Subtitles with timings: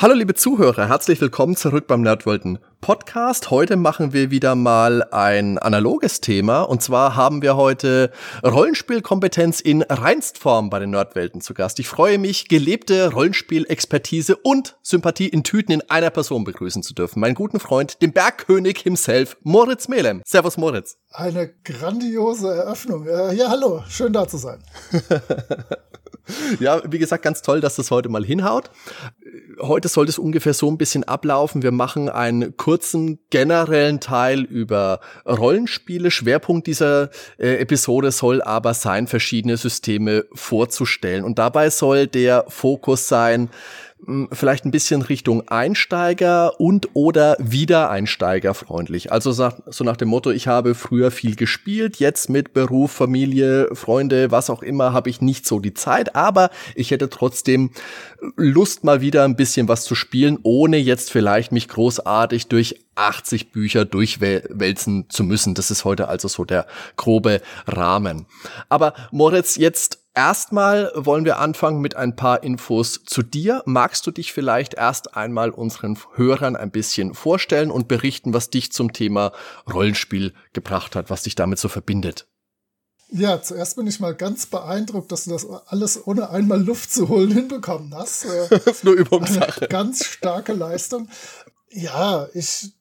[0.00, 3.50] Hallo liebe Zuhörer, herzlich willkommen zurück beim Nerdwelten Podcast.
[3.50, 8.12] Heute machen wir wieder mal ein analoges Thema und zwar haben wir heute
[8.44, 11.80] Rollenspielkompetenz in Reinstform bei den Nerdwelten zu Gast.
[11.80, 17.18] Ich freue mich, gelebte Rollenspielexpertise und Sympathie in Tüten in einer Person begrüßen zu dürfen.
[17.18, 20.22] Meinen guten Freund, den Bergkönig himself, Moritz Melem.
[20.24, 20.98] Servus Moritz.
[21.10, 23.04] Eine grandiose Eröffnung.
[23.08, 24.62] Äh, ja, hallo, schön da zu sein.
[26.60, 28.70] ja, wie gesagt, ganz toll, dass das heute mal hinhaut.
[29.60, 31.62] Heute soll es ungefähr so ein bisschen ablaufen.
[31.62, 36.10] Wir machen einen kurzen generellen Teil über Rollenspiele.
[36.10, 41.24] Schwerpunkt dieser äh, Episode soll aber sein, verschiedene Systeme vorzustellen.
[41.24, 43.50] Und dabei soll der Fokus sein,
[44.32, 49.12] vielleicht ein bisschen Richtung Einsteiger und oder Wiedereinsteiger freundlich.
[49.12, 54.30] Also so nach dem Motto, ich habe früher viel gespielt, jetzt mit Beruf, Familie, Freunde,
[54.30, 57.70] was auch immer, habe ich nicht so die Zeit, aber ich hätte trotzdem
[58.36, 63.52] Lust mal wieder ein bisschen was zu spielen, ohne jetzt vielleicht mich großartig durch 80
[63.52, 65.54] Bücher durchwälzen zu müssen.
[65.54, 68.26] Das ist heute also so der grobe Rahmen.
[68.68, 73.62] Aber Moritz, jetzt Erstmal wollen wir anfangen mit ein paar Infos zu dir.
[73.66, 78.72] Magst du dich vielleicht erst einmal unseren Hörern ein bisschen vorstellen und berichten, was dich
[78.72, 79.30] zum Thema
[79.72, 82.26] Rollenspiel gebracht hat, was dich damit so verbindet?
[83.12, 87.08] Ja, zuerst bin ich mal ganz beeindruckt, dass du das alles ohne einmal Luft zu
[87.08, 88.26] holen hinbekommen hast.
[88.50, 89.60] das ist nur Übungssache.
[89.60, 91.08] Eine ganz starke Leistung.
[91.70, 92.72] Ja, ich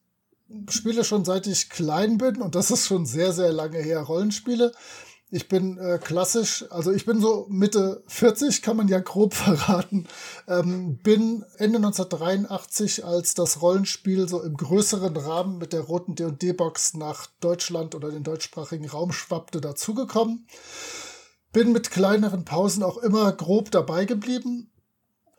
[0.69, 4.71] spiele schon seit ich klein bin und das ist schon sehr, sehr lange her Rollenspiele.
[5.29, 10.07] Ich bin äh, klassisch, also ich bin so Mitte 40, kann man ja grob verraten.
[10.47, 16.93] Ähm, bin Ende 1983, als das Rollenspiel so im größeren Rahmen mit der roten D&D-Box
[16.93, 20.47] nach Deutschland oder den deutschsprachigen Raum schwappte, dazugekommen.
[21.51, 24.71] Bin mit kleineren Pausen auch immer grob dabei geblieben.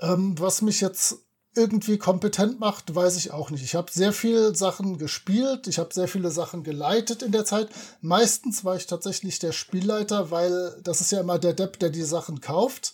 [0.01, 3.65] Ähm, was mich jetzt irgendwie kompetent macht, weiß ich auch nicht.
[3.65, 7.69] Ich habe sehr viele Sachen gespielt, ich habe sehr viele Sachen geleitet in der Zeit.
[8.01, 12.03] Meistens war ich tatsächlich der Spielleiter, weil das ist ja immer der Depp, der die
[12.03, 12.93] Sachen kauft.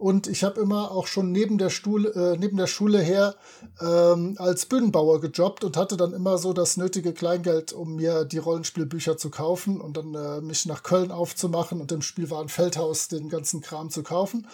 [0.00, 3.34] Und ich habe immer auch schon neben der, Stuhl, äh, neben der Schule her
[3.82, 8.38] ähm, als Bühnenbauer gejobbt und hatte dann immer so das nötige Kleingeld, um mir die
[8.38, 13.28] Rollenspielbücher zu kaufen und dann äh, mich nach Köln aufzumachen und im Spielwaren Feldhaus den
[13.28, 14.46] ganzen Kram zu kaufen.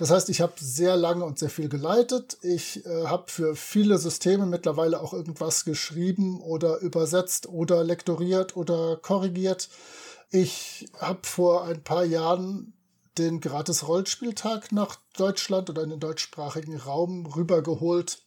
[0.00, 2.38] Das heißt, ich habe sehr lange und sehr viel geleitet.
[2.40, 8.96] Ich äh, habe für viele Systeme mittlerweile auch irgendwas geschrieben oder übersetzt oder lektoriert oder
[8.96, 9.68] korrigiert.
[10.30, 12.72] Ich habe vor ein paar Jahren
[13.18, 18.22] den gratis Rollspieltag nach Deutschland oder in den deutschsprachigen Raum rübergeholt.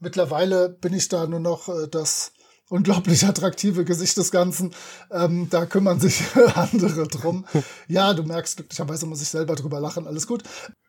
[0.00, 2.32] Mittlerweile bin ich da nur noch äh, das
[2.68, 4.74] unglaublich attraktive Gesicht des Ganzen.
[5.10, 6.22] Ähm, da kümmern sich
[6.54, 7.46] andere drum.
[7.88, 10.42] Ja, du merkst, glücklicherweise muss ich selber drüber lachen, alles gut.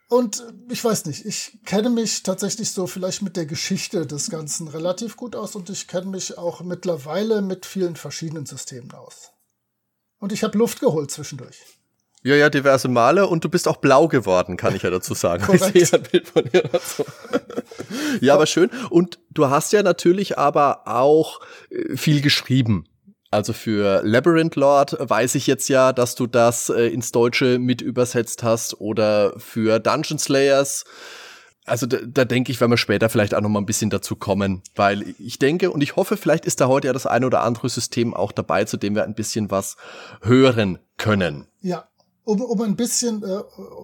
[0.10, 4.68] Und ich weiß nicht, ich kenne mich tatsächlich so vielleicht mit der Geschichte des Ganzen
[4.68, 9.32] relativ gut aus und ich kenne mich auch mittlerweile mit vielen verschiedenen Systemen aus.
[10.18, 11.79] Und ich habe Luft geholt zwischendurch.
[12.22, 15.48] Ja, ja, diverse Male und du bist auch blau geworden, kann ich ja dazu sagen.
[15.54, 17.06] ich sehe ein Bild von dir dazu.
[18.22, 18.70] ja, aber schön.
[18.90, 22.86] Und du hast ja natürlich aber auch äh, viel geschrieben.
[23.32, 27.82] Also für Labyrinth Lord weiß ich jetzt ja, dass du das äh, ins Deutsche mit
[27.82, 30.84] übersetzt hast oder für Dungeon Slayers.
[31.66, 34.16] Also da, da denke ich, werden wir später vielleicht auch noch mal ein bisschen dazu
[34.16, 37.44] kommen, weil ich denke und ich hoffe, vielleicht ist da heute ja das eine oder
[37.44, 39.78] andere System auch dabei, zu dem wir ein bisschen was
[40.22, 41.48] hören können.
[41.62, 41.88] Ja,
[42.30, 43.42] um, um ein bisschen äh,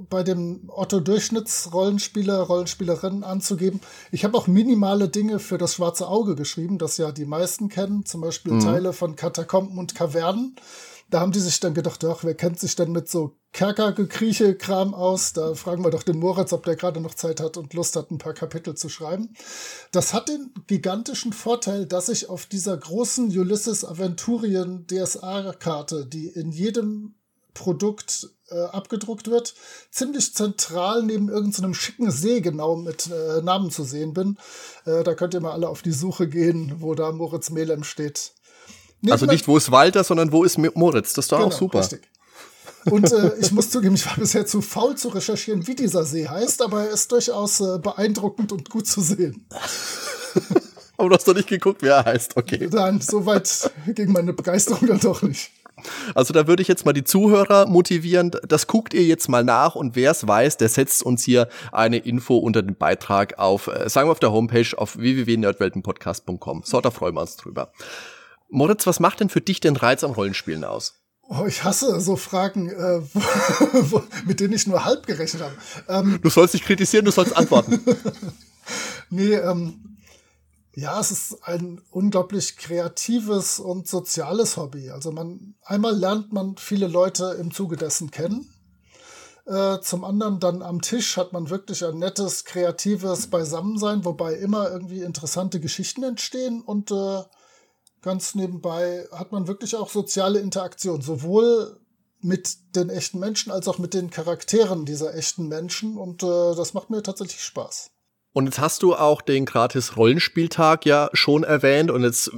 [0.10, 3.82] bei dem Otto-Durchschnitts-Rollenspieler, Rollenspielerinnen anzugeben.
[4.12, 8.06] Ich habe auch minimale Dinge für das schwarze Auge geschrieben, das ja die meisten kennen,
[8.06, 8.60] zum Beispiel mhm.
[8.60, 10.56] Teile von Katakomben und Kavernen.
[11.10, 15.34] Da haben die sich dann gedacht, ach, wer kennt sich denn mit so Kerkergekrieche-Kram aus?
[15.34, 18.12] Da fragen wir doch den Moritz, ob der gerade noch Zeit hat und Lust hat,
[18.12, 19.34] ein paar Kapitel zu schreiben.
[19.92, 26.52] Das hat den gigantischen Vorteil, dass ich auf dieser großen Ulysses Aventurien DSA-Karte, die in
[26.52, 27.16] jedem
[27.56, 29.54] Produkt äh, abgedruckt wird,
[29.92, 34.38] ziemlich zentral neben irgendeinem schicken See genau mit äh, Namen zu sehen bin.
[34.86, 38.32] Äh, da könnt ihr mal alle auf die Suche gehen, wo da Moritz Melem steht.
[39.02, 41.14] Neben also nicht, wo ist Walter, sondern wo ist Moritz.
[41.14, 41.80] Das ist doch genau, auch super.
[41.80, 42.08] Richtig.
[42.86, 46.28] Und äh, ich muss zugeben, ich war bisher zu faul zu recherchieren, wie dieser See
[46.28, 49.48] heißt, aber er ist durchaus äh, beeindruckend und gut zu sehen.
[50.98, 52.70] aber du hast doch nicht geguckt, wie er heißt, okay.
[52.72, 55.52] Nein, so weit ging meine Begeisterung dann doch nicht.
[56.14, 59.76] Also da würde ich jetzt mal die Zuhörer motivieren, das guckt ihr jetzt mal nach
[59.76, 63.90] und wer es weiß, der setzt uns hier eine Info unter den Beitrag auf, äh,
[63.90, 66.64] sagen wir auf der Homepage auf www.nerdweltenpodcast.com.
[66.66, 67.72] So, da freuen wir uns drüber.
[68.50, 71.02] Moritz, was macht denn für dich den Reiz am Rollenspielen aus?
[71.28, 73.02] Oh, ich hasse so Fragen, äh,
[74.26, 75.56] mit denen ich nur halb gerechnet habe.
[75.90, 77.80] Ähm, du sollst dich kritisieren, du sollst antworten.
[79.10, 79.95] nee, ähm,
[80.76, 84.92] ja, es ist ein unglaublich kreatives und soziales Hobby.
[84.92, 88.52] Also man, einmal lernt man viele Leute im Zuge dessen kennen.
[89.46, 94.70] Äh, zum anderen dann am Tisch hat man wirklich ein nettes, kreatives Beisammensein, wobei immer
[94.70, 97.24] irgendwie interessante Geschichten entstehen und äh,
[98.02, 101.80] ganz nebenbei hat man wirklich auch soziale Interaktion, sowohl
[102.20, 106.74] mit den echten Menschen als auch mit den Charakteren dieser echten Menschen und äh, das
[106.74, 107.92] macht mir tatsächlich Spaß.
[108.36, 112.32] Und jetzt hast du auch den gratis Rollenspieltag ja schon erwähnt und jetzt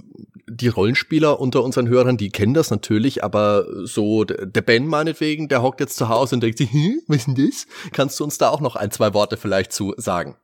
[0.47, 5.63] die Rollenspieler unter unseren Hörern, die kennen das natürlich, aber so der Ben meinetwegen, der
[5.63, 7.65] hockt jetzt zu Hause und denkt sich, hm, was ist denn das?
[7.93, 10.35] Kannst du uns da auch noch ein, zwei Worte vielleicht zu sagen?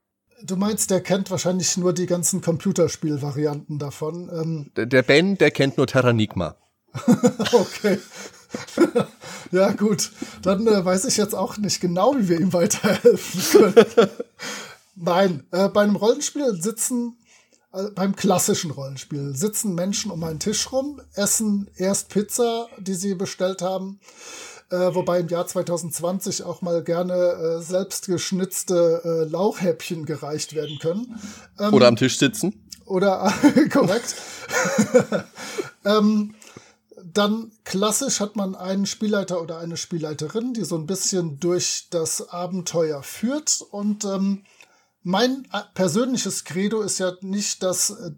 [0.41, 4.31] Du meinst, der kennt wahrscheinlich nur die ganzen Computerspielvarianten davon.
[4.33, 6.55] Ähm der Ben, der kennt nur Terranigma.
[7.53, 7.99] okay.
[9.51, 10.09] ja, gut.
[10.41, 14.09] Dann äh, weiß ich jetzt auch nicht genau, wie wir ihm weiterhelfen können.
[14.95, 17.17] Nein, äh, bei einem Rollenspiel sitzen,
[17.73, 23.15] äh, beim klassischen Rollenspiel, sitzen Menschen um einen Tisch rum, essen erst Pizza, die sie
[23.15, 23.99] bestellt haben,
[24.69, 30.77] äh, wobei im Jahr 2020 auch mal gerne äh, selbst geschnitzte äh, Lauchhäppchen gereicht werden
[30.79, 31.19] können.
[31.59, 32.63] Ähm, oder am Tisch sitzen.
[32.85, 33.33] Oder,
[33.71, 34.15] korrekt.
[35.85, 36.35] ähm,
[37.13, 42.29] dann klassisch hat man einen Spielleiter oder eine Spielleiterin, die so ein bisschen durch das
[42.29, 43.61] Abenteuer führt.
[43.69, 44.43] Und ähm,
[45.03, 48.11] mein äh, persönliches Credo ist ja nicht, dass äh,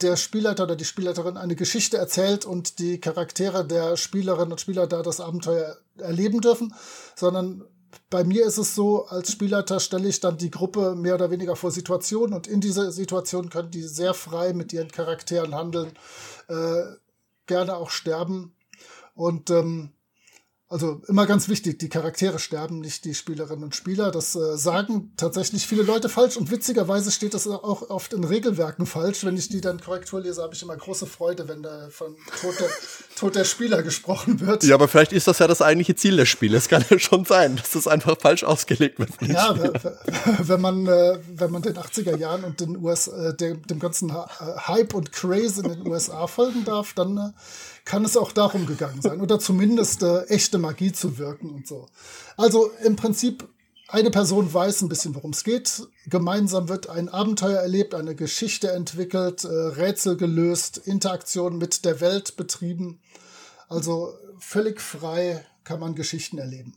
[0.00, 4.86] der Spielleiter oder die Spielleiterin eine Geschichte erzählt und die Charaktere der Spielerinnen und Spieler
[4.86, 6.74] da das Abenteuer erleben dürfen,
[7.16, 7.64] sondern
[8.08, 11.56] bei mir ist es so, als Spielleiter stelle ich dann die Gruppe mehr oder weniger
[11.56, 15.92] vor Situationen und in dieser Situation können die sehr frei mit ihren Charakteren handeln,
[16.48, 16.82] äh,
[17.46, 18.54] gerne auch sterben.
[19.14, 19.90] Und ähm,
[20.70, 24.12] also immer ganz wichtig, die Charaktere sterben, nicht die Spielerinnen und Spieler.
[24.12, 28.86] Das äh, sagen tatsächlich viele Leute falsch und witzigerweise steht das auch oft in Regelwerken
[28.86, 29.24] falsch.
[29.24, 32.54] Wenn ich die dann Korrektur lese, habe ich immer große Freude, wenn da von Tod
[32.60, 32.68] der,
[33.16, 34.62] Tod der Spieler gesprochen wird.
[34.62, 36.54] Ja, aber vielleicht ist das ja das eigentliche Ziel des Spiels.
[36.54, 39.10] Es kann ja schon sein, dass das einfach falsch ausgelegt wird.
[39.22, 39.56] Ja,
[40.38, 44.14] wenn man, äh, wenn man den 80er Jahren und den US, äh, dem, dem ganzen
[44.14, 47.30] Hype und Craze in den USA folgen darf, dann äh,
[47.84, 51.86] kann es auch darum gegangen sein oder zumindest äh, echte Magie zu wirken und so.
[52.36, 53.48] Also im Prinzip
[53.88, 55.82] eine Person weiß ein bisschen, worum es geht.
[56.06, 62.36] Gemeinsam wird ein Abenteuer erlebt, eine Geschichte entwickelt, äh, Rätsel gelöst, Interaktion mit der Welt
[62.36, 63.00] betrieben.
[63.68, 66.74] Also völlig frei kann man Geschichten erleben.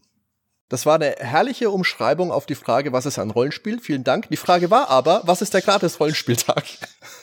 [0.70, 3.80] Das war eine herrliche Umschreibung auf die Frage, was ist ein Rollenspiel.
[3.80, 4.30] Vielen Dank.
[4.30, 6.64] Die Frage war aber, was ist der Gratis-Rollenspieltag?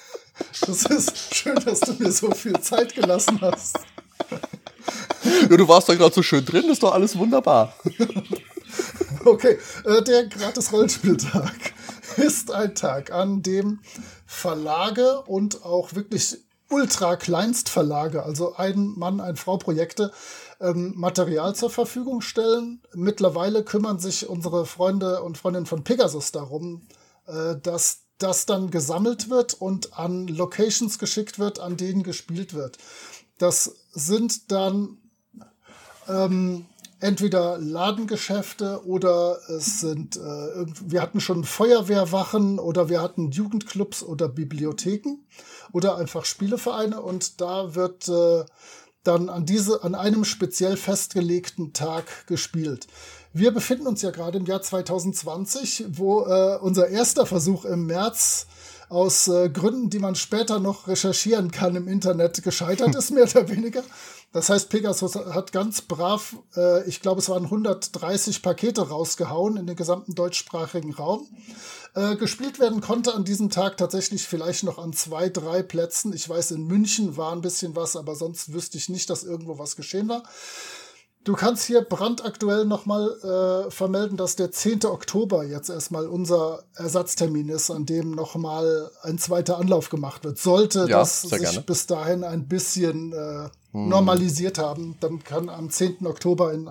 [0.67, 3.79] Das ist schön, dass du mir so viel Zeit gelassen hast.
[5.49, 7.75] Ja, du warst da gerade so schön drin, ist doch alles wunderbar.
[9.25, 11.55] Okay, äh, der Gratis-Rollenspieltag
[12.17, 13.81] ist ein Tag, an dem
[14.25, 16.39] Verlage und auch wirklich
[16.71, 20.13] Ultra-Kleinstverlage, also ein Mann, ein Frau-Projekte,
[20.61, 22.81] ähm, Material zur Verfügung stellen.
[22.95, 26.87] Mittlerweile kümmern sich unsere Freunde und Freundinnen von Pegasus darum,
[27.27, 32.79] äh, dass das dann gesammelt wird und an Locations geschickt wird, an denen gespielt wird.
[33.39, 34.99] Das sind dann
[36.09, 36.67] ähm,
[37.01, 44.29] entweder Ladengeschäfte oder es sind, äh, wir hatten schon Feuerwehrwachen oder wir hatten Jugendclubs oder
[44.29, 45.19] Bibliotheken
[45.73, 48.45] oder einfach Spielevereine und da wird äh,
[49.03, 52.87] dann an diese, an einem speziell festgelegten Tag gespielt.
[53.33, 58.47] Wir befinden uns ja gerade im Jahr 2020, wo äh, unser erster Versuch im März
[58.89, 63.49] aus äh, Gründen, die man später noch recherchieren kann im Internet, gescheitert ist, mehr oder
[63.49, 63.85] weniger.
[64.33, 69.67] Das heißt, Pegasus hat ganz brav, äh, ich glaube, es waren 130 Pakete rausgehauen in
[69.69, 71.29] den gesamten deutschsprachigen Raum.
[71.95, 76.13] Äh, gespielt werden konnte an diesem Tag tatsächlich vielleicht noch an zwei, drei Plätzen.
[76.13, 79.59] Ich weiß, in München war ein bisschen was, aber sonst wüsste ich nicht, dass irgendwo
[79.59, 80.25] was geschehen war.
[81.23, 84.87] Du kannst hier brandaktuell nochmal äh, vermelden, dass der 10.
[84.87, 90.39] Oktober jetzt erstmal unser Ersatztermin ist, an dem nochmal ein zweiter Anlauf gemacht wird.
[90.39, 91.61] Sollte ja, das sich gerne.
[91.61, 93.89] bis dahin ein bisschen äh, hm.
[93.89, 96.07] normalisiert haben, dann kann am 10.
[96.07, 96.71] Oktober in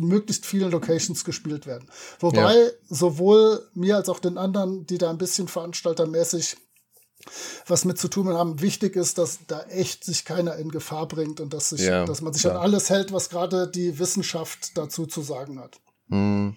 [0.00, 1.88] möglichst vielen Locations gespielt werden.
[2.18, 2.70] Wobei ja.
[2.88, 6.56] sowohl mir als auch den anderen, die da ein bisschen veranstaltermäßig
[7.66, 8.60] was mit zu tun haben.
[8.60, 12.22] Wichtig ist, dass da echt sich keiner in Gefahr bringt und dass, sich, ja, dass
[12.22, 12.56] man sich klar.
[12.56, 15.80] an alles hält, was gerade die Wissenschaft dazu zu sagen hat.
[16.08, 16.56] Hm.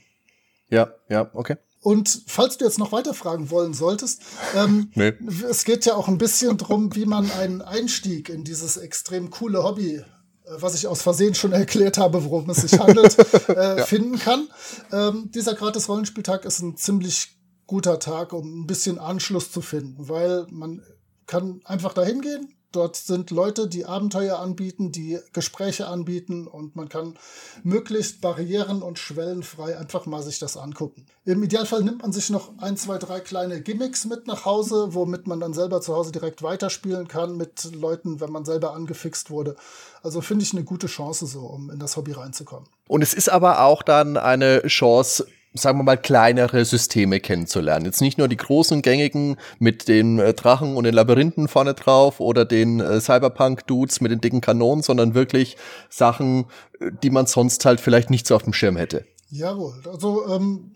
[0.70, 1.58] Ja, ja, okay.
[1.82, 4.22] Und falls du jetzt noch weiter fragen wollen solltest,
[4.56, 5.14] ähm, nee.
[5.50, 9.64] es geht ja auch ein bisschen drum, wie man einen Einstieg in dieses extrem coole
[9.64, 10.04] Hobby, äh,
[10.46, 13.18] was ich aus Versehen schon erklärt habe, worum es sich handelt,
[13.50, 13.86] äh, ja.
[13.86, 14.50] finden kann.
[14.92, 17.39] Ähm, dieser Gratis-Rollenspieltag ist ein ziemlich
[17.70, 20.82] guter Tag, um ein bisschen Anschluss zu finden, weil man
[21.28, 26.88] kann einfach dahin gehen, Dort sind Leute, die Abenteuer anbieten, die Gespräche anbieten und man
[26.88, 27.18] kann
[27.64, 31.08] möglichst barrieren- und schwellenfrei einfach mal sich das angucken.
[31.26, 35.26] Im Idealfall nimmt man sich noch ein, zwei, drei kleine Gimmicks mit nach Hause, womit
[35.26, 39.56] man dann selber zu Hause direkt weiterspielen kann mit Leuten, wenn man selber angefixt wurde.
[40.04, 42.70] Also finde ich eine gute Chance so, um in das Hobby reinzukommen.
[42.88, 47.86] Und es ist aber auch dann eine Chance, sagen wir mal, kleinere Systeme kennenzulernen.
[47.86, 52.20] Jetzt nicht nur die großen gängigen mit den äh, Drachen und den Labyrinthen vorne drauf
[52.20, 55.58] oder den äh, Cyberpunk-Dudes mit den dicken Kanonen, sondern wirklich
[55.90, 56.46] Sachen,
[56.80, 59.06] äh, die man sonst halt vielleicht nicht so auf dem Schirm hätte.
[59.30, 59.82] Jawohl.
[59.92, 60.76] Also ähm,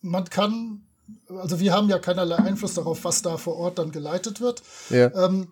[0.00, 0.82] man kann,
[1.28, 4.62] also wir haben ja keinerlei Einfluss darauf, was da vor Ort dann geleitet wird.
[4.90, 5.12] Ja.
[5.26, 5.48] Ähm,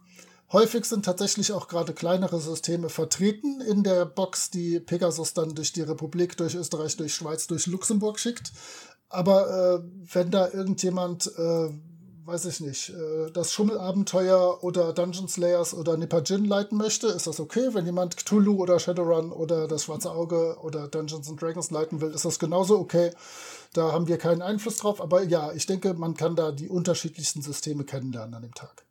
[0.52, 5.73] Häufig sind tatsächlich auch gerade kleinere Systeme vertreten in der Box, die Pegasus dann durch
[5.73, 8.50] die Republik, durch Österreich, durch Schweiz, durch Luxemburg schickt.
[9.09, 11.69] Aber äh, wenn da irgendjemand, äh,
[12.25, 17.28] weiß ich nicht, äh, das Schummelabenteuer oder Dungeon Slayers oder Nipper Jin leiten möchte, ist
[17.28, 17.69] das okay.
[17.73, 22.11] Wenn jemand Cthulhu oder Shadowrun oder das Schwarze Auge oder Dungeons and Dragons leiten will,
[22.11, 23.12] ist das genauso okay.
[23.73, 25.00] Da haben wir keinen Einfluss drauf.
[25.00, 28.85] Aber ja, ich denke, man kann da die unterschiedlichsten Systeme kennenlernen an dem Tag.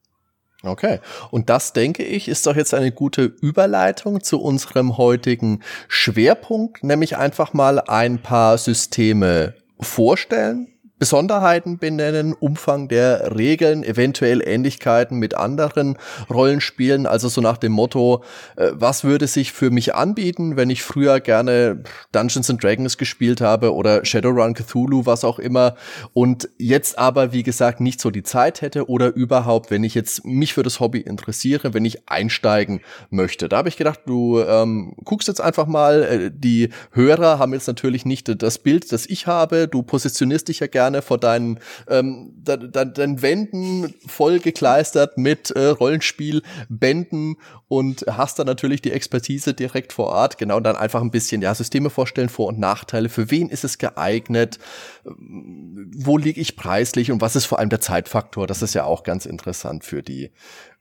[0.63, 0.99] Okay.
[1.31, 7.15] Und das, denke ich, ist doch jetzt eine gute Überleitung zu unserem heutigen Schwerpunkt, nämlich
[7.15, 10.67] einfach mal ein paar Systeme vorstellen,
[10.99, 15.97] Besonderheiten benennen, Umfang der Regeln, eventuell Ähnlichkeiten mit anderen
[16.29, 18.23] Rollenspielen, also so nach dem Motto,
[18.57, 23.39] äh, was würde sich für mich anbieten, wenn ich früher gerne Dungeons and Dragons gespielt
[23.39, 25.75] habe oder Shadowrun Cthulhu, was auch immer,
[26.13, 30.25] und jetzt aber, wie gesagt, nicht so die Zeit hätte oder überhaupt, wenn ich jetzt
[30.25, 33.47] mich für das Hobby interessiere, wenn ich einsteigen möchte.
[33.47, 37.67] Da habe ich gedacht, du ähm, guckst jetzt einfach mal, äh, die Hörer haben jetzt
[37.67, 41.59] natürlich nicht das Bild, das ich habe, du positionierst dich ja gerne gerne vor deinen,
[41.87, 48.91] ähm, de, de, deinen Wänden voll gekleistert mit äh, Rollenspielbänden und hast dann natürlich die
[48.91, 50.37] Expertise direkt vor Ort.
[50.37, 53.09] Genau, und dann einfach ein bisschen, ja, Systeme vorstellen, Vor- und Nachteile.
[53.09, 54.57] Für wen ist es geeignet?
[55.03, 57.11] Wo liege ich preislich?
[57.11, 58.47] Und was ist vor allem der Zeitfaktor?
[58.47, 60.31] Das ist ja auch ganz interessant für die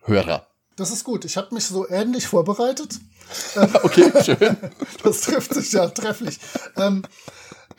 [0.02, 0.46] Hörer.
[0.76, 1.24] Das ist gut.
[1.24, 3.00] Ich habe mich so ähnlich vorbereitet.
[3.82, 4.56] okay, schön.
[5.02, 6.38] das trifft sich ja trefflich.
[6.76, 7.02] Ähm,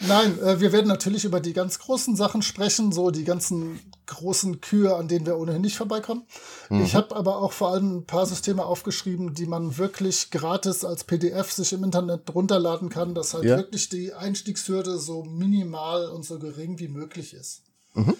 [0.08, 4.62] Nein, äh, wir werden natürlich über die ganz großen Sachen sprechen, so die ganzen großen
[4.62, 6.24] Kühe, an denen wir ohnehin nicht vorbeikommen.
[6.70, 6.84] Mhm.
[6.84, 11.04] Ich habe aber auch vor allem ein paar Systeme aufgeschrieben, die man wirklich gratis als
[11.04, 13.58] PDF sich im Internet runterladen kann, dass halt ja.
[13.58, 17.64] wirklich die Einstiegshürde so minimal und so gering wie möglich ist.
[17.94, 18.16] Mhm.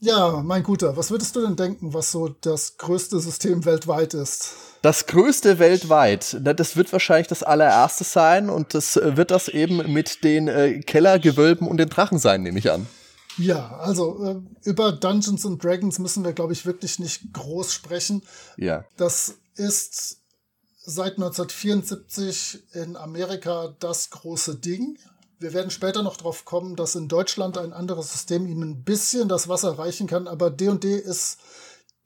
[0.00, 4.54] Ja, mein Guter, was würdest du denn denken, was so das größte System weltweit ist?
[4.82, 9.92] Das größte weltweit, das wird wahrscheinlich das allererste sein und das äh, wird das eben
[9.92, 12.86] mit den äh, Kellergewölben und den Drachen sein, nehme ich an.
[13.36, 18.22] Ja, also äh, über Dungeons and Dragons müssen wir, glaube ich, wirklich nicht groß sprechen.
[18.56, 18.84] Ja.
[18.96, 20.18] Das ist
[20.82, 24.98] seit 1974 in Amerika das große Ding.
[25.38, 29.28] Wir werden später noch drauf kommen, dass in Deutschland ein anderes System ihm ein bisschen
[29.28, 31.38] das Wasser reichen kann, aber D&D ist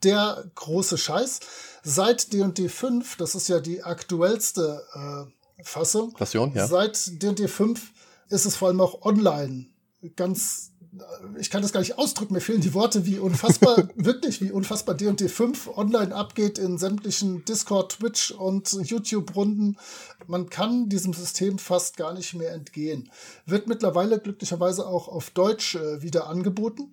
[0.03, 1.41] der große Scheiß.
[1.85, 6.67] Seit D&D 5, das ist ja die aktuellste äh, Fassung, Version, ja.
[6.67, 7.93] seit D&D 5
[8.31, 9.67] ist es vor allem auch online
[10.17, 10.75] ganz
[11.39, 14.95] ich kann das gar nicht ausdrücken, mir fehlen die Worte, wie unfassbar, wirklich, wie unfassbar
[14.95, 19.77] D&D 5 online abgeht in sämtlichen Discord, Twitch und YouTube-Runden.
[20.27, 23.11] Man kann diesem System fast gar nicht mehr entgehen.
[23.47, 26.93] Wird mittlerweile glücklicherweise auch auf Deutsch äh, wieder angeboten.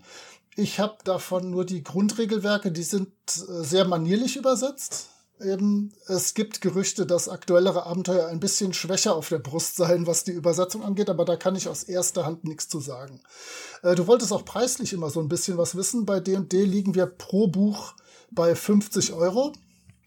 [0.56, 5.08] Ich habe davon nur die Grundregelwerke, die sind äh, sehr manierlich übersetzt.
[5.44, 10.24] Eben, es gibt Gerüchte, dass aktuellere Abenteuer ein bisschen schwächer auf der Brust seien, was
[10.24, 13.22] die Übersetzung angeht, aber da kann ich aus erster Hand nichts zu sagen.
[13.82, 16.06] Äh, du wolltest auch preislich immer so ein bisschen was wissen.
[16.06, 17.94] Bei D&D liegen wir pro Buch
[18.30, 19.54] bei 50 Euro.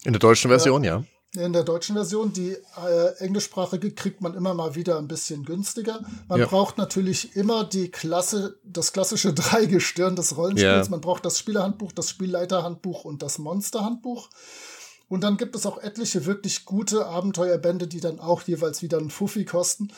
[0.03, 1.03] In der deutschen Version, äh, ja.
[1.37, 6.01] In der deutschen Version, die äh, englischsprachige kriegt man immer mal wieder ein bisschen günstiger.
[6.27, 6.45] Man ja.
[6.45, 10.87] braucht natürlich immer die Klasse, das klassische Dreigestirn des Rollenspiels.
[10.87, 10.91] Ja.
[10.91, 14.29] Man braucht das Spielerhandbuch, das Spielleiterhandbuch und das Monsterhandbuch.
[15.07, 19.11] Und dann gibt es auch etliche wirklich gute Abenteuerbände, die dann auch jeweils wieder einen
[19.11, 19.89] Fuffi kosten.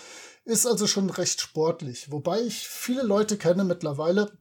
[0.43, 2.11] Ist also schon recht sportlich.
[2.11, 4.31] Wobei ich viele Leute kenne mittlerweile,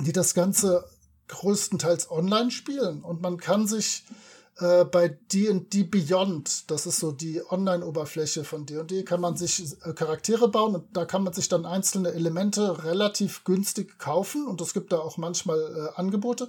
[0.00, 0.84] die das Ganze
[1.28, 4.04] größtenteils online spielen und man kann sich
[4.58, 9.92] äh, bei D&D Beyond, das ist so die Online-Oberfläche von D&D, kann man sich äh,
[9.92, 14.74] Charaktere bauen und da kann man sich dann einzelne Elemente relativ günstig kaufen und es
[14.74, 16.48] gibt da auch manchmal äh, Angebote.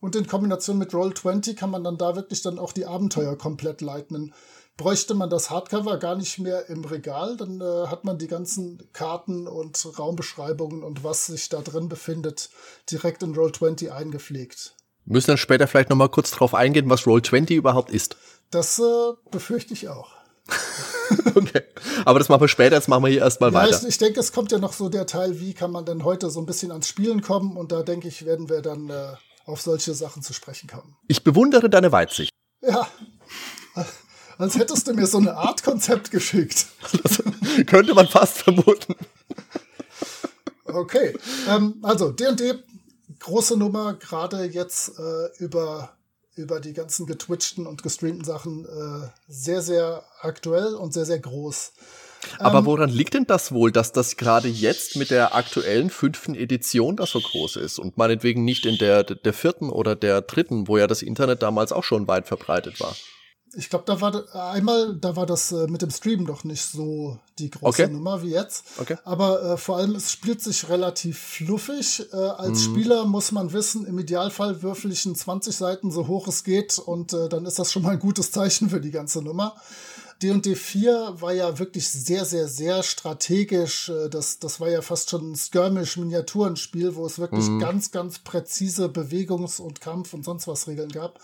[0.00, 3.82] Und in Kombination mit Roll20 kann man dann da wirklich dann auch die Abenteuer komplett
[3.82, 4.34] leiten.
[4.76, 8.82] Bräuchte man das Hardcover gar nicht mehr im Regal, dann äh, hat man die ganzen
[8.92, 12.50] Karten und Raumbeschreibungen und was sich da drin befindet
[12.90, 14.74] direkt in Roll20 eingepflegt.
[15.04, 18.16] Müssen dann später vielleicht noch mal kurz drauf eingehen, was Roll20 überhaupt ist.
[18.50, 18.82] Das äh,
[19.30, 20.12] befürchte ich auch.
[21.34, 21.62] okay.
[22.04, 23.80] Aber das machen wir später, jetzt machen wir hier erstmal ja, weiter.
[23.82, 26.30] Ich, ich, denke, es kommt ja noch so der Teil, wie kann man denn heute
[26.30, 29.14] so ein bisschen ans Spielen kommen und da denke ich, werden wir dann äh,
[29.46, 30.96] auf solche Sachen zu sprechen kommen.
[31.08, 32.30] Ich bewundere deine Weitsicht.
[32.60, 32.86] Ja.
[34.38, 36.66] Als hättest du mir so eine Art Konzept geschickt.
[37.02, 37.22] Das
[37.66, 38.94] könnte man fast vermuten.
[40.64, 41.16] Okay.
[41.48, 42.54] Ähm, also, D&D
[43.22, 45.96] große Nummer, gerade jetzt äh, über,
[46.34, 51.72] über die ganzen getwitchten und gestreamten Sachen äh, sehr, sehr aktuell und sehr, sehr groß.
[52.38, 56.34] Aber ähm, woran liegt denn das wohl, dass das gerade jetzt mit der aktuellen fünften
[56.34, 60.68] Edition da so groß ist und meinetwegen nicht in der, der vierten oder der dritten,
[60.68, 62.94] wo ja das Internet damals auch schon weit verbreitet war?
[63.54, 67.18] Ich glaube, da war einmal, da war das äh, mit dem Stream doch nicht so
[67.38, 67.92] die große okay.
[67.92, 68.64] Nummer wie jetzt.
[68.78, 68.96] Okay.
[69.04, 72.06] Aber äh, vor allem, es spielt sich relativ fluffig.
[72.12, 72.72] Äh, als mhm.
[72.72, 76.78] Spieler muss man wissen, im Idealfall würfel ich in 20 Seiten so hoch es geht
[76.78, 79.54] und äh, dann ist das schon mal ein gutes Zeichen für die ganze Nummer.
[80.22, 83.88] D&D 4 war ja wirklich sehr, sehr, sehr strategisch.
[83.88, 87.58] Äh, das, das war ja fast schon ein Skirmish-Miniaturenspiel, wo es wirklich mhm.
[87.58, 91.18] ganz, ganz präzise Bewegungs- und Kampf- und sonst was Regeln gab.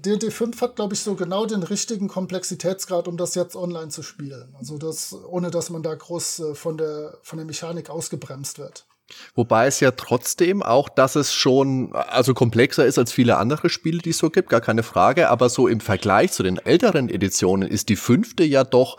[0.00, 4.02] D&D 5 hat, glaube ich, so genau den richtigen Komplexitätsgrad, um das jetzt online zu
[4.02, 4.54] spielen.
[4.58, 8.86] Also das, ohne dass man da groß äh, von der, von der Mechanik ausgebremst wird.
[9.34, 13.98] Wobei es ja trotzdem auch, dass es schon also komplexer ist als viele andere Spiele,
[13.98, 15.30] die es so gibt, gar keine Frage.
[15.30, 18.98] Aber so im Vergleich zu den älteren Editionen ist die fünfte ja doch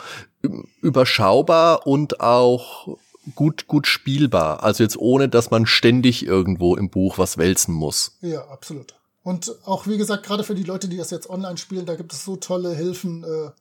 [0.82, 2.98] überschaubar und auch
[3.36, 4.64] gut gut spielbar.
[4.64, 8.18] Also jetzt ohne, dass man ständig irgendwo im Buch was wälzen muss.
[8.22, 8.99] Ja, absolut.
[9.22, 12.14] Und auch, wie gesagt, gerade für die Leute, die das jetzt online spielen, da gibt
[12.14, 13.24] es so tolle Hilfen.
[13.24, 13.52] Äh,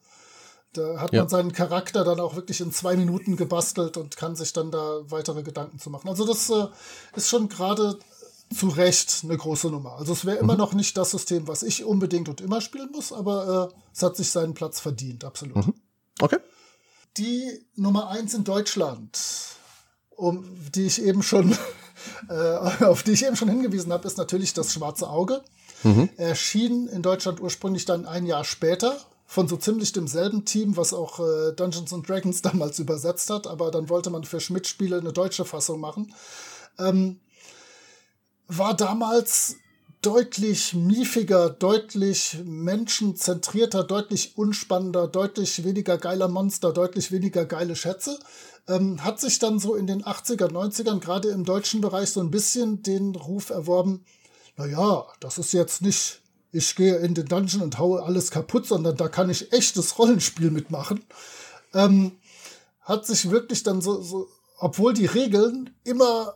[0.72, 1.22] da hat ja.
[1.22, 5.00] man seinen Charakter dann auch wirklich in zwei Minuten gebastelt und kann sich dann da
[5.10, 6.08] weitere Gedanken zu machen.
[6.08, 6.66] Also das äh,
[7.16, 7.98] ist schon gerade
[8.54, 9.96] zu Recht eine große Nummer.
[9.98, 10.44] Also es wäre mhm.
[10.44, 14.02] immer noch nicht das System, was ich unbedingt und immer spielen muss, aber äh, es
[14.02, 15.66] hat sich seinen Platz verdient, absolut.
[15.66, 15.74] Mhm.
[16.20, 16.38] Okay.
[17.16, 19.18] Die Nummer eins in Deutschland,
[20.10, 20.44] um
[20.74, 21.56] die ich eben schon
[22.28, 25.42] äh, auf die ich eben schon hingewiesen habe, ist natürlich das Schwarze Auge.
[25.82, 26.08] Mhm.
[26.16, 31.20] Erschien in Deutschland ursprünglich dann ein Jahr später von so ziemlich demselben Team, was auch
[31.20, 35.44] äh, Dungeons and Dragons damals übersetzt hat, aber dann wollte man für Schmidt-Spiele eine deutsche
[35.44, 36.14] Fassung machen.
[36.78, 37.20] Ähm,
[38.48, 39.56] war damals
[40.02, 48.18] deutlich miefiger, deutlich menschenzentrierter, deutlich unspannender, deutlich weniger geiler Monster, deutlich weniger geile Schätze
[48.68, 52.30] ähm, hat sich dann so in den 80er, 90ern, gerade im deutschen Bereich, so ein
[52.30, 54.04] bisschen den Ruf erworben,
[54.56, 56.20] naja, das ist jetzt nicht,
[56.52, 60.50] ich gehe in den Dungeon und haue alles kaputt, sondern da kann ich echtes Rollenspiel
[60.50, 61.04] mitmachen.
[61.74, 62.18] Ähm,
[62.80, 66.34] hat sich wirklich dann so, so, obwohl die Regeln immer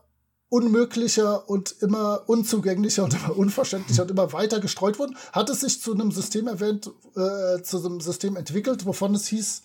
[0.52, 5.80] unmöglicher und immer unzugänglicher und immer unverständlicher und immer weiter gestreut wurden, hat es sich
[5.80, 9.62] zu einem System erwähnt, äh, zu einem System entwickelt, wovon es hieß,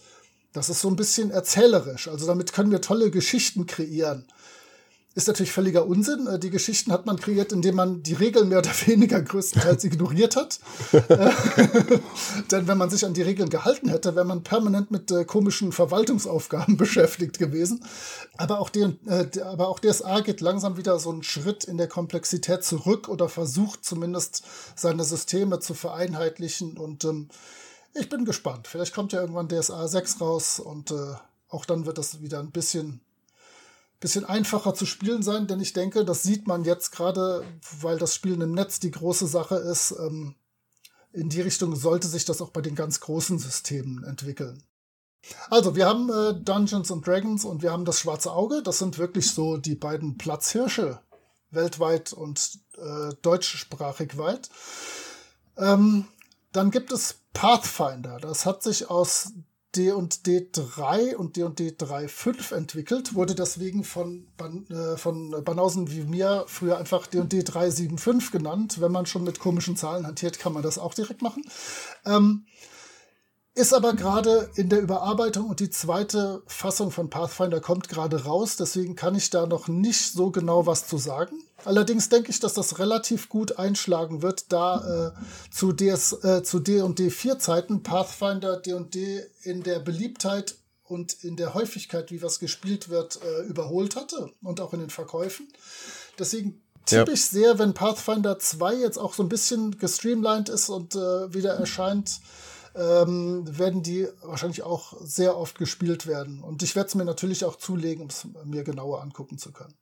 [0.54, 2.08] das ist so ein bisschen erzählerisch.
[2.08, 4.28] Also damit können wir tolle Geschichten kreieren.
[5.18, 6.28] Ist natürlich völliger Unsinn.
[6.28, 10.36] Äh, die Geschichten hat man kreiert, indem man die Regeln mehr oder weniger größtenteils ignoriert
[10.36, 10.60] hat.
[10.94, 11.32] Äh,
[12.52, 15.72] denn wenn man sich an die Regeln gehalten hätte, wäre man permanent mit äh, komischen
[15.72, 17.84] Verwaltungsaufgaben beschäftigt gewesen.
[18.38, 21.88] Aber auch, die, äh, aber auch DSA geht langsam wieder so einen Schritt in der
[21.88, 24.44] Komplexität zurück oder versucht zumindest
[24.76, 27.30] seine Systeme zu vereinheitlichen und ähm,
[27.96, 28.68] ich bin gespannt.
[28.68, 31.16] Vielleicht kommt ja irgendwann DSA 6 raus und äh,
[31.50, 33.02] auch dann wird das wieder ein bisschen,
[34.00, 37.44] bisschen einfacher zu spielen sein, denn ich denke, das sieht man jetzt gerade,
[37.82, 39.92] weil das Spielen im Netz die große Sache ist.
[40.00, 40.36] Ähm,
[41.14, 44.64] in die Richtung sollte sich das auch bei den ganz großen Systemen entwickeln.
[45.50, 48.62] Also, wir haben äh, Dungeons and Dragons und wir haben das Schwarze Auge.
[48.62, 51.02] Das sind wirklich so die beiden Platzhirsche
[51.50, 54.50] weltweit und äh, deutschsprachig weit.
[55.58, 56.06] Ähm,
[56.52, 58.20] dann gibt es Pathfinder.
[58.20, 59.34] Das hat sich aus
[59.78, 66.46] D&D 3 und D&D 3.5 entwickelt, wurde deswegen von, Ban äh, von Banausen wie mir
[66.48, 68.82] früher einfach D&D 3.7.5 genannt.
[68.82, 71.44] Wenn man schon mit komischen Zahlen hantiert, kann man das auch direkt machen.
[72.06, 72.46] Ähm,
[73.58, 78.56] ist aber gerade in der Überarbeitung und die zweite Fassung von Pathfinder kommt gerade raus,
[78.56, 81.44] deswegen kann ich da noch nicht so genau was zu sagen.
[81.66, 86.60] Allerdings denke ich, dass das relativ gut einschlagen wird, da äh, zu, DS, äh, zu
[86.60, 92.90] D&D 4 Zeiten Pathfinder D&D in der Beliebtheit und in der Häufigkeit, wie was gespielt
[92.90, 95.48] wird, äh, überholt hatte und auch in den Verkäufen.
[96.20, 97.14] Deswegen tippe ja.
[97.14, 101.56] ich sehr, wenn Pathfinder 2 jetzt auch so ein bisschen gestreamlined ist und äh, wieder
[101.56, 102.20] erscheint,
[102.78, 106.44] ähm, werden die wahrscheinlich auch sehr oft gespielt werden.
[106.44, 109.74] Und ich werde es mir natürlich auch zulegen, um es mir genauer angucken zu können.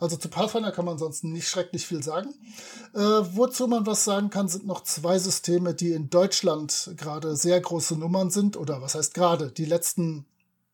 [0.00, 2.34] Also zu Pathfinder kann man sonst nicht schrecklich viel sagen.
[2.94, 7.60] Äh, wozu man was sagen kann, sind noch zwei Systeme, die in Deutschland gerade sehr
[7.60, 8.56] große Nummern sind.
[8.56, 9.52] Oder was heißt gerade?
[9.52, 10.24] Die letzten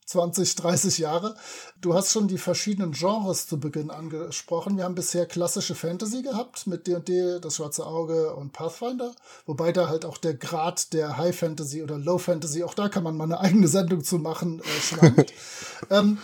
[0.07, 1.35] 20, 30 Jahre.
[1.81, 4.77] Du hast schon die verschiedenen Genres zu Beginn angesprochen.
[4.77, 9.15] Wir haben bisher klassische Fantasy gehabt mit D&D, das Schwarze Auge und Pathfinder.
[9.47, 13.03] Wobei da halt auch der Grad der High Fantasy oder Low Fantasy, auch da kann
[13.03, 15.33] man mal eine eigene Sendung zu machen, äh, schwankt.
[15.91, 16.19] ähm,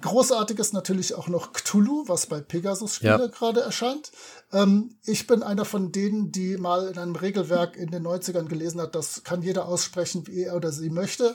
[0.00, 3.26] Großartig ist natürlich auch noch Cthulhu, was bei Pegasus Spiele ja.
[3.26, 4.12] gerade erscheint.
[4.52, 8.80] Ähm, ich bin einer von denen, die mal in einem Regelwerk in den 90ern gelesen
[8.80, 11.34] hat, das kann jeder aussprechen, wie er oder sie möchte.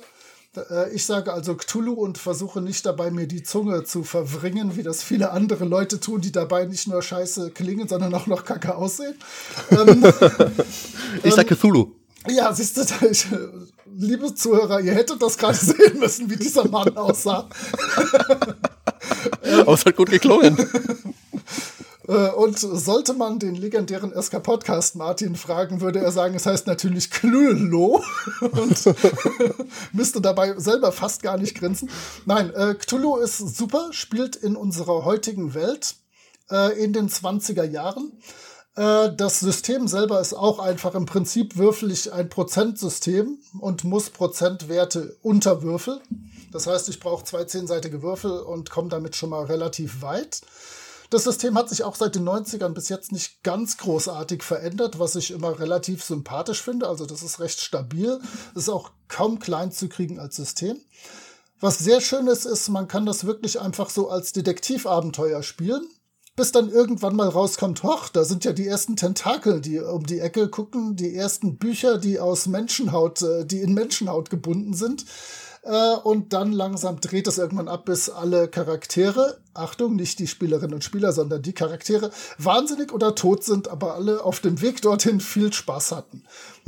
[0.56, 4.84] Äh, ich sage also Cthulhu und versuche nicht dabei, mir die Zunge zu verwringen, wie
[4.84, 8.76] das viele andere Leute tun, die dabei nicht nur scheiße klingen, sondern auch noch kacke
[8.76, 9.16] aussehen.
[9.72, 10.06] ähm,
[11.24, 11.92] ich sage Cthulhu.
[12.30, 13.28] Ja, siehst du, ich,
[13.98, 17.50] liebe Zuhörer, ihr hättet das gerade sehen müssen, wie dieser Mann aussah.
[19.60, 20.58] Aber es hat gut geklungen.
[22.08, 26.68] Äh, und sollte man den legendären SK Podcast Martin fragen, würde er sagen, es heißt
[26.68, 28.02] natürlich Cthulhu
[28.42, 28.96] und
[29.94, 31.90] müsste dabei selber fast gar nicht grinsen.
[32.26, 35.96] Nein, äh, Cthulhu ist super, spielt in unserer heutigen Welt
[36.52, 38.12] äh, in den 20er Jahren.
[38.76, 45.16] Das System selber ist auch einfach im Prinzip würfel ich ein Prozentsystem und muss Prozentwerte
[45.22, 46.00] unterwürfeln.
[46.52, 50.42] Das heißt, ich brauche zwei zehnseitige Würfel und komme damit schon mal relativ weit.
[51.10, 55.16] Das System hat sich auch seit den 90ern bis jetzt nicht ganz großartig verändert, was
[55.16, 56.88] ich immer relativ sympathisch finde.
[56.88, 58.20] Also das ist recht stabil.
[58.56, 60.78] ist auch kaum klein zu kriegen als System.
[61.60, 65.88] Was sehr schön ist, ist, man kann das wirklich einfach so als Detektivabenteuer spielen
[66.36, 70.20] bis dann irgendwann mal rauskommt, hoch, da sind ja die ersten Tentakel, die um die
[70.20, 75.06] Ecke gucken, die ersten Bücher, die aus Menschenhaut, äh, die in Menschenhaut gebunden sind.
[75.64, 80.74] Äh, und dann langsam dreht es irgendwann ab, bis alle Charaktere, Achtung, nicht die Spielerinnen
[80.74, 85.22] und Spieler, sondern die Charaktere, wahnsinnig oder tot sind, aber alle auf dem Weg dorthin
[85.22, 86.24] viel Spaß hatten.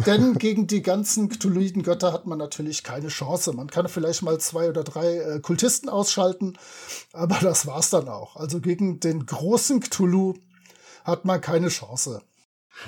[0.05, 3.51] Denn gegen die ganzen Cthulhuiden Götter hat man natürlich keine Chance.
[3.51, 6.57] Man kann vielleicht mal zwei oder drei äh, Kultisten ausschalten,
[7.11, 8.37] aber das war's dann auch.
[8.37, 10.35] Also gegen den großen Cthulhu
[11.03, 12.21] hat man keine Chance.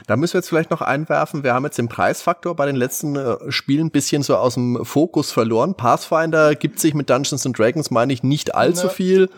[0.05, 3.15] Da müssen wir jetzt vielleicht noch einwerfen, wir haben jetzt den Preisfaktor bei den letzten
[3.15, 5.75] äh, Spielen ein bisschen so aus dem Fokus verloren.
[5.75, 8.93] Pathfinder gibt sich mit Dungeons and Dragons, meine ich, nicht allzu ja.
[8.93, 9.29] viel.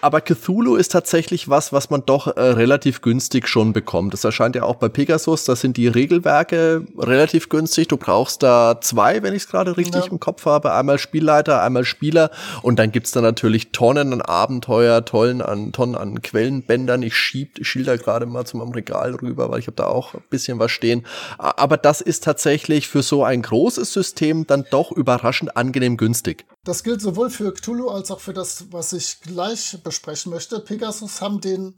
[0.00, 4.12] Aber Cthulhu ist tatsächlich was, was man doch äh, relativ günstig schon bekommt.
[4.12, 7.88] Das erscheint ja auch bei Pegasus, da sind die Regelwerke relativ günstig.
[7.88, 10.10] Du brauchst da zwei, wenn ich es gerade richtig ja.
[10.10, 10.72] im Kopf habe.
[10.74, 12.30] Einmal Spielleiter, einmal Spieler.
[12.62, 17.02] Und dann gibt's da natürlich Tonnen an Abenteuer, Tonnen an, Tonnen an Quellenbändern.
[17.02, 20.24] Ich schieb, ich schilder gerade mal zum Regal rüber, weil ich habe da auch ein
[20.30, 21.06] bisschen was stehen.
[21.38, 26.46] Aber das ist tatsächlich für so ein großes System dann doch überraschend angenehm günstig.
[26.64, 30.60] Das gilt sowohl für Cthulhu als auch für das, was ich gleich besprechen möchte.
[30.60, 31.74] Pegasus haben den,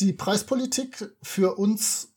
[0.00, 2.08] die Preispolitik für uns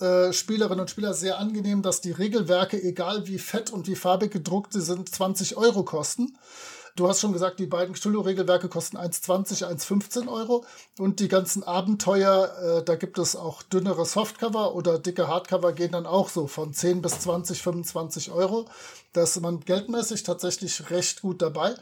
[0.00, 4.30] äh, Spielerinnen und Spieler sehr angenehm, dass die Regelwerke, egal wie fett und wie farbig
[4.30, 6.36] gedruckt sie sind, 20 Euro kosten.
[6.98, 10.64] Du hast schon gesagt, die beiden Cthulhu-Regelwerke kosten 1,20, 1,15 Euro.
[10.98, 15.92] Und die ganzen Abenteuer, äh, da gibt es auch dünnere Softcover oder dicke Hardcover, gehen
[15.92, 18.66] dann auch so von 10 bis 20, 25 Euro.
[19.12, 21.76] Da ist man geldmäßig tatsächlich recht gut dabei.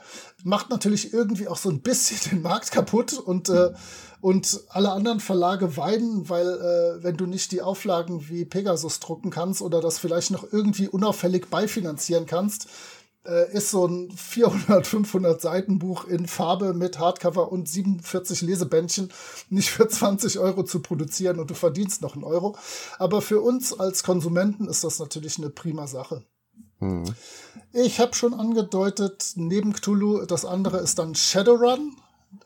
[0.45, 3.73] Macht natürlich irgendwie auch so ein bisschen den Markt kaputt und, äh,
[4.21, 9.31] und alle anderen Verlage weinen, weil äh, wenn du nicht die Auflagen wie Pegasus drucken
[9.31, 12.69] kannst oder das vielleicht noch irgendwie unauffällig beifinanzieren kannst,
[13.27, 19.12] äh, ist so ein 400, 500 Seiten Buch in Farbe mit Hardcover und 47 Lesebändchen
[19.51, 22.57] nicht für 20 Euro zu produzieren und du verdienst noch einen Euro.
[22.99, 26.23] Aber für uns als Konsumenten ist das natürlich eine prima Sache.
[26.81, 27.15] Mhm.
[27.73, 31.97] Ich habe schon angedeutet, neben Cthulhu, das andere ist dann Shadowrun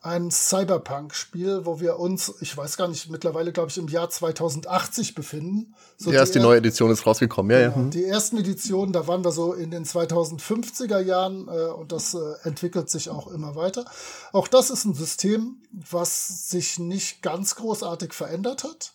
[0.02, 5.14] ein Cyberpunk-Spiel, wo wir uns, ich weiß gar nicht, mittlerweile glaube ich im Jahr 2080
[5.14, 5.74] befinden.
[5.96, 7.68] So ja, die, die neue Edition ist rausgekommen, ja, ja.
[7.70, 12.14] Genau, die ersten Editionen, da waren wir so in den 2050er Jahren äh, und das
[12.14, 13.84] äh, entwickelt sich auch immer weiter.
[14.32, 18.92] Auch das ist ein System, was sich nicht ganz großartig verändert hat.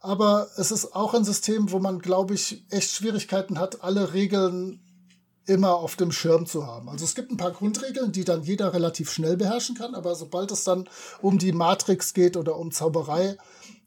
[0.00, 4.80] Aber es ist auch ein System, wo man, glaube ich, echt Schwierigkeiten hat, alle Regeln
[5.46, 6.88] immer auf dem Schirm zu haben.
[6.88, 10.50] Also es gibt ein paar Grundregeln, die dann jeder relativ schnell beherrschen kann, aber sobald
[10.50, 10.88] es dann
[11.20, 13.36] um die Matrix geht oder um Zauberei,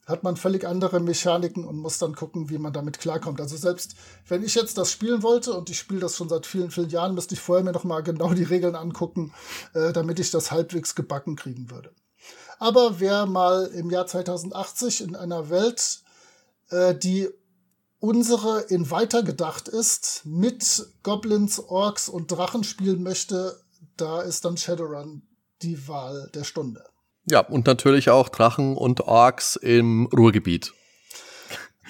[0.06, 3.42] hat man völlig andere Mechaniken und muss dann gucken, wie man damit klarkommt.
[3.42, 3.96] Also selbst
[4.28, 7.16] wenn ich jetzt das spielen wollte und ich spiele das schon seit vielen, vielen Jahren,
[7.16, 9.34] müsste ich vorher mir noch mal genau die Regeln angucken,
[9.74, 11.92] äh, damit ich das halbwegs gebacken kriegen würde.
[12.60, 16.02] Aber wer mal im Jahr 2080 in einer Welt,
[16.70, 17.30] äh, die
[18.00, 23.60] unsere in weitergedacht ist, mit Goblins, Orks und Drachen spielen möchte,
[23.98, 25.24] da ist dann Shadowrun
[25.62, 26.84] die Wahl der Stunde.
[27.26, 30.74] Ja, und natürlich auch Drachen und Orks im Ruhrgebiet.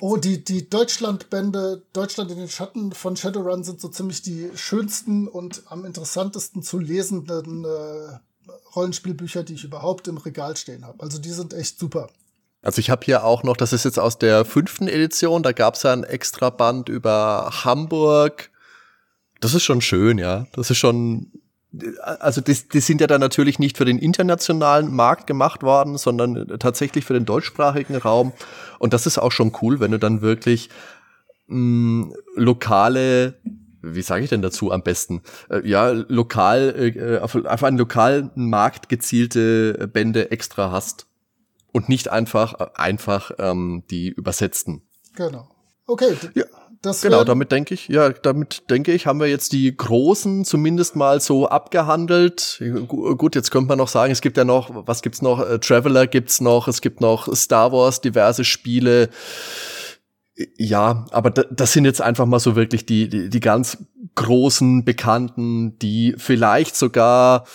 [0.01, 5.27] Oh, die, die Deutschlandbände, Deutschland in den Schatten von Shadowrun sind so ziemlich die schönsten
[5.27, 8.19] und am interessantesten zu lesenden äh,
[8.75, 11.01] Rollenspielbücher, die ich überhaupt im Regal stehen habe.
[11.01, 12.09] Also die sind echt super.
[12.65, 15.75] Also ich habe hier auch noch, das ist jetzt aus der fünften Edition, da gab
[15.75, 18.49] es ja ein extra Band über Hamburg.
[19.39, 20.47] Das ist schon schön, ja.
[20.53, 21.31] Das ist schon,
[22.01, 26.57] also die, die sind ja dann natürlich nicht für den internationalen Markt gemacht worden, sondern
[26.57, 28.33] tatsächlich für den deutschsprachigen Raum.
[28.79, 30.69] Und das ist auch schon cool, wenn du dann wirklich
[31.45, 33.35] mh, lokale
[33.87, 35.21] wie sage ich denn dazu am besten?
[35.47, 41.05] Äh, ja, lokal, äh, auf, auf einen lokalen Markt gezielte Bände extra hast
[41.75, 44.83] und nicht einfach, einfach ähm, die übersetzten.
[45.15, 45.49] Genau.
[45.85, 46.15] Okay.
[46.33, 46.45] Ja.
[46.81, 50.95] Das genau, damit denke ich, ja, damit denke ich, haben wir jetzt die großen zumindest
[50.95, 52.61] mal so abgehandelt.
[52.87, 55.39] Gut, jetzt könnte man noch sagen, es gibt ja noch, was gibt's noch?
[55.49, 59.09] Äh, Traveler gibt's noch, es gibt noch Star Wars, diverse Spiele.
[60.57, 63.79] Ja, aber das sind jetzt einfach mal so wirklich die, die, die ganz
[64.13, 67.45] großen Bekannten, die vielleicht sogar,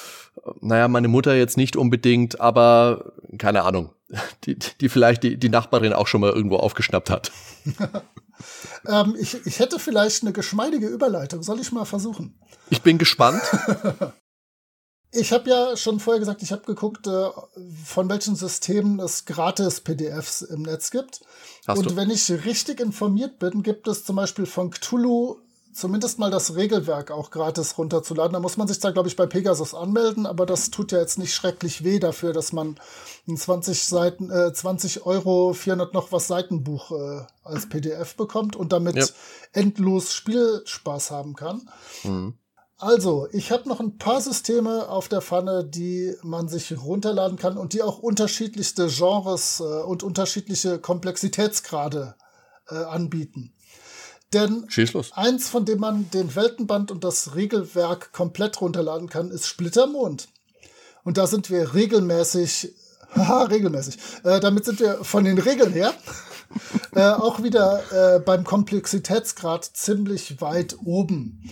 [0.60, 3.90] naja, meine Mutter jetzt nicht unbedingt, aber keine Ahnung,
[4.44, 7.32] die, die vielleicht die, die Nachbarin auch schon mal irgendwo aufgeschnappt hat.
[8.88, 11.42] ähm, ich, ich hätte vielleicht eine geschmeidige Überleitung.
[11.42, 12.38] Soll ich mal versuchen?
[12.70, 13.42] Ich bin gespannt.
[15.12, 17.30] Ich habe ja schon vorher gesagt, ich habe geguckt, äh,
[17.84, 21.22] von welchen Systemen es gratis PDFs im Netz gibt.
[21.66, 21.96] Hast und du?
[21.96, 25.40] wenn ich richtig informiert bin, gibt es zum Beispiel von Cthulhu
[25.72, 28.32] zumindest mal das Regelwerk auch gratis runterzuladen.
[28.32, 31.18] Da muss man sich zwar, glaube ich, bei Pegasus anmelden, aber das tut ja jetzt
[31.18, 32.78] nicht schrecklich weh dafür, dass man
[33.28, 38.72] ein 20 Seiten, äh, 20 Euro, 400 noch was Seitenbuch äh, als PDF bekommt und
[38.72, 39.06] damit ja.
[39.52, 41.68] endlos Spielspaß haben kann.
[42.04, 42.34] Mhm.
[42.78, 47.58] Also, ich habe noch ein paar Systeme auf der Pfanne, die man sich runterladen kann
[47.58, 52.14] und die auch unterschiedlichste Genres äh, und unterschiedliche Komplexitätsgrade
[52.70, 53.52] äh, anbieten.
[54.32, 54.68] Denn
[55.12, 60.28] eins, von dem man den Weltenband und das Regelwerk komplett runterladen kann, ist Splittermond.
[61.02, 62.72] Und da sind wir regelmäßig,
[63.14, 65.92] haha, regelmäßig, äh, damit sind wir von den Regeln her
[66.94, 67.82] äh, auch wieder
[68.16, 71.50] äh, beim Komplexitätsgrad ziemlich weit oben.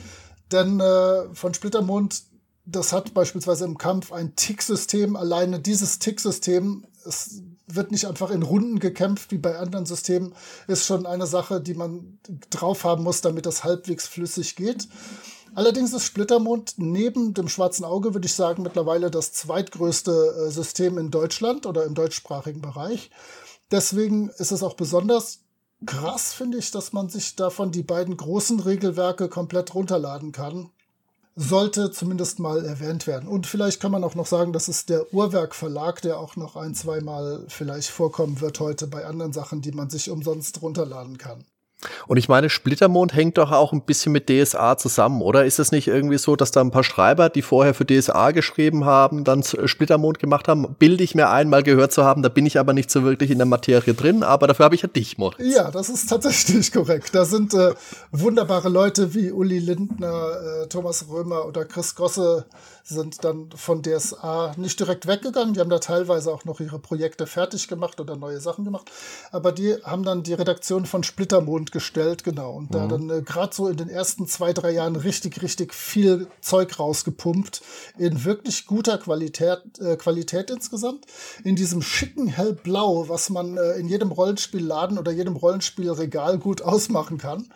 [0.53, 2.23] Denn äh, von Splittermond,
[2.65, 5.17] das hat beispielsweise im Kampf ein Tick-System.
[5.17, 10.35] Alleine dieses Tick-System ist wird nicht einfach in Runden gekämpft wie bei anderen Systemen,
[10.67, 12.19] ist schon eine Sache, die man
[12.51, 14.89] drauf haben muss, damit das halbwegs flüssig geht.
[15.55, 20.99] Allerdings ist Splittermond neben dem Schwarzen Auge, würde ich sagen, mittlerweile das zweitgrößte äh, System
[20.99, 23.11] in Deutschland oder im deutschsprachigen Bereich.
[23.71, 25.41] Deswegen ist es auch besonders
[25.85, 30.71] krass, finde ich, dass man sich davon die beiden großen Regelwerke komplett runterladen kann
[31.41, 33.29] sollte zumindest mal erwähnt werden.
[33.29, 36.57] Und vielleicht kann man auch noch sagen, das ist der Uhrwerk Verlag, der auch noch
[36.57, 41.45] ein, zweimal vielleicht vorkommen wird heute bei anderen Sachen, die man sich umsonst runterladen kann.
[42.09, 45.45] Und ich meine, Splittermond hängt doch auch ein bisschen mit DSA zusammen, oder?
[45.45, 48.85] Ist es nicht irgendwie so, dass da ein paar Schreiber, die vorher für DSA geschrieben
[48.85, 50.75] haben, dann Splittermond gemacht haben?
[50.79, 53.31] Bilde ich mir ein, mal gehört zu haben, da bin ich aber nicht so wirklich
[53.31, 55.55] in der Materie drin, aber dafür habe ich ja dich, Moritz.
[55.55, 57.15] Ja, das ist tatsächlich korrekt.
[57.15, 57.75] Da sind äh,
[58.11, 62.47] wunderbare Leute wie Uli Lindner, äh, Thomas Römer oder Chris Gosse
[62.89, 65.53] sind dann von DSA nicht direkt weggegangen.
[65.53, 68.91] Die haben da teilweise auch noch ihre Projekte fertig gemacht oder neue Sachen gemacht.
[69.31, 72.53] Aber die haben dann die Redaktion von Splittermond gestellt, genau.
[72.53, 72.75] Und mhm.
[72.75, 76.79] da dann äh, gerade so in den ersten zwei, drei Jahren richtig, richtig viel Zeug
[76.79, 77.63] rausgepumpt.
[77.99, 81.07] In wirklich guter Qualität, äh, Qualität insgesamt.
[81.45, 87.19] In diesem schicken Hellblau, was man äh, in jedem Rollenspielladen oder jedem Rollenspielregal gut ausmachen
[87.19, 87.49] kann.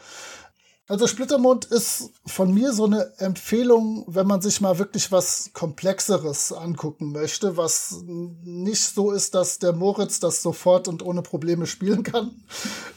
[0.92, 6.53] Also Splittermond ist von mir so eine Empfehlung, wenn man sich mal wirklich was Komplexeres
[6.53, 12.03] angucken möchte, was nicht so ist, dass der Moritz das sofort und ohne Probleme spielen
[12.03, 12.42] kann.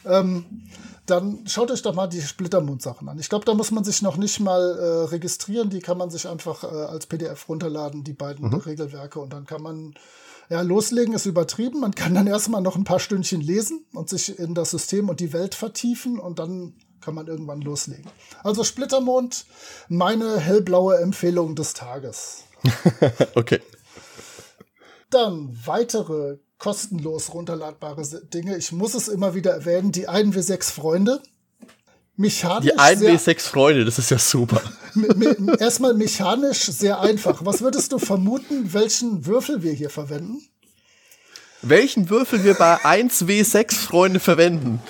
[0.04, 0.68] Ähm,
[1.06, 3.20] dann schaut euch doch mal die Splittermond-Sachen an.
[3.20, 5.70] Ich glaube, da muss man sich noch nicht mal äh, registrieren.
[5.70, 8.56] Die kann man sich einfach äh, als PDF runterladen, die beiden mhm.
[8.56, 9.20] Regelwerke.
[9.20, 9.94] Und dann kann man,
[10.50, 11.80] ja, loslegen ist übertrieben.
[11.80, 15.20] Man kann dann erstmal noch ein paar Stündchen lesen und sich in das System und
[15.20, 16.18] die Welt vertiefen.
[16.18, 18.10] Und dann kann man irgendwann loslegen.
[18.44, 19.46] Also Splittermond,
[19.90, 22.46] meine hellblaue Empfehlung des Tages.
[23.36, 23.62] okay.
[25.12, 28.58] Dann weitere kostenlos runterladbare Dinge.
[28.58, 31.22] Ich muss es immer wieder erwähnen, die 1W6 Freunde.
[32.18, 34.62] Mechanisch die 1W6 Freunde, das ist ja super.
[35.60, 37.44] Erstmal mechanisch sehr einfach.
[37.46, 40.42] Was würdest du vermuten, welchen Würfel wir hier verwenden?
[41.70, 44.82] Welchen Würfel wir bei 1W6 Freunde verwenden.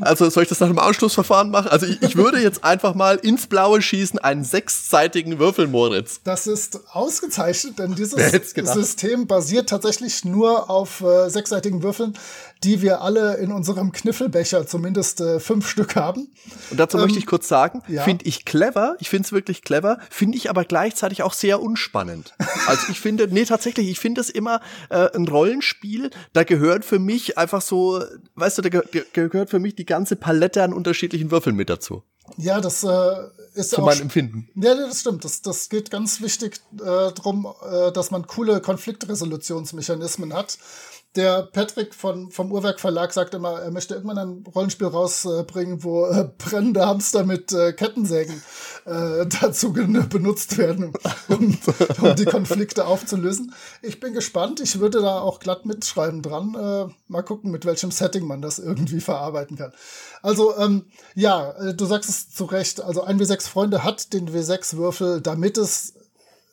[0.00, 1.68] Also soll ich das nach dem Ausschlussverfahren machen?
[1.68, 6.20] Also ich, ich würde jetzt einfach mal ins Blaue schießen einen sechsseitigen Würfel, Moritz.
[6.24, 8.32] Das ist ausgezeichnet, denn dieses
[8.72, 12.14] System basiert tatsächlich nur auf äh, sechsseitigen Würfeln,
[12.62, 16.32] die wir alle in unserem Kniffelbecher zumindest äh, fünf Stück haben.
[16.70, 18.02] Und dazu ähm, möchte ich kurz sagen, ja.
[18.02, 22.34] finde ich clever, ich finde es wirklich clever, finde ich aber gleichzeitig auch sehr unspannend.
[22.66, 26.98] Also ich finde, nee, tatsächlich, ich finde es immer äh, ein Rollenspiel, da gehört für
[26.98, 28.02] mich einfach so,
[28.34, 32.02] weißt du, da ge gehört für mich die ganze Palette an unterschiedlichen Würfeln mit dazu.
[32.36, 32.88] Ja, das äh,
[33.54, 33.86] ist Zu auch.
[33.86, 34.48] meinem Empfinden.
[34.54, 35.24] Ja, das stimmt.
[35.24, 40.58] Das, das geht ganz wichtig äh, drum, äh, dass man coole Konfliktresolutionsmechanismen hat
[41.16, 46.06] der Patrick von, vom Uhrwerk Verlag sagt immer, er möchte irgendwann ein Rollenspiel rausbringen, wo
[46.06, 48.40] äh, brennende Hamster mit äh, Kettensägen
[48.84, 50.92] äh, dazu benutzt werden,
[51.28, 51.58] um,
[52.00, 53.52] um die Konflikte aufzulösen.
[53.82, 54.60] Ich bin gespannt.
[54.60, 56.54] Ich würde da auch glatt mitschreiben dran.
[56.54, 59.72] Äh, mal gucken, mit welchem Setting man das irgendwie verarbeiten kann.
[60.22, 62.80] Also, ähm, ja, äh, du sagst es zu Recht.
[62.80, 65.94] Also, ein W6 Freunde hat den W6-Würfel, damit es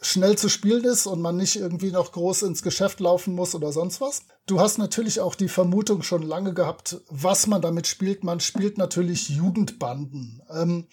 [0.02, 3.72] schnell zu spielen ist und man nicht irgendwie noch groß ins Geschäft laufen muss oder
[3.72, 4.24] sonst was.
[4.46, 8.24] Du hast natürlich auch die Vermutung schon lange gehabt, was man damit spielt.
[8.24, 10.42] Man spielt natürlich Jugendbanden.
[10.50, 10.88] Ähm,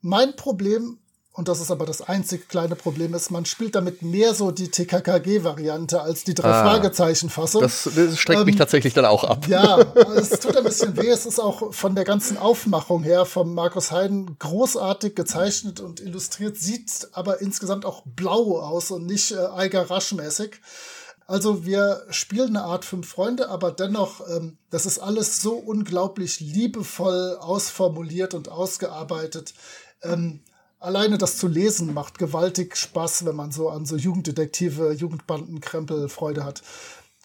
[0.00, 0.98] mein Problem
[1.36, 4.68] und das ist aber das einzige kleine Problem ist, man spielt damit mehr so die
[4.68, 7.60] TKKG-Variante als die drei ah, Fragezeichen-Fassung.
[7.60, 9.48] Das, das streckt ähm, mich tatsächlich dann auch ab.
[9.48, 9.78] Ja,
[10.16, 11.08] es tut ein bisschen weh.
[11.08, 16.56] Es ist auch von der ganzen Aufmachung her vom Markus Heiden großartig gezeichnet und illustriert,
[16.56, 20.60] sieht aber insgesamt auch blau aus und nicht äh, Eiger Rasch-mäßig.
[21.26, 26.38] Also wir spielen eine Art fünf Freunde, aber dennoch, ähm, das ist alles so unglaublich
[26.38, 29.52] liebevoll ausformuliert und ausgearbeitet.
[30.04, 30.40] Ähm,
[30.84, 36.44] alleine das zu lesen macht gewaltig Spaß, wenn man so an so Jugenddetektive, Jugendbandenkrempel Freude
[36.44, 36.62] hat.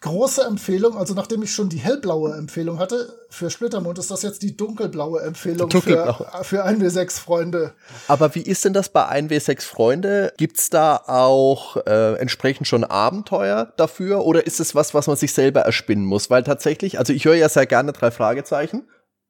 [0.01, 4.41] Große Empfehlung, also nachdem ich schon die hellblaue Empfehlung hatte für Splittermond, ist das jetzt
[4.43, 6.13] die dunkelblaue Empfehlung Dunkelblau.
[6.13, 7.73] für, für 1W6 Freunde.
[8.07, 10.31] Aber wie ist denn das bei 1W6 Freunde?
[10.37, 15.33] Gibt's da auch äh, entsprechend schon Abenteuer dafür oder ist es was, was man sich
[15.33, 16.29] selber erspinnen muss?
[16.29, 18.87] Weil tatsächlich, also ich höre ja sehr gerne drei Fragezeichen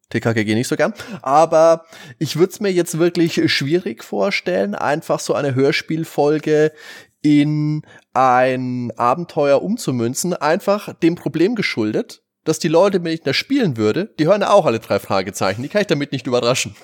[0.10, 0.93] TKKG nicht so gern.
[1.22, 1.86] Aber
[2.17, 6.72] ich würde es mir jetzt wirklich schwierig vorstellen, einfach so eine Hörspielfolge
[7.22, 13.78] in ein Abenteuer umzumünzen, einfach dem Problem geschuldet, dass die Leute, wenn ich das spielen
[13.78, 15.62] würde, die hören auch alle drei Fragezeichen.
[15.62, 16.76] Die kann ich damit nicht überraschen.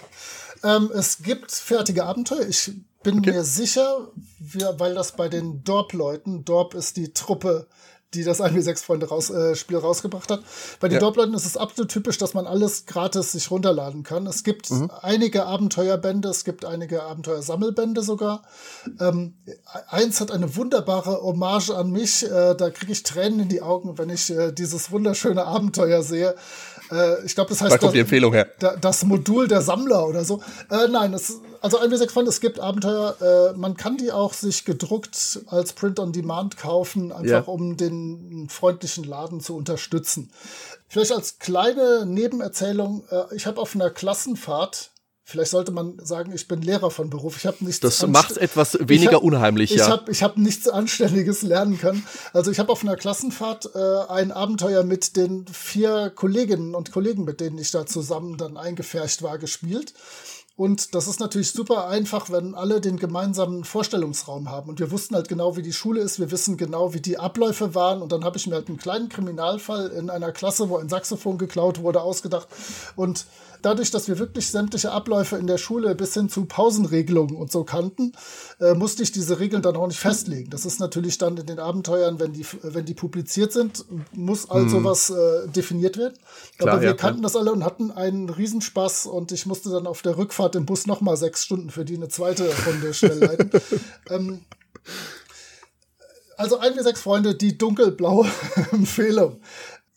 [0.63, 2.47] Ähm, es gibt fertige Abenteuer.
[2.47, 2.71] Ich
[3.03, 3.31] bin okay.
[3.31, 4.09] mir sicher,
[4.39, 7.67] weil das bei den Dorp-Leuten, Dorp ist die Truppe,
[8.15, 10.41] die das 1W6-Freunde raus, äh, Spiel rausgebracht hat.
[10.80, 10.99] Bei den ja.
[10.99, 14.28] Dorfleuten ist es absolut typisch, dass man alles gratis sich runterladen kann.
[14.28, 14.91] Es gibt mhm.
[15.01, 18.43] einige Abenteuerbände, es gibt einige Abenteuersammelbände sogar.
[18.99, 19.34] Ähm,
[19.88, 22.23] eins hat eine wunderbare Hommage an mich.
[22.23, 26.36] Äh, da kriege ich Tränen in die Augen, wenn ich äh, dieses wunderschöne Abenteuer sehe.
[26.91, 28.47] Äh, ich glaube, das heißt da kommt die Empfehlung her.
[28.81, 30.41] das Modul der Sammler oder so.
[30.69, 33.15] Äh, nein, es, also 1W6 Freunde, es gibt Abenteuer.
[33.53, 37.39] Äh, man kann die auch sich gedruckt als Print on Demand kaufen, einfach ja.
[37.41, 40.31] um den freundlichen Laden zu unterstützen.
[40.87, 44.91] Vielleicht als kleine Nebenerzählung, äh, ich habe auf einer Klassenfahrt
[45.27, 47.38] Vielleicht sollte man sagen, ich bin Lehrer von Beruf.
[47.38, 47.79] Ich habe nichts.
[47.79, 49.88] Das macht etwas weniger hab, unheimlich, ich ja.
[49.88, 52.05] Hab, ich habe nichts Anständiges lernen können.
[52.31, 57.25] Also ich habe auf einer Klassenfahrt äh, ein Abenteuer mit den vier Kolleginnen und Kollegen,
[57.25, 59.95] mit denen ich da zusammen dann eingefärcht war, gespielt.
[60.57, 64.69] Und das ist natürlich super einfach, wenn alle den gemeinsamen Vorstellungsraum haben.
[64.69, 66.19] Und wir wussten halt genau, wie die Schule ist.
[66.19, 68.01] Wir wissen genau, wie die Abläufe waren.
[68.01, 71.38] Und dann habe ich mir halt einen kleinen Kriminalfall in einer Klasse, wo ein Saxophon
[71.38, 72.47] geklaut wurde, ausgedacht.
[72.95, 73.25] Und
[73.65, 77.63] dadurch, dass wir wirklich sämtliche Abläufe in der Schule bis hin zu Pausenregelungen und so
[77.63, 78.13] kannten,
[78.60, 80.51] äh, musste ich diese Regeln dann auch nicht festlegen.
[80.51, 84.63] Das ist natürlich dann in den Abenteuern, wenn die, wenn die publiziert sind, muss all
[84.63, 84.69] hm.
[84.69, 86.13] sowas äh, definiert werden.
[86.58, 87.23] Klar, Aber wir ja, kannten ja.
[87.23, 90.86] das alle und hatten einen Riesenspaß und ich musste dann auf der Rückfahrt im Bus
[90.86, 93.49] nochmal sechs Stunden für die eine zweite Runde schnell leiten.
[94.09, 94.41] ähm,
[96.38, 98.28] also ein wie sechs Freunde, die dunkelblaue
[98.72, 99.39] Empfehlung.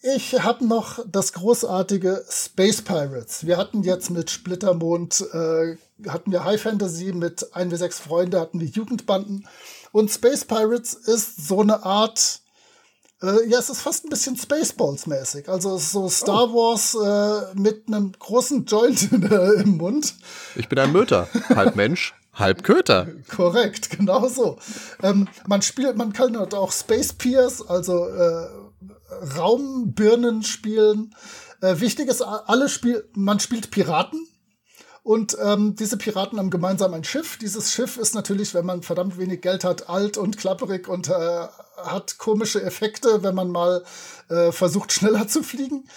[0.00, 3.46] Ich habe noch das großartige Space Pirates.
[3.46, 5.76] Wir hatten jetzt mit Splittermond, äh,
[6.08, 9.48] hatten wir High Fantasy mit 1 bis 6 Freunde, hatten wir Jugendbanden.
[9.90, 12.40] Und Space Pirates ist so eine Art
[13.20, 15.48] Äh, ja, es ist fast ein bisschen Spaceballs-mäßig.
[15.48, 16.54] Also so Star oh.
[16.54, 20.14] Wars äh, mit einem großen Joint im Mund.
[20.54, 23.08] Ich bin ein Möter, halb Mensch, halb Köter.
[23.34, 24.58] Korrekt, genau so.
[25.02, 28.46] Ähm, man spielt, man kann dort auch Space Peers, also äh,
[29.36, 31.14] Raumbirnen spielen.
[31.60, 34.26] Äh, wichtig ist, alle Spiel, man spielt Piraten.
[35.02, 37.38] Und ähm, diese Piraten haben gemeinsam ein Schiff.
[37.38, 41.46] Dieses Schiff ist natürlich, wenn man verdammt wenig Geld hat, alt und klapperig und äh,
[41.78, 43.84] hat komische Effekte, wenn man mal
[44.28, 45.88] äh, versucht, schneller zu fliegen.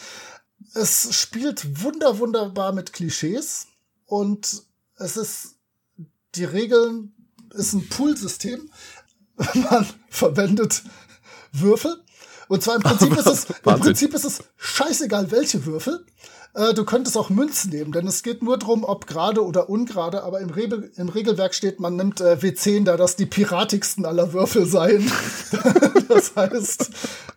[0.73, 3.67] Es spielt wunder, wunderbar mit Klischees
[4.05, 4.63] und
[4.95, 5.55] es ist,
[6.35, 7.13] die Regeln
[7.53, 8.69] ist ein Poolsystem.
[9.55, 10.83] Man verwendet
[11.51, 12.01] Würfel.
[12.51, 16.05] Und zwar im Prinzip ist es, im Prinzip ist es scheißegal, welche Würfel.
[16.53, 20.23] Äh, du könntest auch Münzen nehmen, denn es geht nur darum, ob gerade oder ungerade,
[20.23, 24.33] aber im, Regel, im Regelwerk steht, man nimmt äh, W10, da das die piratigsten aller
[24.33, 25.09] Würfel seien.
[26.09, 26.89] das heißt,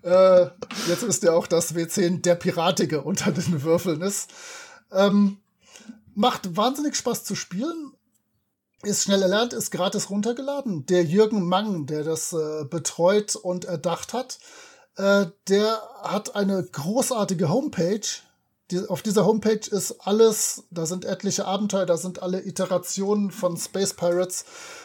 [0.02, 0.46] äh,
[0.88, 4.30] jetzt wisst ihr auch, dass W10 der Piratige unter den Würfeln ist.
[4.90, 5.36] Ähm,
[6.16, 7.92] macht wahnsinnig Spaß zu spielen.
[8.82, 10.86] Ist schnell erlernt, ist gratis runtergeladen.
[10.86, 14.40] Der Jürgen Mang, der das äh, betreut und erdacht hat,
[14.96, 18.06] äh, der hat eine großartige Homepage,
[18.70, 23.56] die, auf dieser Homepage ist alles, da sind etliche Abenteuer, da sind alle Iterationen von
[23.56, 24.44] Space Pirates.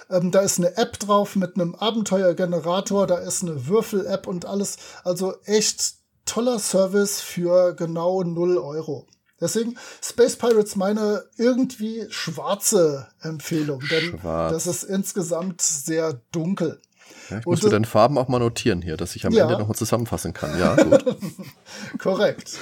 [0.09, 4.77] Ähm, da ist eine App drauf mit einem Abenteuergenerator, da ist eine Würfel-App und alles.
[5.03, 5.93] Also echt
[6.25, 9.07] toller Service für genau 0 Euro.
[9.39, 14.51] Deswegen Space Pirates meine irgendwie schwarze Empfehlung, denn Schwarz.
[14.51, 16.81] das ist insgesamt sehr dunkel.
[17.29, 19.43] Ja, ich muss mir deine Farben auch mal notieren hier, dass ich am ja.
[19.43, 20.57] Ende nochmal zusammenfassen kann.
[20.59, 21.05] Ja, gut.
[21.99, 22.57] Korrekt.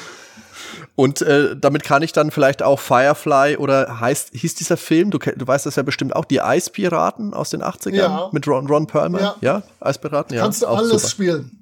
[0.96, 5.20] Und äh, damit kann ich dann vielleicht auch Firefly oder heißt, hieß dieser Film, du,
[5.20, 8.30] du weißt das ja bestimmt auch, die Eispiraten aus den 80ern ja.
[8.32, 9.22] mit Ron, Ron Perlman?
[9.22, 9.64] Ja, ja?
[9.80, 10.44] Eispiraten, ja.
[10.44, 11.08] Kannst du alles super.
[11.08, 11.58] spielen.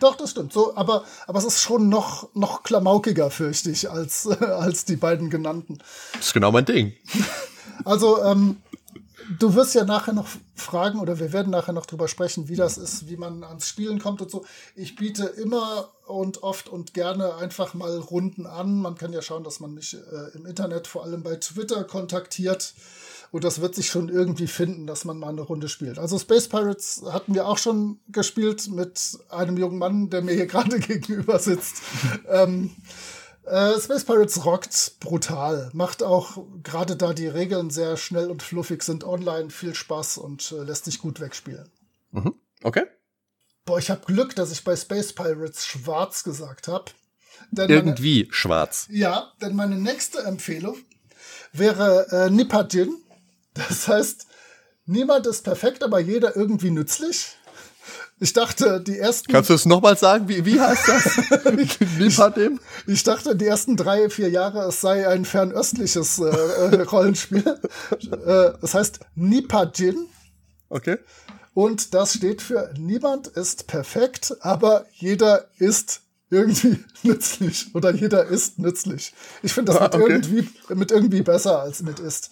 [0.00, 0.52] Doch, das stimmt.
[0.52, 5.30] So, aber, aber es ist schon noch, noch klamaukiger, fürchte ich, als, als die beiden
[5.30, 5.78] genannten.
[6.14, 6.94] Das ist genau mein Ding.
[7.84, 8.56] Also, ähm,
[9.38, 12.78] du wirst ja nachher noch fragen oder wir werden nachher noch drüber sprechen, wie das
[12.78, 14.44] ist, wie man ans Spielen kommt und so.
[14.74, 18.80] Ich biete immer und oft und gerne einfach mal Runden an.
[18.80, 22.74] Man kann ja schauen, dass man mich äh, im Internet, vor allem bei Twitter, kontaktiert.
[23.32, 26.00] Und das wird sich schon irgendwie finden, dass man mal eine Runde spielt.
[26.00, 30.46] Also Space Pirates hatten wir auch schon gespielt mit einem jungen Mann, der mir hier
[30.48, 31.76] gerade gegenüber sitzt.
[32.28, 32.70] ähm,
[33.50, 38.82] äh, Space Pirates rockt brutal, macht auch gerade da die Regeln sehr schnell und fluffig
[38.82, 41.68] sind online viel Spaß und äh, lässt sich gut wegspielen.
[42.12, 42.34] Mhm.
[42.62, 42.84] Okay.
[43.64, 46.86] Boah, ich habe Glück, dass ich bei Space Pirates schwarz gesagt habe.
[47.56, 48.86] Irgendwie meine, schwarz.
[48.90, 50.76] Ja, denn meine nächste Empfehlung
[51.52, 52.96] wäre äh, Nipajin.
[53.54, 54.26] Das heißt,
[54.86, 57.36] niemand ist perfekt, aber jeder irgendwie nützlich.
[58.18, 59.32] Ich dachte, die ersten.
[59.32, 60.28] Kannst du es nochmal sagen?
[60.28, 61.54] Wie, wie heißt das?
[61.98, 62.60] Nipadim?
[62.86, 67.44] Ich, ich dachte, die ersten drei, vier Jahre, es sei ein fernöstliches äh, äh Rollenspiel.
[67.46, 70.06] äh, das heißt Nipajin.
[70.68, 70.98] Okay.
[71.54, 77.74] Und das steht für niemand ist perfekt, aber jeder ist irgendwie nützlich.
[77.74, 79.14] Oder jeder ist nützlich.
[79.42, 80.12] Ich finde das ah, mit, okay.
[80.12, 82.30] irgendwie, mit irgendwie besser als mit ist.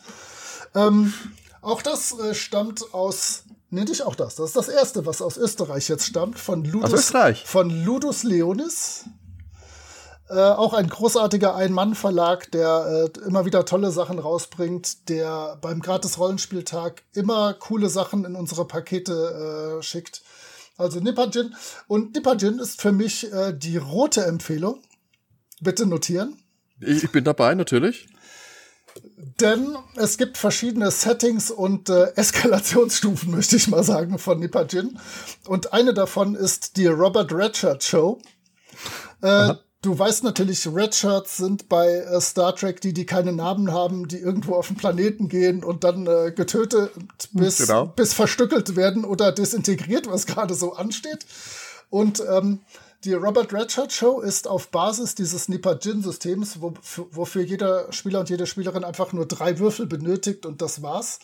[0.74, 1.12] Ähm,
[1.60, 4.36] auch das äh, stammt aus Nennt ich auch das.
[4.36, 7.44] Das ist das erste, was aus Österreich jetzt stammt, von Ludus, Österreich.
[7.44, 9.04] Von Ludus Leonis.
[10.30, 17.02] Äh, auch ein großartiger Ein-Mann-Verlag, der äh, immer wieder tolle Sachen rausbringt, der beim Gratis-Rollenspieltag
[17.14, 20.22] immer coole Sachen in unsere Pakete äh, schickt.
[20.76, 21.54] Also Nipajin.
[21.88, 24.82] Und Nipajin ist für mich äh, die rote Empfehlung.
[25.60, 26.36] Bitte notieren.
[26.80, 28.08] Ich bin dabei, natürlich.
[29.40, 34.98] Denn es gibt verschiedene Settings und äh, Eskalationsstufen, möchte ich mal sagen, von Nipajin.
[35.46, 38.20] Und eine davon ist die Robert Redshirt Show.
[39.22, 44.08] Äh, du weißt natürlich, Redshirts sind bei äh, Star Trek die, die keine Namen haben,
[44.08, 46.90] die irgendwo auf den Planeten gehen und dann äh, getötet
[47.32, 47.86] bis, genau.
[47.86, 51.26] bis verstückelt werden oder desintegriert, was gerade so ansteht.
[51.90, 52.60] Und ähm,
[53.04, 56.74] die Robert Redshirt Show ist auf Basis dieses Nipah-Jin-Systems, wo,
[57.12, 61.20] wofür jeder Spieler und jede Spielerin einfach nur drei Würfel benötigt und das war's.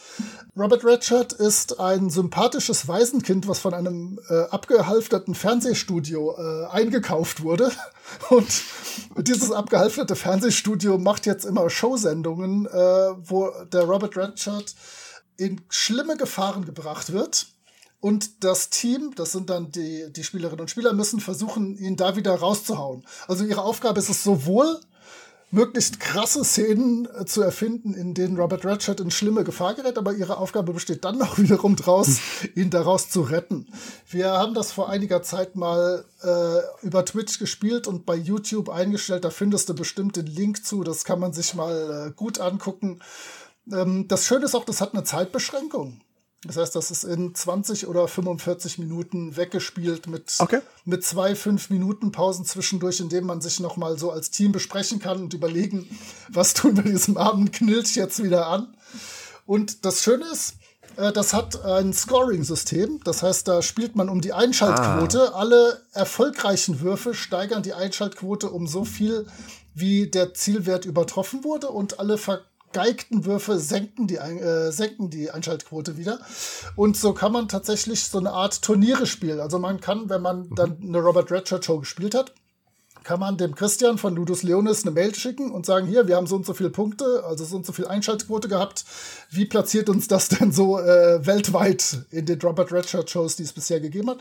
[0.56, 7.72] Robert Redshirt ist ein sympathisches Waisenkind, was von einem äh, abgehalfterten Fernsehstudio äh, eingekauft wurde.
[8.30, 8.62] Und
[9.16, 14.74] dieses abgehalfterte Fernsehstudio macht jetzt immer Showsendungen, äh, wo der Robert Redshirt
[15.36, 17.46] in schlimme Gefahren gebracht wird
[18.04, 22.16] und das Team, das sind dann die, die Spielerinnen und Spieler, müssen versuchen, ihn da
[22.16, 23.02] wieder rauszuhauen.
[23.28, 24.78] Also ihre Aufgabe ist es sowohl,
[25.50, 30.12] möglichst krasse Szenen äh, zu erfinden, in denen Robert Redford in schlimme Gefahr gerät, aber
[30.12, 32.18] ihre Aufgabe besteht dann noch wiederum draus,
[32.54, 33.68] ihn daraus zu retten.
[34.10, 39.24] Wir haben das vor einiger Zeit mal äh, über Twitch gespielt und bei YouTube eingestellt,
[39.24, 43.00] da findest du bestimmt den Link zu, das kann man sich mal äh, gut angucken.
[43.72, 46.02] Ähm, das Schöne ist auch, das hat eine Zeitbeschränkung.
[46.44, 50.60] Das heißt, das ist in 20 oder 45 Minuten weggespielt mit, okay.
[50.84, 54.98] mit zwei, fünf Minuten Pausen zwischendurch, in dem man sich nochmal so als Team besprechen
[54.98, 55.88] kann und überlegen,
[56.28, 58.74] was tun wir diesem Abend knillt jetzt wieder an.
[59.46, 60.54] Und das Schöne ist,
[60.96, 63.00] äh, das hat ein Scoring-System.
[63.04, 65.32] Das heißt, da spielt man um die Einschaltquote.
[65.34, 65.38] Ah.
[65.38, 69.26] Alle erfolgreichen Würfe steigern die Einschaltquote um so viel,
[69.74, 71.68] wie der Zielwert übertroffen wurde.
[71.68, 72.40] Und alle ver
[72.74, 76.18] geigten Würfe senken die, äh, senken die Einschaltquote wieder.
[76.76, 79.40] Und so kann man tatsächlich so eine Art Turniere spielen.
[79.40, 82.34] Also man kann, wenn man dann eine Robert Redshirt Show gespielt hat,
[83.04, 86.26] kann man dem Christian von Ludus Leonis eine Mail schicken und sagen, hier, wir haben
[86.26, 88.84] so und so viele Punkte, also so und so viel Einschaltquote gehabt.
[89.30, 93.52] Wie platziert uns das denn so äh, weltweit in den Robert Redshirt Shows, die es
[93.52, 94.18] bisher gegeben hat?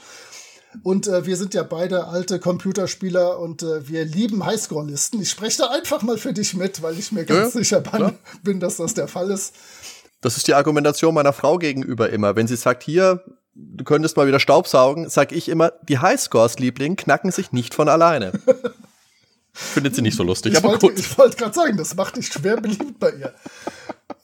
[0.82, 5.22] Und äh, wir sind ja beide alte Computerspieler und äh, wir lieben Highscore-Listen.
[5.22, 8.18] Ich spreche da einfach mal für dich mit, weil ich mir ganz ja, sicher bin,
[8.44, 9.54] bin, dass das der Fall ist.
[10.22, 12.36] Das ist die Argumentation meiner Frau gegenüber immer.
[12.36, 16.96] Wenn sie sagt, hier, du könntest mal wieder Staubsaugen, sag ich immer, die Highscores, Liebling,
[16.96, 18.32] knacken sich nicht von alleine.
[19.54, 21.00] Findet sie nicht so lustig, ich aber wollte, gut.
[21.00, 23.34] Ich wollte gerade sagen, das macht dich schwer beliebt bei ihr.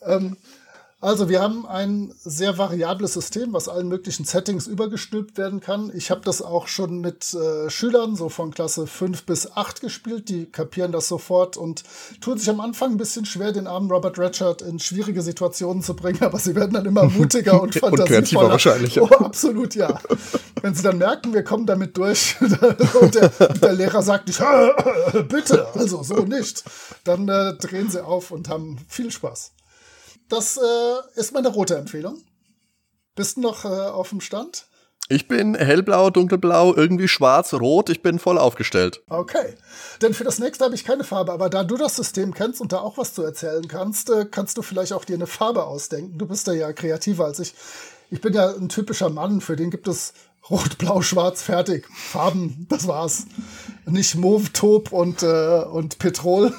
[0.02, 0.38] ähm,
[1.02, 5.92] also wir haben ein sehr variables System, was allen möglichen Settings übergestülpt werden kann.
[5.96, 10.28] Ich habe das auch schon mit äh, Schülern so von Klasse 5 bis 8 gespielt,
[10.28, 11.84] die kapieren das sofort und
[12.20, 15.96] tun sich am Anfang ein bisschen schwer, den armen Robert Redshard in schwierige Situationen zu
[15.96, 18.48] bringen, aber sie werden dann immer mutiger und fantasievoller.
[18.48, 19.00] und wahrscheinlich.
[19.00, 20.02] Oh, absolut, ja.
[20.62, 22.36] Wenn sie dann merken, wir kommen damit durch
[23.02, 24.42] und der, der Lehrer sagt nicht,
[25.30, 26.66] bitte, also so nicht,
[27.06, 29.54] dann äh, drehen sie auf und haben viel Spaß.
[30.30, 32.22] Das äh, ist meine rote Empfehlung.
[33.16, 34.66] Bist du noch äh, auf dem Stand?
[35.12, 37.90] Ich bin hellblau, dunkelblau, irgendwie schwarz, rot.
[37.90, 39.02] Ich bin voll aufgestellt.
[39.10, 39.56] Okay.
[40.04, 41.32] Denn für das nächste habe ich keine Farbe.
[41.32, 44.58] Aber da du das System kennst und da auch was zu erzählen kannst, äh, kannst
[44.60, 46.20] du vielleicht auch dir eine Farbe ausdenken.
[46.20, 47.56] Du bist da ja kreativer als ich.
[48.12, 49.42] Ich bin ja ein typischer Mann.
[49.42, 50.14] Für den gibt es
[50.48, 51.88] Rot, Blau, Schwarz, fertig.
[51.92, 53.26] Farben, das war's.
[53.90, 56.54] Nicht Mauve, Taub und, äh, und Petrol.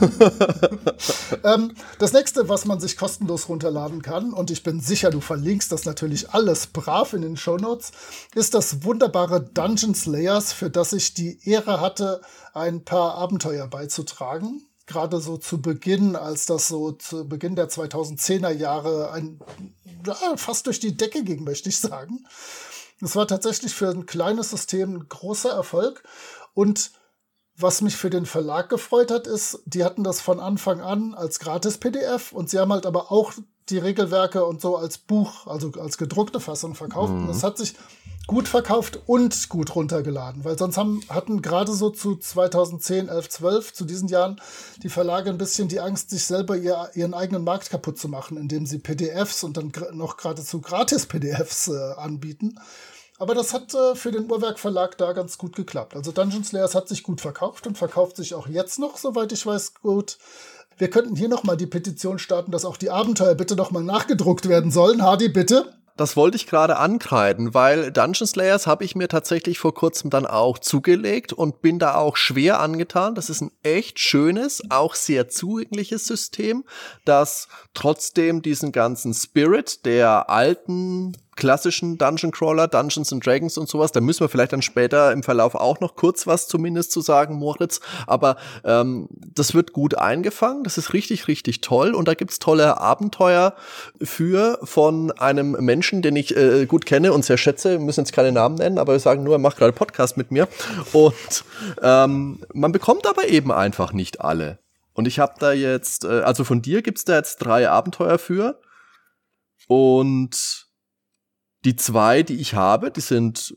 [1.44, 5.72] ähm, das nächste, was man sich kostenlos runterladen kann, und ich bin sicher, du verlinkst
[5.72, 7.92] das natürlich alles brav in den Show Notes,
[8.34, 12.20] ist das wunderbare Dungeon Slayers, für das ich die Ehre hatte,
[12.54, 18.50] ein paar Abenteuer beizutragen gerade so zu Beginn, als das so zu Beginn der 2010er
[18.50, 19.38] Jahre ein,
[20.04, 22.26] ja, fast durch die Decke ging, möchte ich sagen.
[23.00, 26.02] Es war tatsächlich für ein kleines System ein großer Erfolg.
[26.60, 26.90] Und
[27.56, 31.38] was mich für den Verlag gefreut hat, ist, die hatten das von Anfang an als
[31.38, 33.32] Gratis-PDF und sie haben halt aber auch
[33.70, 37.14] die Regelwerke und so als Buch, also als gedruckte Fassung verkauft.
[37.14, 37.22] Mhm.
[37.22, 37.76] Und das hat sich
[38.26, 43.72] gut verkauft und gut runtergeladen, weil sonst haben, hatten gerade so zu 2010, 11, 12,
[43.72, 44.38] zu diesen Jahren,
[44.82, 48.36] die Verlage ein bisschen die Angst, sich selber ihr, ihren eigenen Markt kaputt zu machen,
[48.36, 52.56] indem sie PDFs und dann noch geradezu Gratis-PDFs äh, anbieten.
[53.20, 55.94] Aber das hat äh, für den Uhrwerk Verlag da ganz gut geklappt.
[55.94, 59.44] Also Dungeon Slayers hat sich gut verkauft und verkauft sich auch jetzt noch, soweit ich
[59.44, 60.16] weiß, gut.
[60.78, 64.70] Wir könnten hier nochmal die Petition starten, dass auch die Abenteuer bitte nochmal nachgedruckt werden
[64.70, 65.02] sollen.
[65.02, 65.70] Hardy, bitte.
[65.98, 70.24] Das wollte ich gerade ankreiden, weil Dungeon Slayers habe ich mir tatsächlich vor kurzem dann
[70.24, 73.14] auch zugelegt und bin da auch schwer angetan.
[73.14, 76.64] Das ist ein echt schönes, auch sehr zugängliches System,
[77.04, 83.90] das trotzdem diesen ganzen Spirit der alten klassischen Dungeon Crawler, Dungeons and Dragons und sowas.
[83.90, 87.34] Da müssen wir vielleicht dann später im Verlauf auch noch kurz was zumindest zu sagen,
[87.34, 87.80] Moritz.
[88.06, 90.62] Aber ähm, das wird gut eingefangen.
[90.62, 91.94] Das ist richtig, richtig toll.
[91.94, 93.54] Und da gibt's tolle Abenteuer
[94.00, 97.72] für von einem Menschen, den ich äh, gut kenne und sehr schätze.
[97.72, 100.30] Wir müssen jetzt keine Namen nennen, aber wir sagen nur, er macht gerade Podcast mit
[100.30, 100.46] mir.
[100.92, 101.44] Und
[101.82, 104.58] ähm, man bekommt aber eben einfach nicht alle.
[104.92, 108.60] Und ich habe da jetzt, äh, also von dir gibt's da jetzt drei Abenteuer für.
[109.66, 110.69] Und
[111.64, 113.56] die zwei, die ich habe, die sind,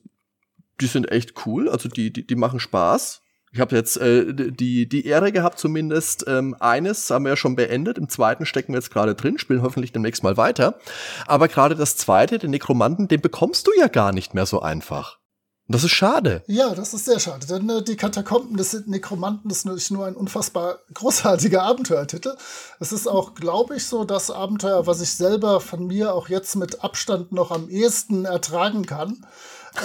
[0.82, 1.70] die sind echt cool.
[1.70, 3.22] Also die, die, die machen Spaß.
[3.51, 7.56] Ich habe jetzt äh, die, die Ehre gehabt, zumindest ähm, eines haben wir ja schon
[7.56, 7.99] beendet.
[7.99, 10.80] Im zweiten stecken wir jetzt gerade drin, spielen hoffentlich demnächst mal weiter.
[11.28, 15.20] Aber gerade das zweite, den Nekromanten, den bekommst du ja gar nicht mehr so einfach.
[15.68, 16.43] Das ist schade.
[16.47, 17.47] Ja, das ist sehr schade.
[17.47, 22.36] Denn äh, die Katakomben des Nekromanten ist nicht nur ein unfassbar großartiger Abenteuertitel.
[22.80, 26.55] Es ist auch, glaube ich, so das Abenteuer, was ich selber von mir auch jetzt
[26.55, 29.26] mit Abstand noch am ehesten ertragen kann.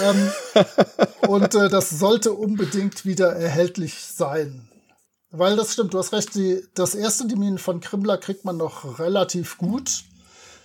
[0.03, 0.33] ähm,
[1.29, 4.69] und äh, das sollte unbedingt wieder erhältlich sein.
[5.31, 8.99] Weil das stimmt, du hast recht, die, das erste Dominion von Krimmler kriegt man noch
[8.99, 10.03] relativ gut.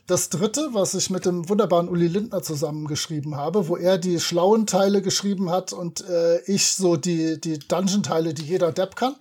[0.05, 4.67] Das dritte, was ich mit dem wunderbaren Uli Lindner zusammengeschrieben habe, wo er die schlauen
[4.67, 9.15] Teile geschrieben hat und äh, ich so die, die Dungeon-Teile, die jeder Depp kann.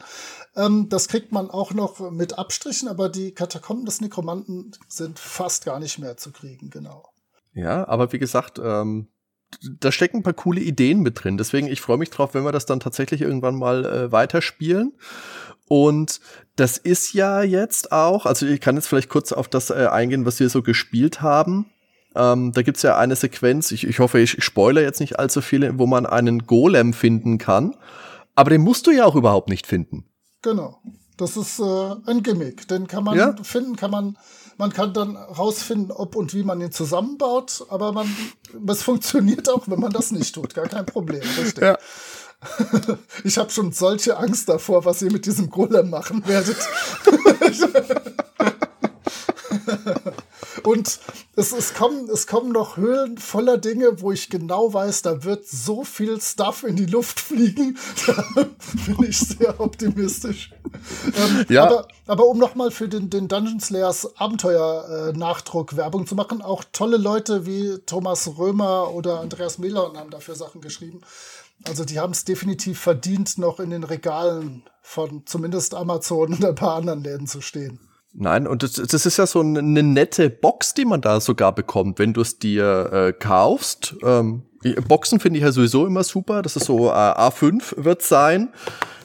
[0.56, 5.64] Ähm, das kriegt man auch noch mit Abstrichen, aber die Katakomben des Nekromanten sind fast
[5.64, 7.08] gar nicht mehr zu kriegen, genau.
[7.54, 9.08] Ja, aber wie gesagt, ähm,
[9.80, 11.36] da stecken ein paar coole Ideen mit drin.
[11.36, 14.94] Deswegen, ich freue mich drauf, wenn wir das dann tatsächlich irgendwann mal äh, weiterspielen.
[15.72, 16.20] Und
[16.54, 20.26] das ist ja jetzt auch, also ich kann jetzt vielleicht kurz auf das äh, eingehen,
[20.26, 21.64] was wir so gespielt haben.
[22.14, 25.78] Ähm, da gibt's ja eine Sequenz, ich, ich hoffe, ich spoilere jetzt nicht allzu viele,
[25.78, 27.74] wo man einen Golem finden kann.
[28.34, 30.04] Aber den musst du ja auch überhaupt nicht finden.
[30.42, 30.82] Genau.
[31.16, 32.68] Das ist äh, ein Gimmick.
[32.68, 33.34] Den kann man ja?
[33.42, 34.18] finden, kann man,
[34.58, 38.14] man kann dann rausfinden, ob und wie man ihn zusammenbaut, aber man,
[38.68, 40.52] es funktioniert auch, wenn man das nicht tut.
[40.52, 41.22] Gar kein Problem.
[41.38, 41.64] Richtig.
[41.64, 41.78] Ja.
[43.24, 46.56] Ich habe schon solche Angst davor, was ihr mit diesem Golem machen werdet.
[50.64, 51.00] Und
[51.34, 55.46] es, es, kommen, es kommen noch Höhlen voller Dinge, wo ich genau weiß, da wird
[55.46, 57.78] so viel Stuff in die Luft fliegen.
[58.06, 58.24] Da
[58.86, 60.52] bin ich sehr optimistisch.
[61.06, 61.64] Ähm, ja.
[61.64, 66.64] aber, aber um nochmal für den, den Dungeon Slayers Abenteuer-Nachdruck äh, Werbung zu machen, auch
[66.72, 71.02] tolle Leute wie Thomas Römer oder Andreas Melon haben dafür Sachen geschrieben.
[71.66, 76.54] Also die haben es definitiv verdient, noch in den Regalen von zumindest Amazon und ein
[76.54, 77.78] paar anderen Läden zu stehen.
[78.14, 81.98] Nein, und das, das ist ja so eine, nette Box, die man da sogar bekommt,
[81.98, 83.96] wenn du es dir äh, kaufst.
[84.02, 84.42] Ähm,
[84.86, 86.42] Boxen finde ich ja sowieso immer super.
[86.42, 88.50] Das ist so äh, A5 wird sein.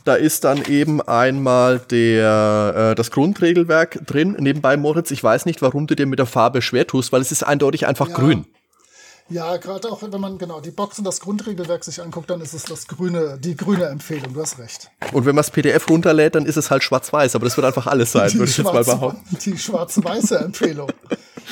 [0.04, 4.36] Da ist dann eben einmal der, äh, das Grundregelwerk drin.
[4.40, 7.32] Nebenbei, Moritz, ich weiß nicht, warum du dir mit der Farbe schwer tust, weil es
[7.32, 8.16] ist eindeutig einfach ja.
[8.16, 8.46] grün.
[9.30, 12.54] Ja, gerade auch wenn man genau die Box und das Grundregelwerk sich anguckt, dann ist
[12.54, 14.34] es das grüne, die grüne Empfehlung.
[14.34, 14.90] Du hast recht.
[15.12, 17.88] Und wenn man das PDF runterlädt, dann ist es halt schwarz-weiß, aber das wird einfach
[17.88, 19.38] alles sein, würde ich jetzt mal behaupten.
[19.44, 20.92] Die schwarz-weiße Empfehlung.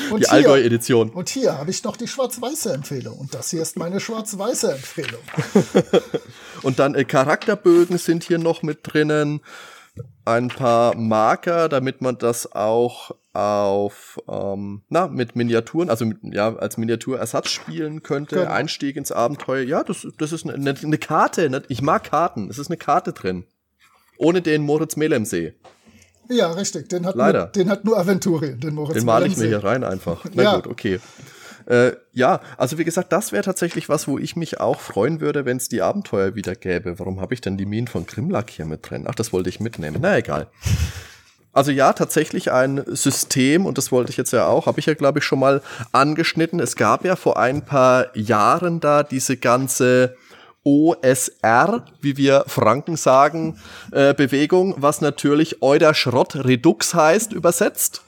[0.09, 1.09] Und die Allgäu-Edition.
[1.09, 3.17] Und hier habe ich noch die schwarz-weiße Empfehlung.
[3.17, 5.21] Und das hier ist meine schwarz-weiße Empfehlung.
[6.63, 9.41] und dann äh, Charakterbögen sind hier noch mit drinnen.
[10.25, 16.55] Ein paar Marker, damit man das auch auf ähm, na mit Miniaturen, also mit, ja
[16.55, 18.51] als Miniaturersatz spielen könnte, genau.
[18.51, 19.63] Einstieg ins Abenteuer.
[19.63, 21.49] Ja, das, das ist eine, eine Karte.
[21.49, 21.63] Ne?
[21.67, 22.49] Ich mag Karten.
[22.49, 23.45] Es ist eine Karte drin,
[24.17, 25.53] ohne den Moritz Melemsee.
[26.29, 26.89] Ja, richtig.
[26.89, 27.39] Den hat Leider.
[27.39, 28.95] Nur, den hat nur Aventurien, den Moritz.
[28.95, 30.23] Den male ich mir hier rein einfach.
[30.33, 30.55] Na ja.
[30.55, 30.99] gut, okay.
[31.67, 35.45] Äh, ja, also wie gesagt, das wäre tatsächlich was, wo ich mich auch freuen würde,
[35.45, 36.99] wenn es die Abenteuer wieder gäbe.
[36.99, 39.05] Warum habe ich denn die Minen von Grimlack hier mit drin?
[39.07, 39.97] Ach, das wollte ich mitnehmen.
[40.01, 40.47] Na egal.
[41.55, 44.93] Also ja, tatsächlich ein System, und das wollte ich jetzt ja auch, habe ich ja,
[44.93, 45.61] glaube ich, schon mal
[45.93, 46.59] angeschnitten.
[46.59, 50.17] Es gab ja vor ein paar Jahren da diese ganze
[50.65, 53.57] OSR, wie wir Franken sagen,
[53.91, 58.01] äh, Bewegung, was natürlich Euder Schrott Redux heißt, übersetzt.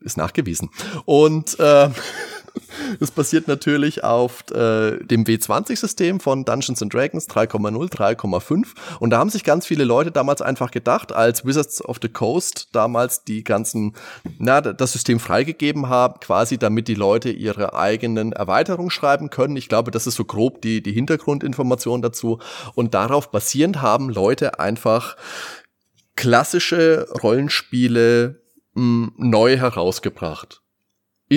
[0.00, 0.70] Ist nachgewiesen.
[1.04, 1.90] Und äh,
[3.00, 8.66] Das basiert natürlich auf äh, dem W20-System von Dungeons and Dragons 3,0, 3,5.
[9.00, 12.68] Und da haben sich ganz viele Leute damals einfach gedacht, als Wizards of the Coast
[12.72, 13.94] damals die ganzen,
[14.38, 19.56] na, das System freigegeben haben, quasi damit die Leute ihre eigenen Erweiterungen schreiben können.
[19.56, 22.38] Ich glaube, das ist so grob die, die Hintergrundinformation dazu.
[22.74, 25.16] Und darauf basierend haben Leute einfach
[26.16, 28.42] klassische Rollenspiele
[28.74, 30.61] mh, neu herausgebracht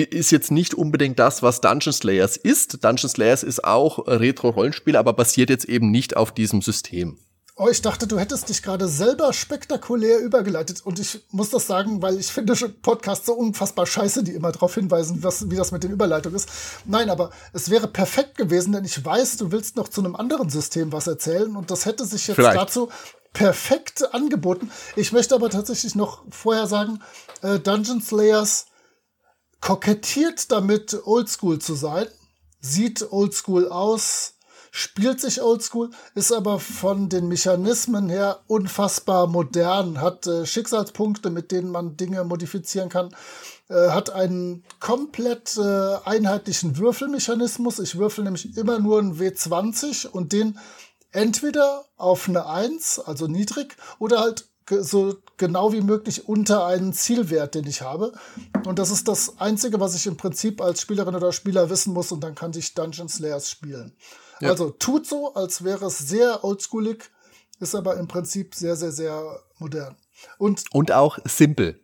[0.02, 2.84] ist jetzt nicht unbedingt das, was Dungeon Slayers ist.
[2.84, 7.18] Dungeon Slayers ist auch Retro-Rollenspiel, aber basiert jetzt eben nicht auf diesem System.
[7.58, 10.84] Oh, ich dachte, du hättest dich gerade selber spektakulär übergeleitet.
[10.84, 14.74] Und ich muss das sagen, weil ich finde Podcasts so unfassbar scheiße, die immer darauf
[14.74, 16.50] hinweisen, was, wie das mit den Überleitungen ist.
[16.84, 20.50] Nein, aber es wäre perfekt gewesen, denn ich weiß, du willst noch zu einem anderen
[20.50, 21.56] System was erzählen.
[21.56, 22.58] Und das hätte sich jetzt Vielleicht.
[22.58, 22.90] dazu
[23.32, 24.70] perfekt angeboten.
[24.94, 27.00] Ich möchte aber tatsächlich noch vorher sagen,
[27.40, 28.66] äh, Dungeon Slayers
[29.66, 32.06] kokettiert damit, oldschool zu sein,
[32.60, 34.34] sieht oldschool aus,
[34.70, 41.50] spielt sich oldschool, ist aber von den Mechanismen her unfassbar modern, hat äh, Schicksalspunkte, mit
[41.50, 43.12] denen man Dinge modifizieren kann,
[43.68, 47.80] äh, hat einen komplett äh, einheitlichen Würfelmechanismus.
[47.80, 50.60] Ich würfel nämlich immer nur einen W20 und den
[51.10, 57.54] entweder auf eine 1, also niedrig, oder halt so genau wie möglich unter einen Zielwert,
[57.54, 58.12] den ich habe.
[58.64, 62.12] Und das ist das Einzige, was ich im Prinzip als Spielerin oder Spieler wissen muss
[62.12, 63.92] und dann kann ich Dungeon Slayers spielen.
[64.40, 64.50] Ja.
[64.50, 67.04] Also tut so, als wäre es sehr oldschoolig,
[67.60, 69.96] ist aber im Prinzip sehr, sehr, sehr modern.
[70.38, 71.80] Und, und auch simpel.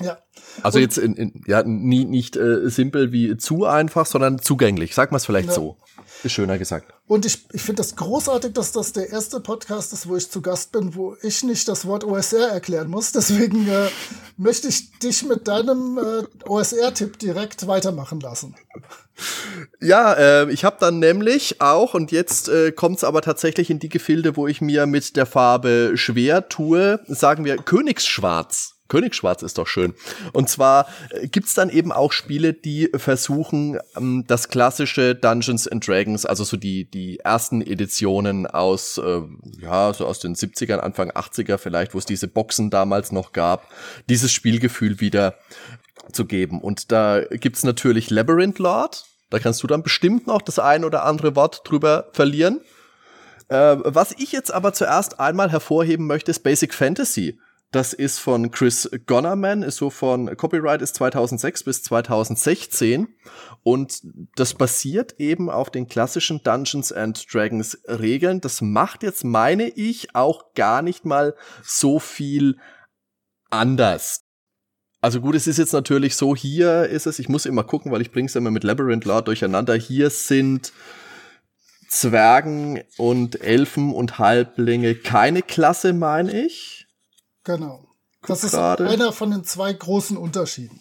[0.00, 0.18] Ja.
[0.62, 4.94] Also und, jetzt in, in, ja, nie, nicht äh, simpel wie zu einfach, sondern zugänglich.
[4.94, 5.54] Sag mal es vielleicht ja.
[5.54, 5.78] so.
[6.24, 6.94] Ist schöner gesagt.
[7.06, 10.40] Und ich, ich finde das großartig, dass das der erste Podcast ist, wo ich zu
[10.40, 13.12] Gast bin, wo ich nicht das Wort OSR erklären muss.
[13.12, 13.88] Deswegen äh,
[14.38, 18.54] möchte ich dich mit deinem äh, OSR-Tipp direkt weitermachen lassen.
[19.80, 23.78] Ja, äh, ich habe dann nämlich auch, und jetzt äh, kommt es aber tatsächlich in
[23.78, 28.73] die Gefilde, wo ich mir mit der Farbe schwer tue, sagen wir Königsschwarz.
[28.88, 29.94] Königsschwarz ist doch schön.
[30.32, 35.86] Und zwar äh, gibt's dann eben auch Spiele, die versuchen, ähm, das klassische Dungeons and
[35.86, 39.22] Dragons, also so die, die ersten Editionen aus, äh,
[39.60, 43.68] ja, so aus den 70ern, Anfang 80er vielleicht, wo es diese Boxen damals noch gab,
[44.08, 45.36] dieses Spielgefühl wieder
[46.12, 46.60] zu geben.
[46.60, 49.06] Und da gibt's natürlich Labyrinth Lord.
[49.30, 52.60] Da kannst du dann bestimmt noch das ein oder andere Wort drüber verlieren.
[53.48, 57.38] Äh, was ich jetzt aber zuerst einmal hervorheben möchte, ist Basic Fantasy.
[57.74, 63.08] Das ist von Chris Gonnerman, ist so von Copyright ist 2006 bis 2016
[63.64, 64.00] und
[64.36, 68.40] das basiert eben auf den klassischen Dungeons and Dragons Regeln.
[68.40, 72.58] Das macht jetzt, meine ich, auch gar nicht mal so viel
[73.50, 74.22] anders.
[75.00, 78.02] Also gut, es ist jetzt natürlich so, hier ist es, ich muss immer gucken, weil
[78.02, 79.74] ich bring's immer mit Labyrinth Lord durcheinander.
[79.74, 80.72] Hier sind
[81.88, 86.83] Zwergen und Elfen und Halblinge keine Klasse, meine ich.
[87.44, 87.84] Genau.
[88.26, 88.88] Das ist grade.
[88.88, 90.80] einer von den zwei großen Unterschieden.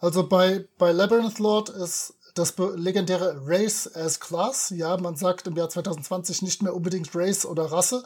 [0.00, 4.70] Also bei, bei Labyrinth Lord ist das legendäre Race as Class.
[4.70, 8.02] Ja, man sagt im Jahr 2020 nicht mehr unbedingt Race oder Rasse,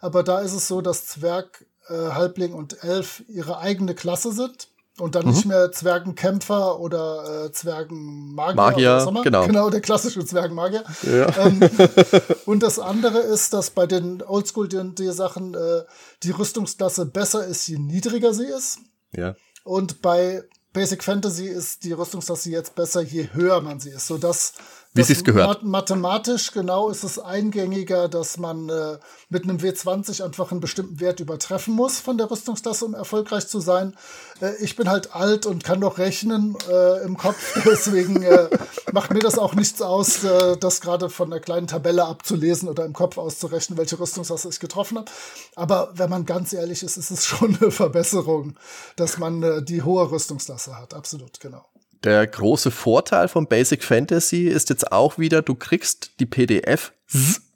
[0.00, 4.68] aber da ist es so, dass Zwerg, äh, Halbling und Elf ihre eigene Klasse sind.
[4.98, 5.32] Und dann mhm.
[5.32, 8.54] nicht mehr Zwergenkämpfer oder äh, Zwergenmagier.
[8.54, 9.46] Magier, genau.
[9.46, 10.84] Genau, der klassische Zwergenmagier.
[11.02, 11.36] Ja.
[11.36, 11.60] Ähm,
[12.46, 15.82] und das andere ist, dass bei den Oldschool-D&D-Sachen äh,
[16.22, 18.78] die Rüstungsklasse besser ist, je niedriger sie ist.
[19.14, 19.34] Ja.
[19.64, 20.42] Und bei
[20.72, 24.54] Basic Fantasy ist die Rüstungsklasse jetzt besser, je höher man sie ist, sodass
[24.96, 25.62] wie es gehört.
[25.62, 31.20] Mathematisch genau ist es eingängiger, dass man äh, mit einem W20 einfach einen bestimmten Wert
[31.20, 33.94] übertreffen muss von der Rüstungsklasse, um erfolgreich zu sein.
[34.40, 38.48] Äh, ich bin halt alt und kann doch rechnen äh, im Kopf, deswegen äh,
[38.92, 42.84] macht mir das auch nichts aus, äh, das gerade von einer kleinen Tabelle abzulesen oder
[42.84, 45.10] im Kopf auszurechnen, welche Rüstungsklasse ich getroffen habe.
[45.54, 48.56] Aber wenn man ganz ehrlich ist, ist es schon eine Verbesserung,
[48.96, 50.94] dass man äh, die hohe Rüstungsklasse hat.
[50.94, 51.64] Absolut, genau.
[52.04, 56.92] Der große Vorteil von Basic Fantasy ist jetzt auch wieder, du kriegst die PDF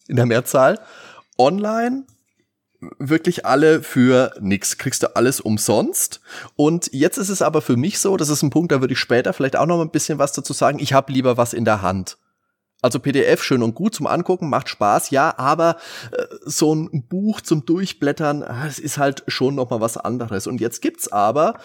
[0.08, 0.78] in der Mehrzahl
[1.38, 2.04] online
[2.98, 4.78] wirklich alle für nix.
[4.78, 6.20] Kriegst du alles umsonst.
[6.56, 8.98] Und jetzt ist es aber für mich so, das ist ein Punkt, da würde ich
[8.98, 10.78] später vielleicht auch noch ein bisschen was dazu sagen.
[10.78, 12.16] Ich habe lieber was in der Hand.
[12.82, 15.76] Also PDF schön und gut zum Angucken, macht Spaß, ja, aber
[16.12, 20.46] äh, so ein Buch zum Durchblättern, das ist halt schon noch mal was anderes.
[20.46, 21.58] Und jetzt gibt's aber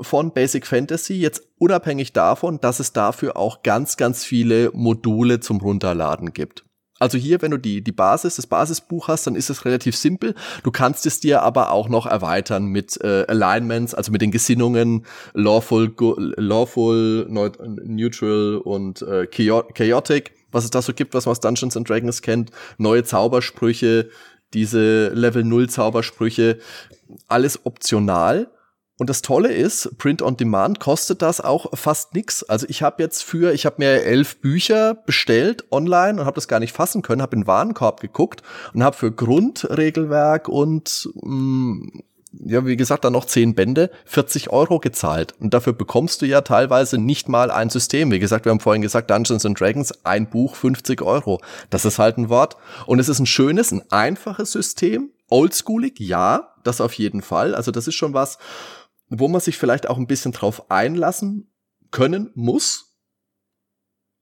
[0.00, 5.58] von Basic Fantasy, jetzt unabhängig davon, dass es dafür auch ganz, ganz viele Module zum
[5.58, 6.64] Runterladen gibt.
[7.00, 10.34] Also hier, wenn du die, die Basis, das Basisbuch hast, dann ist es relativ simpel.
[10.62, 15.06] Du kannst es dir aber auch noch erweitern mit äh, Alignments, also mit den Gesinnungen
[15.32, 15.94] Lawful,
[16.36, 21.88] Lawful, Neutral und äh, Chaotic, was es da so gibt, was man aus Dungeons and
[21.88, 24.10] Dragons kennt, neue Zaubersprüche,
[24.52, 26.58] diese Level 0 Zaubersprüche,
[27.28, 28.50] alles optional.
[29.00, 32.42] Und das Tolle ist, Print on Demand kostet das auch fast nix.
[32.42, 36.48] Also ich habe jetzt für, ich habe mir elf Bücher bestellt online und habe das
[36.48, 38.42] gar nicht fassen können, habe in den Warenkorb geguckt
[38.74, 42.02] und habe für Grundregelwerk und mh, mm,
[42.44, 45.34] ja, wie gesagt, dann noch zehn Bände, 40 Euro gezahlt.
[45.40, 48.10] Und dafür bekommst du ja teilweise nicht mal ein System.
[48.10, 51.40] Wie gesagt, wir haben vorhin gesagt, Dungeons and Dragons, ein Buch, 50 Euro.
[51.70, 52.58] Das ist halt ein Wort.
[52.84, 55.08] Und es ist ein schönes, ein einfaches System.
[55.30, 57.54] Oldschoolig, ja, das auf jeden Fall.
[57.54, 58.38] Also das ist schon was,
[59.10, 61.52] wo man sich vielleicht auch ein bisschen drauf einlassen
[61.90, 62.86] können muss.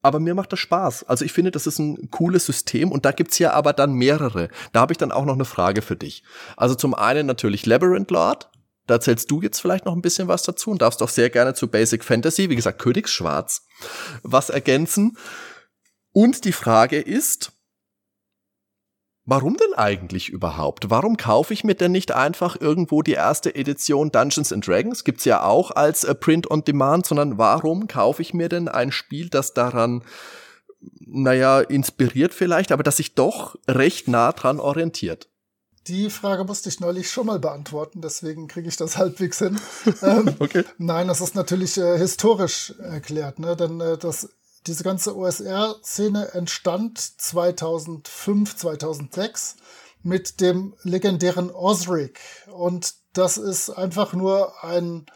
[0.00, 1.04] Aber mir macht das Spaß.
[1.04, 4.48] Also ich finde, das ist ein cooles System und da gibt's ja aber dann mehrere.
[4.72, 6.22] Da habe ich dann auch noch eine Frage für dich.
[6.56, 8.50] Also zum einen natürlich Labyrinth Lord.
[8.86, 11.52] Da erzählst du jetzt vielleicht noch ein bisschen was dazu und darfst auch sehr gerne
[11.52, 13.66] zu Basic Fantasy, wie gesagt, Königsschwarz,
[14.22, 15.18] was ergänzen.
[16.12, 17.52] Und die Frage ist,
[19.30, 20.88] Warum denn eigentlich überhaupt?
[20.88, 25.04] Warum kaufe ich mir denn nicht einfach irgendwo die erste Edition Dungeons and Dragons?
[25.04, 28.90] Gibt's ja auch als äh, Print on Demand, sondern warum kaufe ich mir denn ein
[28.90, 30.02] Spiel, das daran,
[31.00, 35.28] naja, inspiriert vielleicht, aber das sich doch recht nah dran orientiert?
[35.88, 39.60] Die Frage musste ich neulich schon mal beantworten, deswegen kriege ich das halbwegs hin.
[40.02, 40.64] ähm, okay.
[40.78, 43.56] Nein, das ist natürlich äh, historisch erklärt, ne?
[43.56, 44.30] denn äh, das
[44.68, 49.56] diese ganze OSR-Szene entstand 2005, 2006
[50.02, 52.20] mit dem legendären Osric.
[52.52, 55.06] Und das ist einfach nur ein,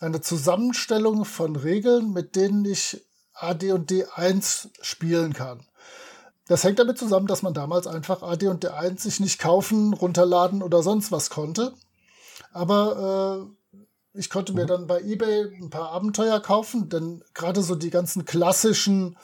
[0.00, 5.66] eine Zusammenstellung von Regeln, mit denen ich AD&D 1 spielen kann.
[6.46, 10.62] das hängt damit zusammen, dass man damals einfach AD und D1 sich nicht kaufen, runterladen
[10.62, 11.72] oder sonst was konnte.
[12.52, 13.59] Aber äh,
[14.12, 14.68] ich konnte mir mhm.
[14.68, 19.16] dann bei eBay ein paar Abenteuer kaufen, denn gerade so die ganzen klassischen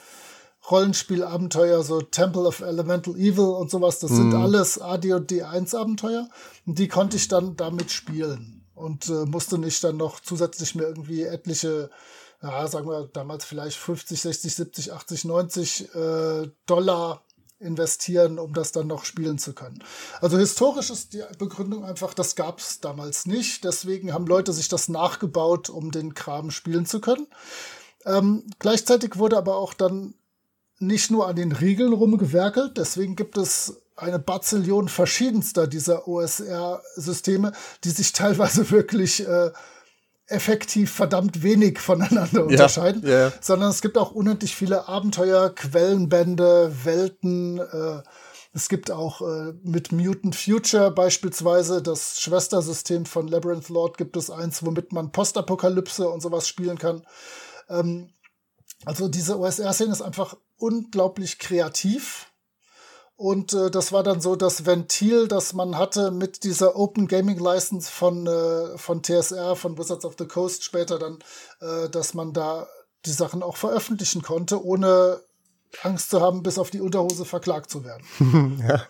[0.69, 4.15] Rollenspielabenteuer, so Temple of Elemental Evil und sowas, das mhm.
[4.15, 6.27] sind alles AD und D1 Abenteuer.
[6.65, 10.83] Und die konnte ich dann damit spielen und äh, musste nicht dann noch zusätzlich mir
[10.83, 11.89] irgendwie etliche,
[12.41, 17.23] ja, sagen wir damals vielleicht 50, 60, 70, 80, 90 äh, Dollar
[17.59, 19.83] investieren, um das dann noch spielen zu können.
[20.21, 23.63] Also historisch ist die Begründung einfach, das gab es damals nicht.
[23.63, 27.27] Deswegen haben Leute sich das nachgebaut, um den Kram spielen zu können.
[28.05, 30.13] Ähm, gleichzeitig wurde aber auch dann
[30.79, 37.51] nicht nur an den Regeln rumgewerkelt, deswegen gibt es eine Bazillion verschiedenster dieser OSR-Systeme,
[37.83, 39.51] die sich teilweise wirklich äh,
[40.27, 43.33] effektiv verdammt wenig voneinander unterscheiden, ja, yeah.
[43.41, 47.59] sondern es gibt auch unendlich viele Abenteuer, Quellenbände, Welten.
[47.59, 48.03] Äh,
[48.53, 54.29] es gibt auch äh, mit Mutant Future beispielsweise das Schwestersystem von Labyrinth Lord gibt es
[54.29, 57.03] eins, womit man Postapokalypse und sowas spielen kann.
[57.69, 58.09] Ähm,
[58.85, 62.31] also diese OSR-Szene ist einfach unglaublich kreativ.
[63.17, 67.39] Und äh, das war dann so das Ventil, das man hatte mit dieser Open Gaming
[67.39, 71.17] License von, äh, von TSR, von Wizards of the Coast später dann,
[71.59, 72.67] äh, dass man da
[73.05, 75.19] die Sachen auch veröffentlichen konnte, ohne
[75.81, 78.05] Angst zu haben, bis auf die Unterhose verklagt zu werden.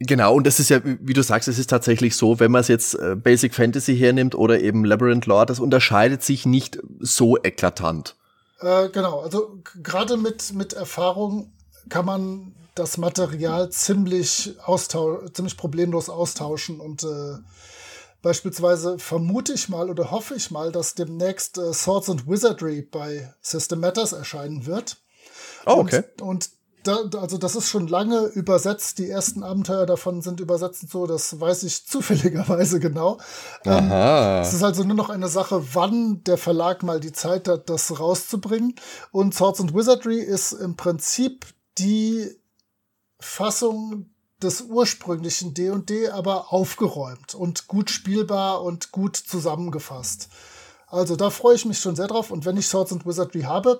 [0.00, 2.68] Genau, und das ist ja, wie du sagst, es ist tatsächlich so, wenn man es
[2.68, 8.16] jetzt äh, Basic Fantasy hernimmt oder eben Labyrinth Lore, das unterscheidet sich nicht so eklatant.
[8.60, 11.52] Äh, genau, also gerade mit, mit Erfahrung
[11.88, 14.56] kann man das Material ziemlich,
[15.32, 17.36] ziemlich problemlos austauschen und äh,
[18.22, 23.32] beispielsweise vermute ich mal oder hoffe ich mal, dass demnächst äh, Swords and Wizardry bei
[23.42, 24.96] System Matters erscheinen wird.
[25.66, 26.02] Oh, okay.
[26.20, 26.50] Und, und
[26.84, 28.98] da, also das ist schon lange übersetzt.
[28.98, 33.18] Die ersten Abenteuer davon sind übersetzt so, das weiß ich zufälligerweise genau.
[33.64, 37.68] Ähm, es ist also nur noch eine Sache, wann der Verlag mal die Zeit hat,
[37.68, 38.74] das rauszubringen.
[39.10, 41.46] Und Swords and Wizardry ist im Prinzip
[41.78, 42.30] die
[43.18, 44.10] Fassung
[44.42, 50.28] des ursprünglichen D&D, aber aufgeräumt und gut spielbar und gut zusammengefasst.
[50.86, 52.30] Also da freue ich mich schon sehr drauf.
[52.30, 53.78] Und wenn ich Swords and Wizardry habe,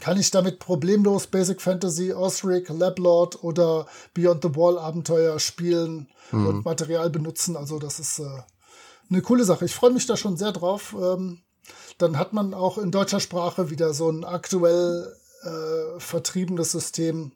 [0.00, 6.46] kann ich damit problemlos Basic Fantasy, Osric, Lablord oder Beyond the Wall Abenteuer spielen mhm.
[6.46, 7.56] und Material benutzen.
[7.56, 8.42] Also das ist äh,
[9.10, 9.64] eine coole Sache.
[9.64, 10.94] Ich freue mich da schon sehr drauf.
[11.00, 11.40] Ähm,
[11.98, 15.14] dann hat man auch in deutscher Sprache wieder so ein aktuell
[15.44, 17.32] äh, vertriebenes System,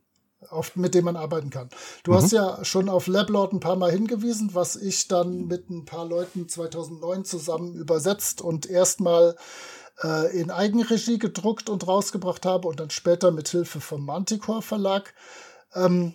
[0.50, 1.68] auf, mit dem man arbeiten kann.
[2.04, 2.16] Du mhm.
[2.16, 6.06] hast ja schon auf Lablord ein paar Mal hingewiesen, was ich dann mit ein paar
[6.06, 9.36] Leuten 2009 zusammen übersetzt und erstmal
[10.02, 15.14] äh, in Eigenregie gedruckt und rausgebracht habe und dann später mit Hilfe vom Manticore Verlag.
[15.74, 16.14] Ähm,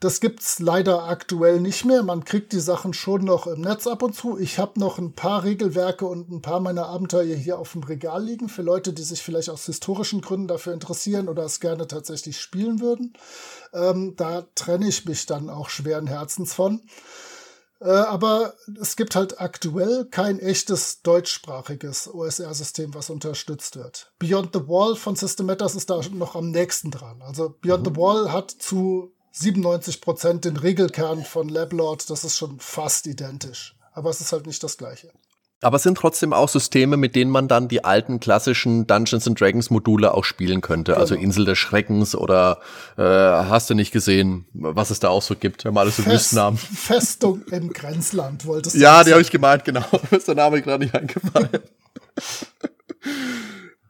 [0.00, 2.02] das gibt's leider aktuell nicht mehr.
[2.02, 4.38] Man kriegt die Sachen schon noch im Netz ab und zu.
[4.38, 8.24] Ich habe noch ein paar Regelwerke und ein paar meiner Abenteuer hier auf dem Regal
[8.24, 12.40] liegen für Leute, die sich vielleicht aus historischen Gründen dafür interessieren oder es gerne tatsächlich
[12.40, 13.12] spielen würden.
[13.74, 16.80] Ähm, da trenne ich mich dann auch schweren Herzens von.
[17.80, 24.12] Äh, aber es gibt halt aktuell kein echtes deutschsprachiges OSR-System, was unterstützt wird.
[24.18, 27.22] Beyond the Wall von System Matters ist da noch am nächsten dran.
[27.22, 27.90] Also Beyond mhm.
[27.90, 32.10] the Wall hat zu 97 Prozent den Regelkern von Lablord.
[32.10, 33.76] Das ist schon fast identisch.
[33.92, 35.10] Aber es ist halt nicht das gleiche.
[35.62, 39.38] Aber es sind trotzdem auch Systeme, mit denen man dann die alten klassischen Dungeons and
[39.38, 40.96] Dragons Module auch spielen könnte.
[40.96, 41.20] Also genau.
[41.20, 42.60] Also Insel des Schreckens oder
[42.96, 46.06] äh, hast du nicht gesehen, was es da auch so gibt, wenn man alles so
[46.06, 46.58] Wüstennamen.
[46.58, 48.80] Festung im Grenzland wolltest du.
[48.80, 49.84] Ja, die habe ich gemeint, genau.
[50.10, 51.50] ist der Name gerade nicht eingefallen.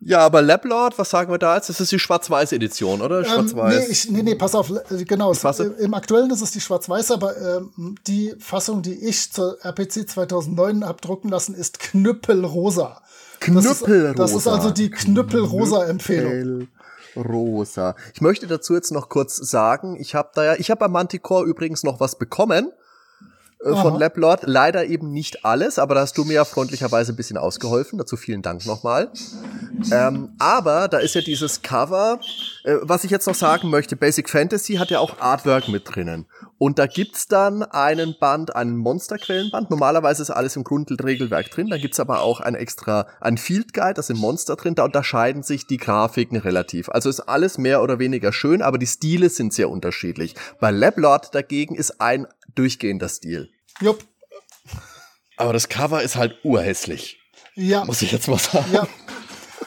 [0.02, 1.68] Ja, aber Lablord, was sagen wir da jetzt?
[1.68, 3.18] Das ist die Schwarz-Weiß Edition, oder?
[3.18, 4.06] Ähm, Schwarz-Weiß.
[4.06, 5.30] Ähm, nee, nee, nee, pass auf, äh, genau.
[5.30, 9.58] Es, äh, Im aktuellen ist es die Schwarz-Weiß, aber ähm, die Fassung, die ich zur
[9.62, 13.02] RPC 2009 abdrucken lassen, ist Knüppelrosa.
[13.40, 14.14] Knüppelrosa.
[14.14, 16.68] Das ist, das ist also die Knüppelrosa-Empfehlung.
[17.16, 17.94] Rosa.
[18.14, 21.44] Ich möchte dazu jetzt noch kurz sagen, ich habe da ja, ich habe bei Manticore
[21.44, 22.72] übrigens noch was bekommen
[23.62, 24.42] äh, von Lablord.
[24.46, 27.98] Leider eben nicht alles, aber da hast du mir ja freundlicherweise ein bisschen ausgeholfen.
[27.98, 29.10] Dazu vielen Dank nochmal.
[29.92, 32.20] Ähm, aber da ist ja dieses Cover,
[32.64, 36.26] äh, was ich jetzt noch sagen möchte, Basic Fantasy hat ja auch Artwork mit drinnen.
[36.62, 39.70] Und da gibt's dann einen Band, einen Monsterquellenband.
[39.70, 41.70] Normalerweise ist alles im Grundregelwerk drin.
[41.70, 44.74] Da gibt's aber auch ein extra, ein Field Guide, da sind Monster drin.
[44.74, 46.90] Da unterscheiden sich die Grafiken relativ.
[46.90, 50.34] Also ist alles mehr oder weniger schön, aber die Stile sind sehr unterschiedlich.
[50.60, 53.48] Bei Lablord dagegen ist ein durchgehender Stil.
[53.80, 54.04] Jupp.
[55.38, 57.22] Aber das Cover ist halt urhässlich.
[57.54, 57.86] Ja.
[57.86, 58.70] Muss ich jetzt mal sagen.
[58.70, 58.86] Ja.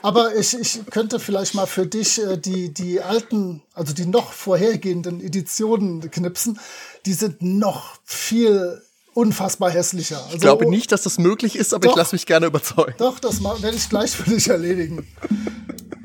[0.03, 4.33] Aber ich, ich könnte vielleicht mal für dich äh, die, die alten, also die noch
[4.33, 6.59] vorhergehenden Editionen knipsen.
[7.05, 8.81] Die sind noch viel
[9.13, 10.21] unfassbar hässlicher.
[10.21, 12.95] Also, ich glaube nicht, dass das möglich ist, aber doch, ich lasse mich gerne überzeugen.
[12.97, 15.07] Doch, das werde ich gleich für dich erledigen.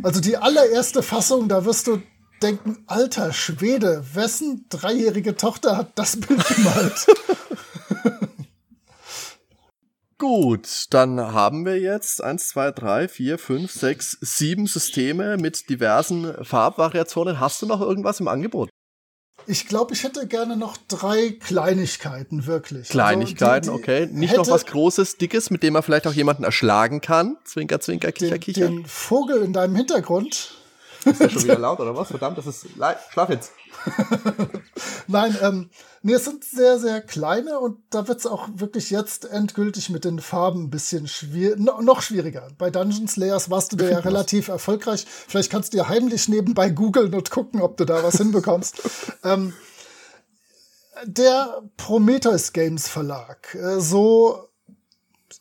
[0.05, 2.01] Also die allererste Fassung, da wirst du
[2.41, 7.07] denken, alter Schwede, wessen dreijährige Tochter hat das Bild gemalt?
[10.19, 16.45] Gut, dann haben wir jetzt eins, zwei, drei, vier, fünf, sechs, sieben Systeme mit diversen
[16.45, 17.39] Farbvariationen.
[17.39, 18.69] Hast du noch irgendwas im Angebot?
[19.47, 22.81] Ich glaube, ich hätte gerne noch drei Kleinigkeiten, wirklich.
[22.81, 24.09] Also Kleinigkeiten, also die, die okay.
[24.11, 27.37] Nicht noch was Großes, Dickes, mit dem man vielleicht auch jemanden erschlagen kann.
[27.45, 28.67] Zwinker, zwinker, kicher, den, kicher.
[28.67, 30.55] Den Vogel in deinem Hintergrund.
[31.05, 32.09] Ist der schon wieder laut, oder was?
[32.09, 32.67] Verdammt, das ist...
[33.13, 33.53] Schlaf jetzt.
[35.07, 35.71] Nein, ähm,
[36.03, 40.05] nee, es sind sehr, sehr kleine und da wird es auch wirklich jetzt endgültig mit
[40.05, 42.49] den Farben ein bisschen schwier no, noch schwieriger.
[42.59, 45.07] Bei Dungeon Slayers warst du da ja relativ erfolgreich.
[45.07, 48.83] Vielleicht kannst du ja heimlich nebenbei googeln und gucken, ob du da was hinbekommst.
[49.25, 49.55] ähm,
[51.05, 54.49] der Prometheus Games Verlag, äh, so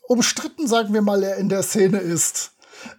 [0.07, 2.51] umstritten, sagen wir mal, er in der Szene ist,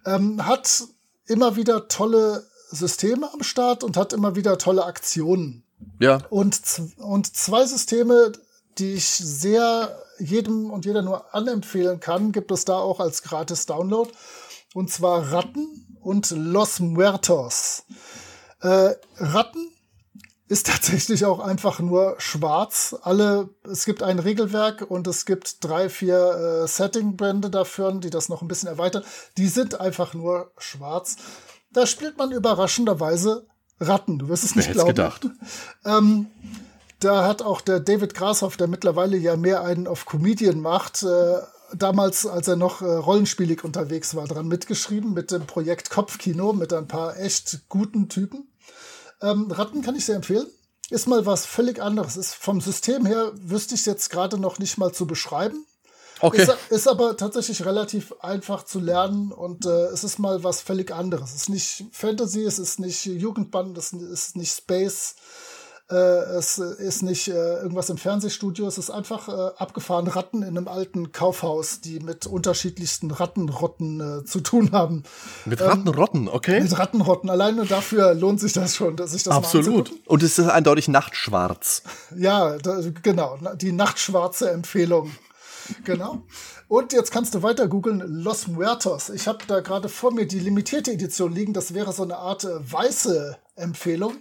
[0.04, 0.84] ähm, hat
[1.26, 5.64] immer wieder tolle Systeme am Start und hat immer wieder tolle Aktionen.
[6.00, 6.18] Ja.
[6.30, 6.60] Und,
[6.96, 8.32] und zwei Systeme,
[8.78, 13.66] die ich sehr jedem und jeder nur anempfehlen kann, gibt es da auch als gratis
[13.66, 14.10] Download.
[14.74, 17.84] Und zwar Ratten und Los Muertos.
[18.60, 19.70] Äh, Ratten
[20.48, 22.96] ist tatsächlich auch einfach nur schwarz.
[23.02, 28.28] Alle, es gibt ein Regelwerk und es gibt drei, vier äh, Setting-Brände dafür, die das
[28.28, 29.04] noch ein bisschen erweitern.
[29.36, 31.16] Die sind einfach nur schwarz.
[31.72, 33.46] Da spielt man überraschenderweise
[33.80, 34.18] Ratten.
[34.18, 34.88] Du wirst es nicht glauben.
[34.88, 35.26] gedacht.
[35.84, 36.26] Ähm,
[37.00, 41.36] da hat auch der David Grashoff, der mittlerweile ja mehr einen auf Comedian macht, äh,
[41.74, 46.72] damals, als er noch äh, rollenspielig unterwegs war, dran mitgeschrieben mit dem Projekt Kopfkino mit
[46.72, 48.48] ein paar echt guten Typen.
[49.20, 50.46] Ähm, Ratten kann ich sehr empfehlen.
[50.90, 52.16] Ist mal was völlig anderes.
[52.16, 55.66] Ist vom System her wüsste ich es jetzt gerade noch nicht mal zu beschreiben.
[56.20, 56.42] Okay.
[56.42, 60.92] Ist, ist, aber tatsächlich relativ einfach zu lernen und äh, es ist mal was völlig
[60.92, 61.30] anderes.
[61.30, 65.14] Es ist nicht Fantasy, es ist nicht Jugendband, es ist nicht Space,
[65.90, 70.56] äh, es ist nicht äh, irgendwas im Fernsehstudio, es ist einfach äh, abgefahren Ratten in
[70.56, 75.04] einem alten Kaufhaus, die mit unterschiedlichsten Rattenrotten äh, zu tun haben.
[75.46, 76.60] Mit Rattenrotten, ähm, okay.
[76.60, 77.30] Mit Rattenrotten.
[77.30, 79.90] Alleine dafür lohnt sich das schon, dass ich das Absolut.
[80.04, 81.82] Und es ist eindeutig nachtschwarz.
[82.14, 83.38] Ja, da, genau.
[83.56, 85.12] Die nachtschwarze Empfehlung.
[85.84, 86.22] Genau.
[86.68, 89.10] Und jetzt kannst du weiter googeln, Los Muertos.
[89.10, 91.52] Ich habe da gerade vor mir die limitierte Edition liegen.
[91.52, 94.16] Das wäre so eine Art äh, weiße Empfehlung.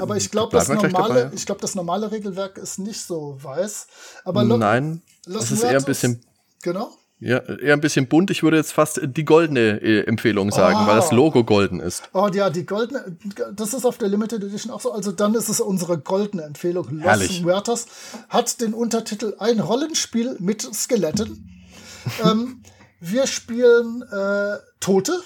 [0.00, 1.30] Aber ich glaube, das, normale.
[1.34, 3.86] Ich glaub, das normale Regelwerk ist nicht so weiß.
[4.24, 6.24] Aber Nein, Los es ist Muertos, eher ein bisschen.
[6.62, 6.96] Genau.
[7.24, 8.30] Ja, eher ein bisschen bunt.
[8.30, 10.86] Ich würde jetzt fast die goldene äh, Empfehlung sagen, oh.
[10.86, 11.14] weil das ah.
[11.14, 12.02] Logo golden ist.
[12.12, 13.16] Oh ja, die goldene,
[13.54, 14.92] das ist auf der Limited Edition auch so.
[14.92, 16.86] Also dann ist es unsere goldene Empfehlung.
[16.90, 17.42] Los Herrlich.
[17.42, 17.86] Muertos
[18.28, 21.64] hat den Untertitel Ein Rollenspiel mit Skeletten.
[22.24, 22.62] ähm,
[23.00, 25.18] wir spielen äh, Tote.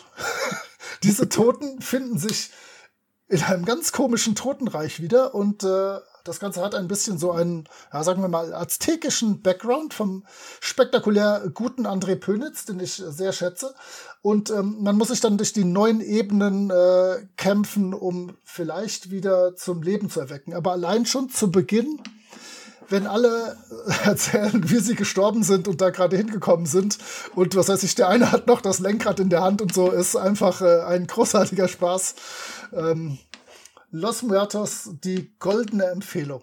[1.02, 2.50] Diese Toten finden sich
[3.26, 5.96] in einem ganz komischen Totenreich wieder und äh,
[6.28, 10.24] das Ganze hat ein bisschen so einen, ja, sagen wir mal, aztekischen Background vom
[10.60, 13.74] spektakulär guten André Pönitz, den ich sehr schätze.
[14.22, 19.56] Und ähm, man muss sich dann durch die neuen Ebenen äh, kämpfen, um vielleicht wieder
[19.56, 20.54] zum Leben zu erwecken.
[20.54, 22.00] Aber allein schon zu Beginn
[22.88, 23.56] wenn alle
[24.04, 26.98] erzählen, wie sie gestorben sind und da gerade hingekommen sind.
[27.34, 29.90] Und was weiß ich, der eine hat noch das Lenkrad in der Hand und so,
[29.90, 32.14] ist einfach äh, ein großartiger Spaß.
[32.72, 33.18] Ähm,
[33.90, 36.42] Los Muertos die goldene Empfehlung.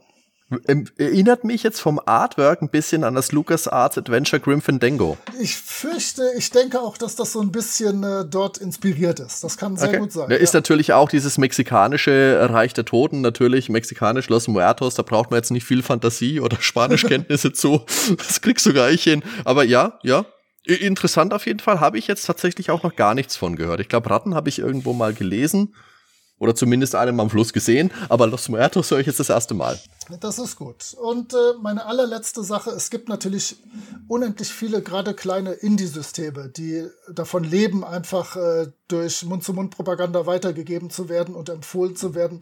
[0.98, 5.18] Erinnert mich jetzt vom Artwork ein bisschen an das Lucas Arts Adventure Grim Fandango.
[5.40, 9.44] Ich fürchte, ich denke auch, dass das so ein bisschen äh, dort inspiriert ist.
[9.44, 9.98] Das kann sehr okay.
[9.98, 10.30] gut sein.
[10.30, 10.42] Da ja.
[10.42, 15.40] ist natürlich auch dieses mexikanische Reich der Toten, natürlich mexikanisch Los Muertos, da braucht man
[15.40, 17.82] jetzt nicht viel Fantasie oder Spanischkenntnisse zu.
[18.16, 19.24] Das kriegst du gar nicht hin.
[19.46, 20.26] Aber ja, ja,
[20.68, 23.82] Interessant auf jeden Fall, habe ich jetzt tatsächlich auch noch gar nichts von gehört.
[23.82, 25.76] Ich glaube, Ratten habe ich irgendwo mal gelesen.
[26.38, 29.80] Oder zumindest einen am Fluss gesehen, aber Los Muertos höre ich jetzt das erste Mal.
[30.20, 30.94] Das ist gut.
[31.00, 33.56] Und äh, meine allerletzte Sache, es gibt natürlich
[34.08, 41.36] unendlich viele, gerade kleine Indie-Systeme, die davon leben, einfach äh, durch Mund-zu-Mund-Propaganda weitergegeben zu werden
[41.36, 42.42] und empfohlen zu werden.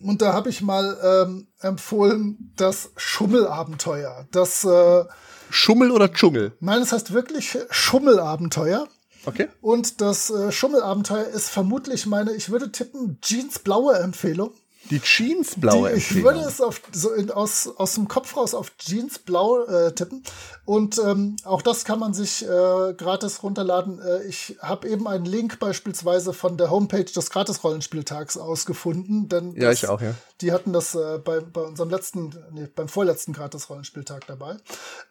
[0.00, 4.26] Und da habe ich mal ähm, empfohlen das Schummelabenteuer.
[4.30, 5.04] Das äh,
[5.50, 6.52] Schummel oder Dschungel?
[6.60, 8.86] Nein, es heißt wirklich Schummelabenteuer.
[9.28, 9.48] Okay.
[9.60, 14.52] Und das äh, Schummelabenteuer ist vermutlich meine, ich würde tippen, Jeans blaue Empfehlung.
[14.90, 18.72] Die Jeansblaue Die, ich würde es auf, so in, aus, aus dem Kopf raus auf
[18.78, 20.22] Jeansblau äh, tippen.
[20.64, 24.00] Und ähm, auch das kann man sich äh, gratis runterladen.
[24.00, 29.28] Äh, ich habe eben einen Link beispielsweise von der Homepage des Gratis-Rollenspieltags ausgefunden.
[29.28, 30.14] Denn ja, das, ich auch, ja.
[30.40, 34.56] Die hatten das äh, bei, bei unserem letzten, nee, beim vorletzten Gratis-Rollenspieltag dabei.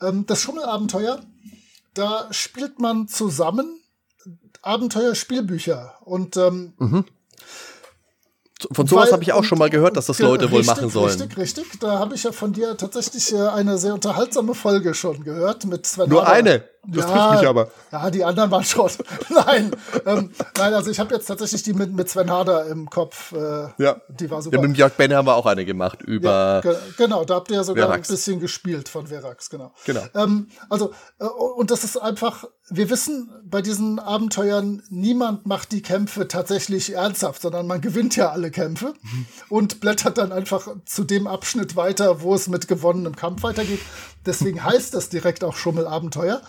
[0.02, 1.22] Ähm, das Schummelabenteuer,
[1.94, 3.80] da spielt man zusammen
[4.62, 5.96] Abenteuer-Spielbücher.
[6.02, 7.06] Und ähm, mhm.
[8.72, 11.10] Von sowas habe ich auch schon mal gehört, dass das Leute wohl machen sollen.
[11.10, 11.80] Richtig, richtig.
[11.80, 15.86] Da habe ich ja von dir tatsächlich äh, eine sehr unterhaltsame Folge schon gehört mit
[15.86, 16.10] Sven.
[16.10, 16.64] Nur eine.
[16.88, 17.70] Das ja, trifft mich aber.
[17.92, 18.90] Ja, die anderen waren schon.
[19.30, 19.72] nein,
[20.06, 23.32] ähm, nein, also ich habe jetzt tatsächlich die mit, mit Sven Harder im Kopf.
[23.34, 24.02] Äh, ja.
[24.08, 24.56] Die war super.
[24.56, 26.62] Ja, mit Jörg Benne haben wir auch eine gemacht über.
[26.64, 28.10] Ja, genau, da habt ihr ja sogar Verax.
[28.10, 29.72] ein bisschen gespielt von Verax, genau.
[29.86, 30.02] Genau.
[30.16, 35.82] Ähm, also, äh, und das ist einfach, wir wissen bei diesen Abenteuern, niemand macht die
[35.82, 38.94] Kämpfe tatsächlich ernsthaft, sondern man gewinnt ja alle Kämpfe
[39.48, 43.80] und blättert dann einfach zu dem Abschnitt weiter, wo es mit gewonnenem Kampf weitergeht.
[44.26, 46.42] Deswegen heißt das direkt auch Schummelabenteuer.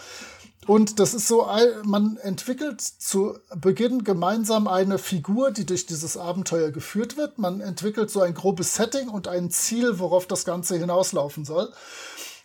[0.67, 1.49] Und das ist so,
[1.85, 7.39] man entwickelt zu Beginn gemeinsam eine Figur, die durch dieses Abenteuer geführt wird.
[7.39, 11.73] Man entwickelt so ein grobes Setting und ein Ziel, worauf das Ganze hinauslaufen soll.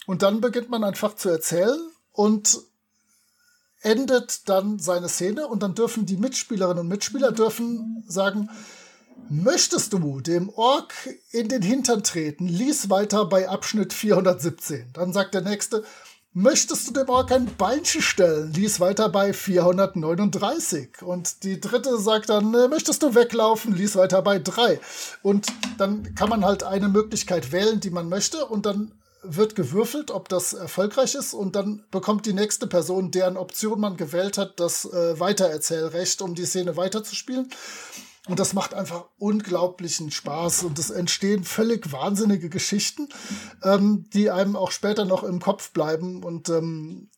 [0.06, 1.80] Und dann beginnt man einfach zu erzählen
[2.14, 2.62] und
[3.84, 8.50] endet dann seine Szene und dann dürfen die Mitspielerinnen und Mitspieler dürfen sagen,
[9.30, 10.94] möchtest du dem Ork
[11.32, 14.92] in den Hintern treten, lies weiter bei Abschnitt 417.
[14.94, 15.84] Dann sagt der nächste,
[16.36, 18.52] Möchtest du dem Ork ein Beinchen stellen?
[18.54, 21.04] Lies weiter bei 439.
[21.04, 23.76] Und die dritte sagt dann, äh, möchtest du weglaufen?
[23.76, 24.80] Lies weiter bei 3.
[25.22, 25.46] Und
[25.78, 28.48] dann kann man halt eine Möglichkeit wählen, die man möchte.
[28.48, 28.94] Und dann
[29.24, 31.34] wird gewürfelt, ob das erfolgreich ist.
[31.34, 36.36] Und dann bekommt die nächste Person, deren Option man gewählt hat, das äh, Weitererzählrecht, um
[36.36, 37.50] die Szene weiterzuspielen.
[38.28, 43.10] Und das macht einfach unglaublichen Spaß und es entstehen völlig wahnsinnige Geschichten,
[43.64, 47.10] ähm, die einem auch später noch im Kopf bleiben und ähm,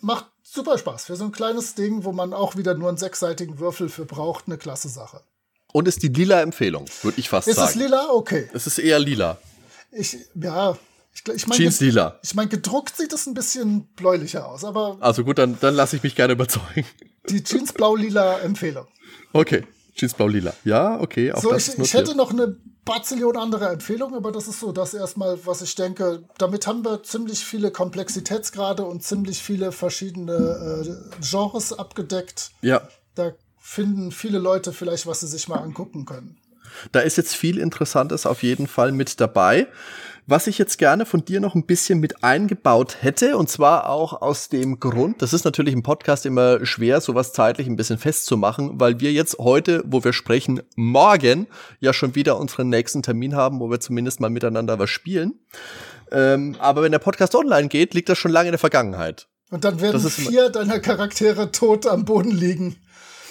[0.00, 1.04] macht super Spaß.
[1.04, 4.46] Für so ein kleines Ding, wo man auch wieder nur einen sechsseitigen Würfel für braucht,
[4.46, 5.20] eine klasse Sache.
[5.72, 7.68] Und ist die lila Empfehlung, würde ich fast ist sagen.
[7.68, 8.10] Ist es lila?
[8.10, 8.50] Okay.
[8.52, 9.38] Es ist eher lila.
[9.92, 10.76] Ich, ja,
[11.12, 12.18] ich, ich mein, Jeans lila.
[12.22, 14.96] Ich meine, gedruckt sieht es ein bisschen bläulicher aus, aber.
[15.00, 16.86] Also gut, dann, dann lasse ich mich gerne überzeugen.
[17.28, 18.86] Die Jeans blau-lila Empfehlung.
[19.32, 19.66] Okay.
[19.94, 20.54] Jeans blau-lila.
[20.64, 21.32] Ja, okay.
[21.32, 24.72] Auch so, das ich, ich hätte noch eine Bazillion andere Empfehlungen, aber das ist so
[24.72, 26.24] das erstmal, was ich denke.
[26.38, 32.52] Damit haben wir ziemlich viele Komplexitätsgrade und ziemlich viele verschiedene äh, Genres abgedeckt.
[32.62, 32.88] Ja.
[33.14, 36.38] Da finden viele Leute vielleicht, was sie sich mal angucken können.
[36.92, 39.66] Da ist jetzt viel Interessantes auf jeden Fall mit dabei
[40.30, 44.22] was ich jetzt gerne von dir noch ein bisschen mit eingebaut hätte, und zwar auch
[44.22, 48.78] aus dem Grund, das ist natürlich im Podcast immer schwer, sowas zeitlich ein bisschen festzumachen,
[48.78, 51.48] weil wir jetzt heute, wo wir sprechen, morgen
[51.80, 55.40] ja schon wieder unseren nächsten Termin haben, wo wir zumindest mal miteinander was spielen.
[56.12, 59.26] Ähm, aber wenn der Podcast online geht, liegt das schon lange in der Vergangenheit.
[59.50, 62.76] Und dann werden vier deiner Charaktere tot am Boden liegen.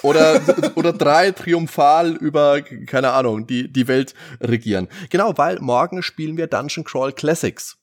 [0.02, 0.42] Oder,
[0.76, 4.88] oder drei triumphal über, keine Ahnung, die, die Welt regieren.
[5.10, 7.78] Genau, weil morgen spielen wir Dungeon Crawl Classics.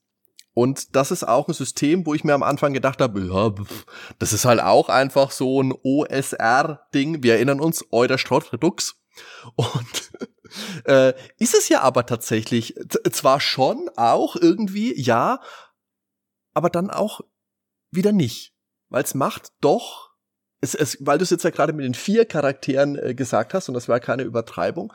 [0.54, 3.52] Und das ist auch ein System, wo ich mir am Anfang gedacht habe, ja,
[4.18, 7.22] das ist halt auch einfach so ein OSR-Ding.
[7.22, 8.96] Wir erinnern uns, Euler Strott Redux.
[9.54, 10.12] Und
[10.86, 12.74] äh, ist es ja aber tatsächlich
[13.12, 15.40] zwar schon auch irgendwie, ja,
[16.54, 17.20] aber dann auch
[17.90, 18.54] wieder nicht.
[18.88, 20.05] Weil es macht doch
[20.60, 23.68] es, es, weil du es jetzt ja gerade mit den vier Charakteren äh, gesagt hast,
[23.68, 24.92] und das war keine Übertreibung,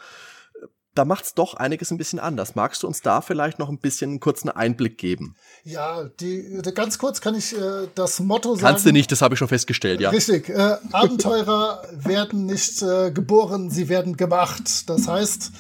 [0.93, 2.55] da macht's doch einiges ein bisschen anders.
[2.55, 5.35] Magst du uns da vielleicht noch ein bisschen einen kurzen Einblick geben?
[5.63, 8.73] Ja, die, ganz kurz kann ich äh, das Motto sagen.
[8.73, 10.09] Kannst du nicht, das habe ich schon festgestellt, ja.
[10.09, 10.49] Richtig.
[10.49, 14.89] Äh, Abenteurer werden nicht äh, geboren, sie werden gemacht.
[14.89, 15.51] Das heißt,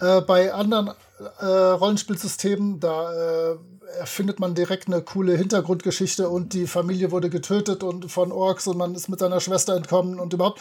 [0.00, 0.90] äh, bei anderen
[1.38, 3.56] äh, Rollenspielsystemen, da äh,
[3.98, 8.78] erfindet man direkt eine coole Hintergrundgeschichte und die Familie wurde getötet und von Orks und
[8.78, 10.60] man ist mit seiner Schwester entkommen und überhaupt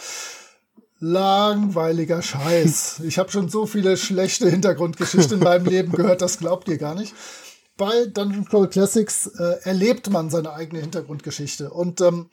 [1.00, 3.02] langweiliger Scheiß.
[3.04, 6.96] Ich habe schon so viele schlechte Hintergrundgeschichten in meinem Leben gehört, das glaubt ihr gar
[6.96, 7.14] nicht.
[7.78, 12.30] Bei Dungeon Crawl Classics äh, erlebt man seine eigene Hintergrundgeschichte und ähm,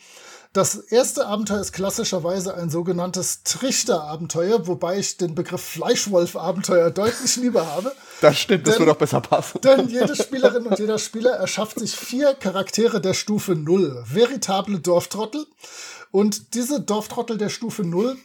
[0.56, 7.66] das erste Abenteuer ist klassischerweise ein sogenanntes Trichter-Abenteuer, wobei ich den Begriff Fleischwolf-Abenteuer deutlich lieber
[7.66, 7.92] habe.
[8.22, 9.60] Das stimmt, das würde auch besser passen.
[9.60, 14.04] Denn jede Spielerin und jeder Spieler erschafft sich vier Charaktere der Stufe 0.
[14.06, 15.46] Veritable Dorftrottel.
[16.10, 18.16] Und diese Dorftrottel der Stufe 0,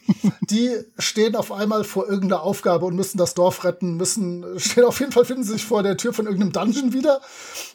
[0.50, 5.00] die stehen auf einmal vor irgendeiner Aufgabe und müssen das Dorf retten, müssen, stehen auf
[5.00, 7.20] jeden Fall, finden sich vor der Tür von irgendeinem Dungeon wieder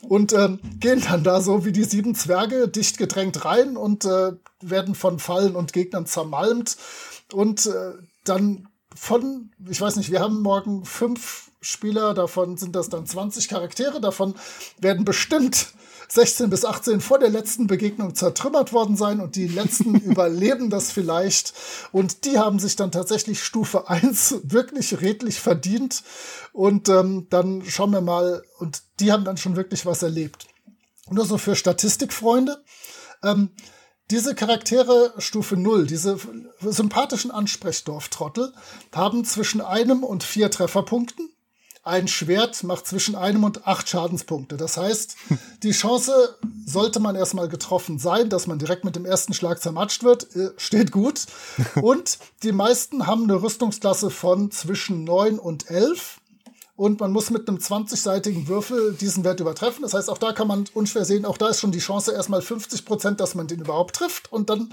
[0.01, 4.33] und ähm, gehen dann da so wie die sieben Zwerge dicht gedrängt rein und äh,
[4.61, 6.77] werden von Fallen und Gegnern zermalmt.
[7.33, 7.93] Und äh,
[8.23, 13.47] dann von, ich weiß nicht, wir haben morgen fünf Spieler, davon sind das dann 20
[13.47, 14.35] Charaktere, davon
[14.79, 15.73] werden bestimmt
[16.09, 20.91] 16 bis 18 vor der letzten Begegnung zertrümmert worden sein und die letzten überleben das
[20.91, 21.53] vielleicht.
[21.91, 26.03] Und die haben sich dann tatsächlich Stufe 1 wirklich redlich verdient.
[26.53, 30.47] Und ähm, dann schauen wir mal, und die haben dann schon wirklich was erlebt.
[31.09, 32.63] Nur so für Statistikfreunde.
[33.23, 33.51] Ähm,
[34.09, 36.17] diese Charaktere Stufe 0, diese
[36.61, 38.53] sympathischen Ansprechdorftrottel,
[38.93, 41.29] haben zwischen einem und vier Trefferpunkten
[41.87, 44.57] ein Schwert macht zwischen einem und acht Schadenspunkte.
[44.57, 45.15] Das heißt,
[45.63, 50.03] die Chance, sollte man erstmal getroffen sein, dass man direkt mit dem ersten Schlag zermatscht
[50.03, 51.21] wird, äh, steht gut.
[51.81, 56.19] Und die meisten haben eine Rüstungsklasse von zwischen neun und elf.
[56.75, 59.81] Und man muss mit einem 20-seitigen Würfel diesen Wert übertreffen.
[59.81, 62.43] Das heißt, auch da kann man unschwer sehen, auch da ist schon die Chance erstmal
[62.43, 64.31] 50 Prozent, dass man den überhaupt trifft.
[64.31, 64.71] Und dann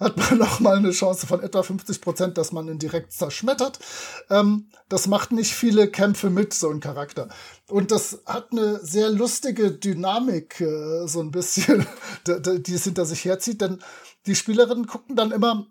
[0.00, 3.78] hat man noch mal eine Chance von etwa 50 Prozent, dass man ihn direkt zerschmettert.
[4.30, 7.28] Ähm, das macht nicht viele Kämpfe mit, so ein Charakter.
[7.68, 11.86] Und das hat eine sehr lustige Dynamik, äh, so ein bisschen,
[12.26, 13.82] die es hinter sich herzieht, denn
[14.26, 15.66] die Spielerinnen gucken dann immer,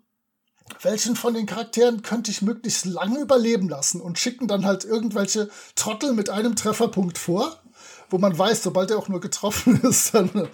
[0.80, 5.50] welchen von den Charakteren könnte ich möglichst lange überleben lassen und schicken dann halt irgendwelche
[5.74, 7.60] Trottel mit einem Trefferpunkt vor,
[8.08, 10.48] wo man weiß, sobald er auch nur getroffen ist, dann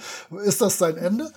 [0.44, 1.32] ist das sein Ende.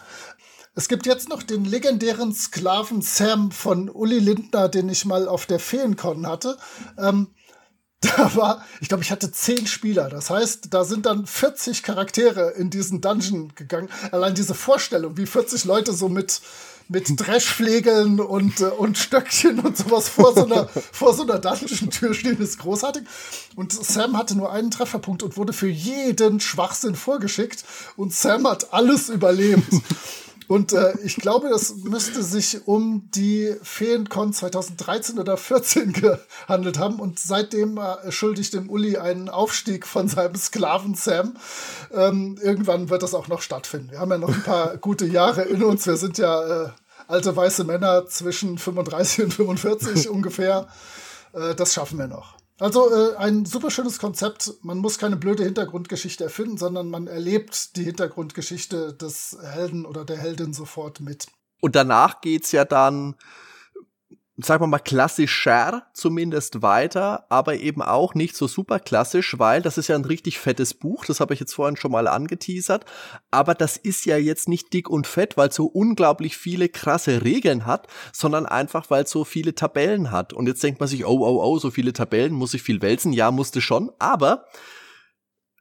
[0.75, 5.45] Es gibt jetzt noch den legendären Sklaven Sam von Uli Lindner, den ich mal auf
[5.45, 6.57] der Feencon hatte.
[6.97, 7.27] Ähm,
[8.01, 10.09] da war, ich glaube, ich hatte zehn Spieler.
[10.09, 13.89] Das heißt, da sind dann 40 Charaktere in diesen Dungeon gegangen.
[14.11, 16.41] Allein diese Vorstellung, wie 40 Leute so mit
[16.89, 22.13] mit Dreschflegeln und, äh, und Stöckchen und sowas vor so einer, vor so einer Dungeon-Tür
[22.13, 23.03] stehen, ist großartig.
[23.55, 27.63] Und Sam hatte nur einen Trefferpunkt und wurde für jeden Schwachsinn vorgeschickt.
[27.95, 29.71] Und Sam hat alles überlebt.
[30.47, 36.99] Und äh, ich glaube, das müsste sich um die Feencon 2013 oder 14 gehandelt haben.
[36.99, 41.35] Und seitdem äh, schuldigt dem Uli einen Aufstieg von seinem Sklaven Sam.
[41.93, 43.91] Ähm, irgendwann wird das auch noch stattfinden.
[43.91, 45.85] Wir haben ja noch ein paar gute Jahre in uns.
[45.85, 46.69] Wir sind ja äh,
[47.07, 50.67] alte weiße Männer zwischen 35 und 45 ungefähr.
[51.33, 52.42] Äh, das schaffen wir noch.
[52.63, 54.53] Also äh, ein super schönes Konzept.
[54.61, 60.15] Man muss keine blöde Hintergrundgeschichte erfinden, sondern man erlebt die Hintergrundgeschichte des Helden oder der
[60.17, 61.27] Heldin sofort mit.
[61.59, 63.15] Und danach geht's ja dann
[64.37, 69.77] sagen wir mal, klassischer zumindest weiter, aber eben auch nicht so super klassisch, weil das
[69.77, 72.85] ist ja ein richtig fettes Buch, das habe ich jetzt vorhin schon mal angeteasert,
[73.29, 77.23] aber das ist ja jetzt nicht dick und fett, weil es so unglaublich viele krasse
[77.23, 80.33] Regeln hat, sondern einfach, weil es so viele Tabellen hat.
[80.33, 83.13] Und jetzt denkt man sich, oh, oh, oh, so viele Tabellen, muss ich viel wälzen?
[83.13, 84.45] Ja, musste schon, aber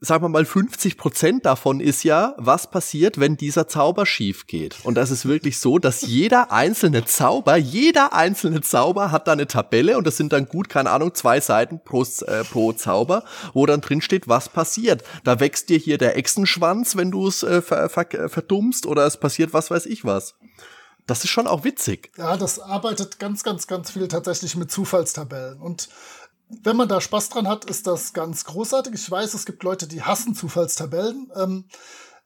[0.04, 4.76] sagen wir mal, 50 Prozent davon ist ja, was passiert, wenn dieser Zauber schief geht.
[4.82, 9.46] Und das ist wirklich so, dass jeder einzelne Zauber, jeder einzelne Zauber hat da eine
[9.46, 13.22] Tabelle und das sind dann gut, keine Ahnung, zwei Seiten pro, äh, pro Zauber,
[13.54, 15.04] wo dann drin steht, was passiert.
[15.22, 19.16] Da wächst dir hier der Echsenschwanz, wenn du es äh, ver, ver, verdummst oder es
[19.16, 20.34] passiert was weiß ich was.
[21.06, 22.12] Das ist schon auch witzig.
[22.16, 25.88] Ja, das arbeitet ganz, ganz, ganz viel tatsächlich mit Zufallstabellen und
[26.62, 28.94] wenn man da Spaß dran hat, ist das ganz großartig.
[28.94, 31.30] Ich weiß, es gibt Leute, die hassen Zufallstabellen.
[31.34, 31.64] Ähm,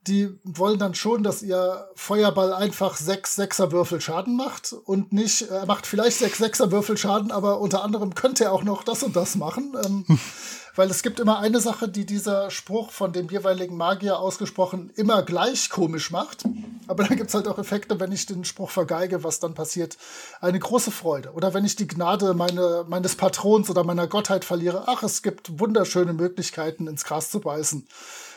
[0.07, 5.65] die wollen dann schon, dass ihr Feuerball einfach sechs Sechserwürfel Schaden macht und nicht, er
[5.65, 9.17] äh, macht vielleicht sechs Sechserwürfel Schaden, aber unter anderem könnte er auch noch das und
[9.17, 9.77] das machen.
[9.85, 10.05] Ähm,
[10.77, 15.23] weil es gibt immer eine Sache, die dieser Spruch von dem jeweiligen Magier ausgesprochen immer
[15.23, 16.45] gleich komisch macht.
[16.87, 19.97] Aber dann gibt es halt auch Effekte, wenn ich den Spruch vergeige, was dann passiert.
[20.41, 21.33] Eine große Freude.
[21.33, 24.85] Oder wenn ich die Gnade meine, meines Patrons oder meiner Gottheit verliere.
[24.87, 27.89] Ach, es gibt wunderschöne Möglichkeiten, ins Gras zu beißen.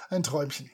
[0.09, 0.71] Ein Träumchen.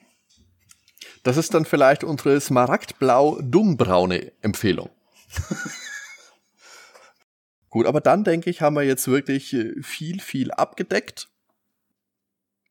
[1.24, 4.90] Das ist dann vielleicht unsere smaragdblau-dummbraune Empfehlung.
[7.70, 11.28] Gut, aber dann denke ich, haben wir jetzt wirklich äh, viel, viel abgedeckt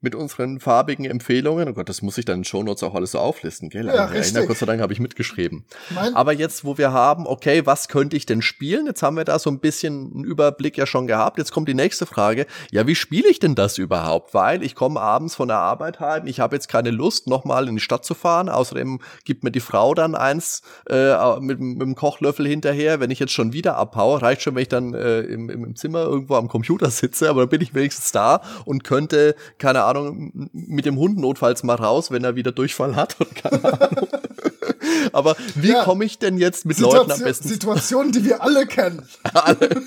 [0.06, 1.68] mit unseren farbigen Empfehlungen.
[1.68, 3.88] Oh Gott, das muss ich dann in Shownotes auch alles so auflisten, gell?
[3.88, 5.66] Ja, ja, Gott sei Dank habe ich mitgeschrieben.
[5.90, 8.86] Mein Aber jetzt, wo wir haben, okay, was könnte ich denn spielen?
[8.86, 11.40] Jetzt haben wir da so ein bisschen einen Überblick ja schon gehabt.
[11.40, 12.46] Jetzt kommt die nächste Frage.
[12.72, 14.36] Ja, wie spiele ich denn das überhaupt?
[14.36, 17.76] Weil ich komme abends von der Arbeit heim, ich habe jetzt keine Lust, nochmal in
[17.76, 18.48] die Stadt zu fahren.
[18.48, 23.00] Außerdem gibt mir die Frau dann eins äh, mit, mit dem Kochlöffel hinterher.
[23.00, 26.04] Wenn ich jetzt schon wieder abhaue, reicht schon, wenn ich dann äh, im, im Zimmer
[26.04, 30.50] irgendwo am Computer sitze, aber dann bin ich wenigstens da und könnte, keine Ahnung, Ahnung,
[30.54, 34.08] mit dem Hund notfalls mal raus, wenn er wieder Durchfall hat und keine Ahnung.
[35.14, 37.48] Aber wie ja, komme ich denn jetzt mit Situation, Leuten am besten?
[37.48, 39.08] Situationen, die wir alle kennen.
[39.34, 39.82] alle.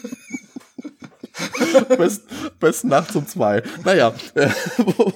[1.97, 2.22] Best,
[2.59, 3.62] best nachts um zwei.
[3.85, 4.48] Naja, äh,
[4.78, 5.12] wo,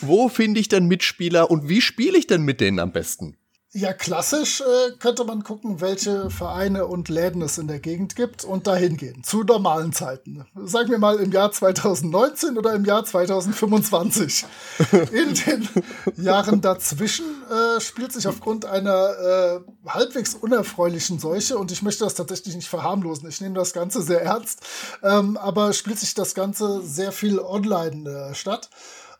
[0.00, 3.36] wo finde ich denn Mitspieler und wie spiele ich denn mit denen am besten?
[3.72, 8.42] Ja, klassisch äh, könnte man gucken, welche Vereine und Läden es in der Gegend gibt
[8.42, 9.22] und dahin gehen.
[9.22, 10.44] Zu normalen Zeiten.
[10.56, 14.44] Sagen wir mal im Jahr 2019 oder im Jahr 2025.
[15.12, 15.68] In den
[16.16, 22.14] Jahren dazwischen äh, spielt sich aufgrund einer äh, halbwegs unerfreulichen Seuche, und ich möchte das
[22.14, 24.66] tatsächlich nicht verharmlosen, ich nehme das Ganze sehr ernst,
[25.04, 28.68] ähm, aber spielt sich das Ganze sehr viel online äh, statt.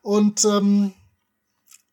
[0.03, 0.93] Und ähm,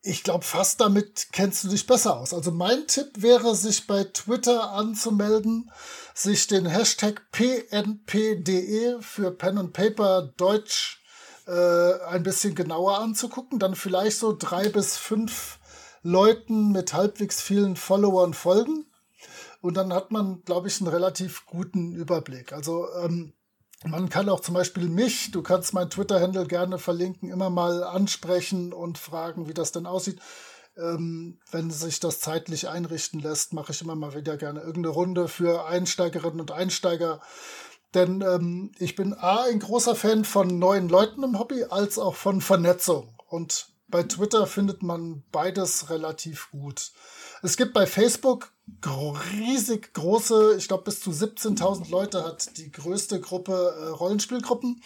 [0.02, 2.34] ich glaube, fast damit kennst du dich besser aus.
[2.34, 5.72] Also mein Tipp wäre, sich bei Twitter anzumelden,
[6.14, 11.04] sich den Hashtag PNPDE für Pen and Paper Deutsch
[11.48, 15.60] äh, ein bisschen genauer anzugucken, dann vielleicht so drei bis fünf
[16.04, 18.86] Leuten mit halbwegs vielen Followern folgen.
[19.62, 22.54] Und dann hat man, glaube ich, einen relativ guten Überblick.
[22.54, 23.34] Also ähm,
[23.84, 28.74] man kann auch zum Beispiel mich, du kannst mein Twitter-Handle gerne verlinken, immer mal ansprechen
[28.74, 30.20] und fragen, wie das denn aussieht.
[30.78, 35.28] Ähm, wenn sich das zeitlich einrichten lässt, mache ich immer mal wieder gerne irgendeine Runde
[35.28, 37.20] für Einsteigerinnen und Einsteiger.
[37.94, 42.16] Denn ähm, ich bin A, ein großer Fan von neuen Leuten im Hobby, als auch
[42.16, 43.16] von Vernetzung.
[43.28, 46.92] Und bei Twitter findet man beides relativ gut.
[47.42, 48.52] Es gibt bei Facebook
[48.86, 54.82] riesig große, ich glaube bis zu 17.000 Leute hat die größte Gruppe äh, Rollenspielgruppen.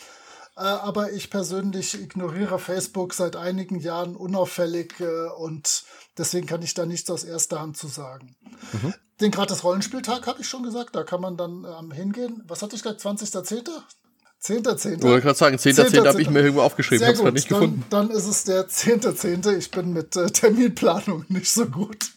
[0.58, 5.84] Äh, aber ich persönlich ignoriere Facebook seit einigen Jahren unauffällig äh, und
[6.18, 8.36] deswegen kann ich da nichts aus erster Hand zu sagen.
[8.74, 8.94] Mhm.
[9.22, 12.44] Den gratis Rollenspieltag habe ich schon gesagt, da kann man dann ähm, hingehen.
[12.48, 13.70] Was hatte ich gesagt, 20.10.?
[14.44, 14.98] 10.10.
[14.98, 15.90] Ich wollte gerade sagen, 10.10.
[15.92, 16.08] 10.
[16.08, 17.86] habe ich mir irgendwo aufgeschrieben, habe es nicht dann, gefunden.
[17.92, 19.56] Dann ist es der 10.10.
[19.56, 22.12] Ich bin mit äh, Terminplanung nicht so gut.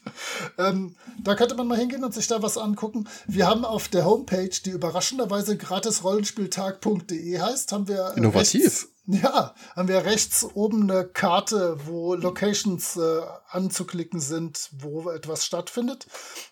[0.56, 3.06] Ähm, da könnte man mal hingehen und sich da was angucken.
[3.26, 8.64] Wir haben auf der Homepage, die überraschenderweise gratisrollenspieltag.de heißt, haben wir Innovativ.
[8.64, 15.44] Rechts, ja, haben wir rechts oben eine Karte, wo Locations äh, anzuklicken sind, wo etwas
[15.44, 16.06] stattfindet.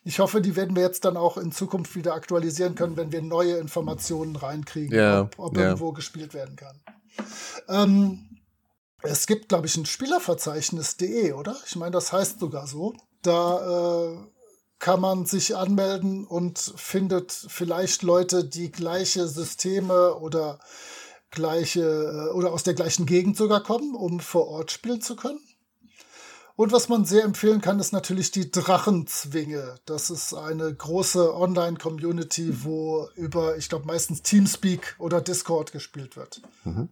[0.04, 3.22] Ich hoffe, die werden wir jetzt dann auch in Zukunft wieder aktualisieren können, wenn wir
[3.22, 5.64] neue Informationen reinkriegen, ja, ob, ob ja.
[5.64, 6.80] irgendwo gespielt werden kann.
[7.68, 8.28] Ähm,
[9.02, 11.56] es gibt, glaube ich, ein Spielerverzeichnis.de, oder?
[11.66, 12.94] Ich meine, das heißt sogar so.
[13.22, 14.18] Da äh,
[14.78, 20.58] kann man sich anmelden und findet vielleicht Leute, die gleiche Systeme oder
[21.32, 25.40] gleiche äh, oder aus der gleichen Gegend sogar kommen, um vor Ort spielen zu können.
[26.54, 29.80] Und was man sehr empfehlen kann, ist natürlich die Drachenzwinge.
[29.86, 36.42] Das ist eine große Online-Community, wo über, ich glaube, meistens Teamspeak oder Discord gespielt wird.
[36.64, 36.90] Mhm.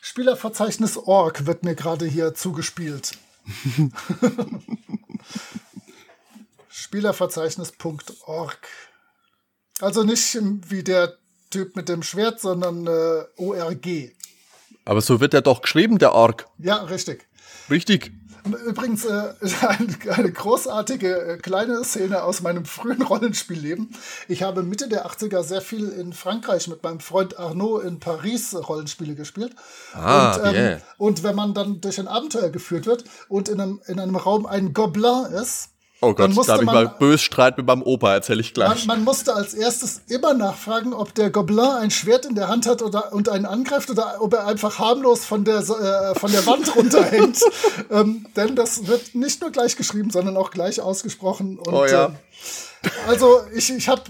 [0.00, 3.12] Spielerverzeichnis Org wird mir gerade hier zugespielt.
[6.68, 8.68] Spielerverzeichnis.org.
[9.80, 10.38] Also nicht
[10.70, 11.18] wie der
[11.50, 14.12] Typ mit dem Schwert, sondern äh, ORG.
[14.84, 16.46] Aber so wird er doch geschrieben, der Org.
[16.58, 17.26] Ja, richtig.
[17.70, 18.12] Richtig.
[18.66, 19.34] Übrigens äh,
[20.08, 23.90] eine, großartige äh, kleine Szene aus meinem frühen Rollenspielleben.
[24.28, 28.54] Ich habe Mitte der 80er sehr viel in Frankreich mit meinem Freund Arnaud in Paris
[28.54, 29.54] Rollenspiele gespielt.
[29.94, 30.80] Ah, und, ähm, yeah.
[30.98, 34.46] und wenn man dann durch ein Abenteuer geführt wird und in einem, in einem Raum
[34.46, 35.70] ein Gobelin ist,
[36.06, 38.86] Oh Gott, da habe ich mal bös Streit mit meinem Opa, erzähle ich gleich.
[38.86, 42.66] Man, man, musste als erstes immer nachfragen, ob der Gobelin ein Schwert in der Hand
[42.66, 46.46] hat oder, und einen angreift oder ob er einfach harmlos von der, äh, von der
[46.46, 47.40] Wand runterhängt.
[47.90, 51.58] ähm, denn das wird nicht nur gleich geschrieben, sondern auch gleich ausgesprochen.
[51.58, 52.06] Und, oh ja.
[52.06, 54.02] Äh, also ich, ich habe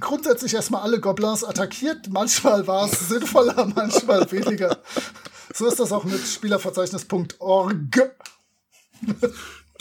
[0.00, 2.10] grundsätzlich erstmal alle Goblins attackiert.
[2.10, 4.76] Manchmal war es sinnvoller, manchmal weniger.
[5.54, 8.12] So ist das auch mit Spielerverzeichnis.org.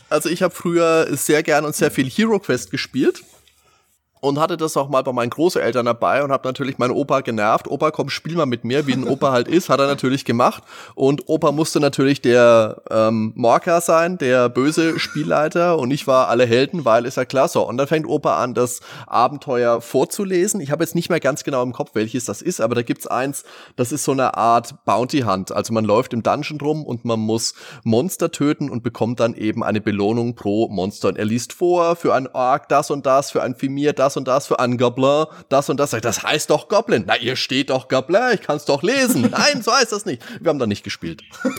[0.10, 3.24] Also ich habe früher sehr gern und sehr viel Hero Quest gespielt
[4.20, 7.68] und hatte das auch mal bei meinen Großeltern dabei und habe natürlich meinen Opa genervt.
[7.68, 10.64] Opa, komm, spiel mal mit mir, wie ein Opa halt ist, hat er natürlich gemacht.
[10.96, 16.46] Und Opa musste natürlich der ähm, Morka sein, der böse Spielleiter und ich war alle
[16.46, 17.68] Helden, weil ist ja klar so.
[17.68, 20.62] Und dann fängt Opa an, das Abenteuer vorzulesen.
[20.62, 23.08] Ich habe jetzt nicht mehr ganz genau im Kopf, welches das ist, aber da gibt's
[23.08, 23.44] eins,
[23.76, 25.52] das ist so eine Art Bounty Hunt.
[25.52, 27.54] Also man läuft im Dungeon rum und man muss
[27.84, 31.10] Monster töten und bekommt dann eben eine Belohnung pro Monster.
[31.10, 34.28] Und er liest vor, für ein Ork das und das, für ein Fimir das und
[34.28, 35.92] das, für ein Goblin das und das.
[35.92, 37.04] Das heißt doch Goblin.
[37.08, 39.22] Na, ihr steht doch Goblin, ich kann es doch lesen.
[39.32, 40.22] Nein, so heißt das nicht.
[40.40, 41.24] Wir haben da nicht gespielt.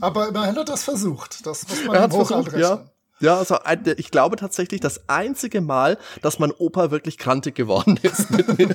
[0.00, 1.46] Aber immerhin hat er das versucht.
[1.46, 2.84] Das muss man er hat versucht, ja.
[3.20, 3.58] Ja, also
[3.98, 8.74] ich glaube tatsächlich das einzige Mal, dass mein Opa wirklich krantig geworden ist mit mir.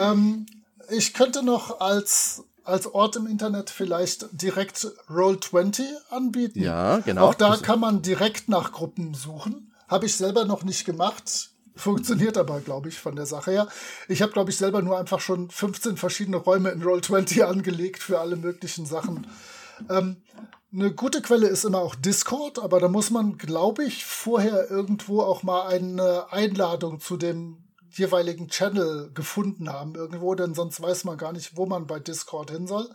[0.00, 0.46] ähm,
[0.90, 6.60] ich könnte noch als als Ort im Internet vielleicht direkt Roll20 anbieten.
[6.60, 7.28] Ja, genau.
[7.28, 9.72] Auch da kann man direkt nach Gruppen suchen.
[9.88, 11.50] Habe ich selber noch nicht gemacht.
[11.74, 13.68] Funktioniert aber, glaube ich, von der Sache her.
[14.08, 18.20] Ich habe, glaube ich, selber nur einfach schon 15 verschiedene Räume in Roll20 angelegt für
[18.20, 19.26] alle möglichen Sachen.
[19.88, 20.16] Ähm,
[20.72, 25.22] Eine gute Quelle ist immer auch Discord, aber da muss man, glaube ich, vorher irgendwo
[25.22, 27.61] auch mal eine Einladung zu dem
[27.98, 32.50] jeweiligen Channel gefunden haben irgendwo, denn sonst weiß man gar nicht, wo man bei Discord
[32.50, 32.88] hin soll.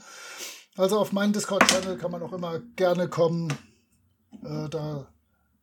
[0.75, 3.51] Also auf meinen Discord-Channel kann man auch immer gerne kommen.
[4.43, 5.07] Äh, da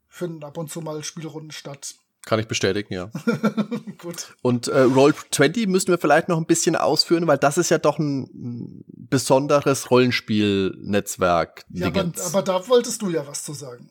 [0.08, 1.94] finden ab und zu mal Spielrunden statt.
[2.24, 3.10] Kann ich bestätigen, ja.
[3.98, 4.34] Gut.
[4.40, 7.98] Und äh, Roll20 müssen wir vielleicht noch ein bisschen ausführen, weil das ist ja doch
[7.98, 11.64] ein besonderes Rollenspielnetzwerk.
[11.68, 13.90] Ja, aber, aber, da wolltest du ja was zu sagen.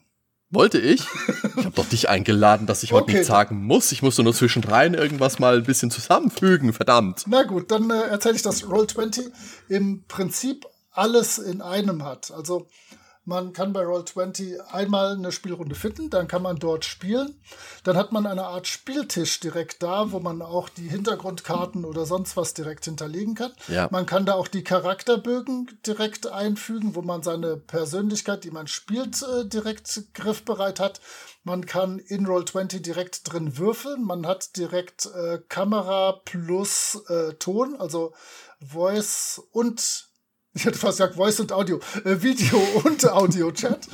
[0.54, 1.06] Wollte ich?
[1.56, 3.14] Ich habe doch dich eingeladen, dass ich heute okay.
[3.14, 3.92] nichts sagen muss.
[3.92, 7.24] Ich musste nur zwischendrin irgendwas mal ein bisschen zusammenfügen, verdammt.
[7.28, 9.32] Na gut, dann äh, erzähle ich, dass Roll20
[9.70, 12.32] im Prinzip alles in einem hat.
[12.32, 12.68] Also
[13.26, 17.40] man kann bei Roll20 einmal eine Spielrunde finden, dann kann man dort spielen.
[17.84, 22.36] Dann hat man eine Art Spieltisch direkt da, wo man auch die Hintergrundkarten oder sonst
[22.36, 23.54] was direkt hinterlegen kann.
[23.68, 23.88] Ja.
[23.92, 29.22] Man kann da auch die Charakterbögen direkt einfügen, wo man seine Persönlichkeit, die man spielt,
[29.24, 31.00] äh, direkt griffbereit hat.
[31.44, 34.04] Man kann in Roll20 direkt drin würfeln.
[34.04, 38.14] Man hat direkt äh, Kamera plus äh, Ton, also
[38.60, 40.13] Voice und
[40.54, 43.88] ich hätte fast gesagt Voice und Audio, äh, Video und Audio-Chat,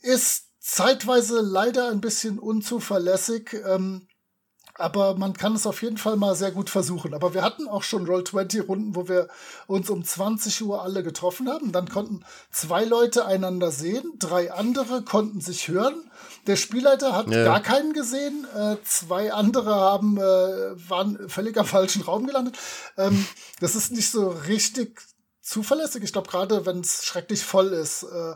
[0.00, 3.54] ist zeitweise leider ein bisschen unzuverlässig.
[3.66, 4.06] Ähm,
[4.74, 7.12] aber man kann es auf jeden Fall mal sehr gut versuchen.
[7.12, 9.28] Aber wir hatten auch schon Roll-20-Runden, wo wir
[9.66, 11.72] uns um 20 Uhr alle getroffen haben.
[11.72, 16.10] Dann konnten zwei Leute einander sehen, drei andere konnten sich hören.
[16.46, 17.44] Der Spielleiter hat ja.
[17.44, 18.46] gar keinen gesehen.
[18.56, 22.56] Äh, zwei andere haben, äh, waren völlig am falschen Raum gelandet.
[22.96, 23.26] Ähm,
[23.60, 25.02] das ist nicht so richtig
[25.42, 26.02] zuverlässig.
[26.04, 28.04] Ich glaube, gerade wenn es schrecklich voll ist.
[28.04, 28.34] Äh,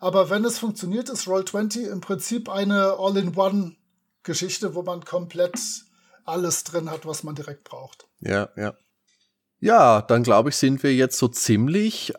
[0.00, 5.58] aber wenn es funktioniert, ist Roll20 im Prinzip eine All-in-One-Geschichte, wo man komplett
[6.24, 8.06] alles drin hat, was man direkt braucht.
[8.20, 8.74] Ja, ja.
[9.60, 12.12] Ja, dann glaube ich, sind wir jetzt so ziemlich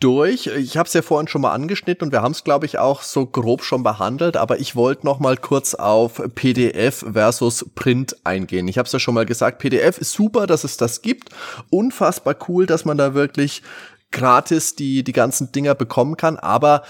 [0.00, 0.46] durch.
[0.46, 3.02] Ich habe es ja vorhin schon mal angeschnitten und wir haben es, glaube ich, auch
[3.02, 8.68] so grob schon behandelt, aber ich wollte noch mal kurz auf PDF versus Print eingehen.
[8.68, 11.30] Ich habe es ja schon mal gesagt, PDF ist super, dass es das gibt.
[11.70, 13.62] Unfassbar cool, dass man da wirklich
[14.10, 16.82] gratis die, die ganzen Dinger bekommen kann, aber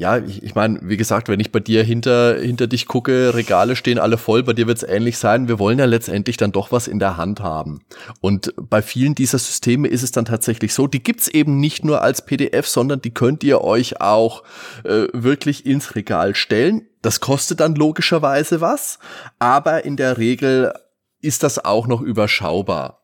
[0.00, 3.76] ja, ich, ich meine, wie gesagt, wenn ich bei dir hinter, hinter dich gucke, Regale
[3.76, 5.46] stehen alle voll, bei dir wird es ähnlich sein.
[5.46, 7.82] Wir wollen ja letztendlich dann doch was in der Hand haben.
[8.22, 12.00] Und bei vielen dieser Systeme ist es dann tatsächlich so, die gibt's eben nicht nur
[12.00, 14.42] als PDF, sondern die könnt ihr euch auch
[14.84, 16.88] äh, wirklich ins Regal stellen.
[17.02, 19.00] Das kostet dann logischerweise was,
[19.38, 20.72] aber in der Regel
[21.20, 23.02] ist das auch noch überschaubar.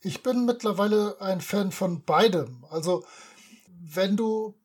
[0.00, 2.64] Ich bin mittlerweile ein Fan von beidem.
[2.68, 3.04] Also
[3.94, 4.56] wenn du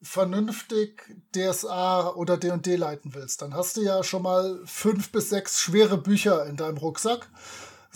[0.00, 1.02] vernünftig
[1.34, 5.98] DSA oder D&D leiten willst, dann hast du ja schon mal fünf bis sechs schwere
[5.98, 7.28] Bücher in deinem Rucksack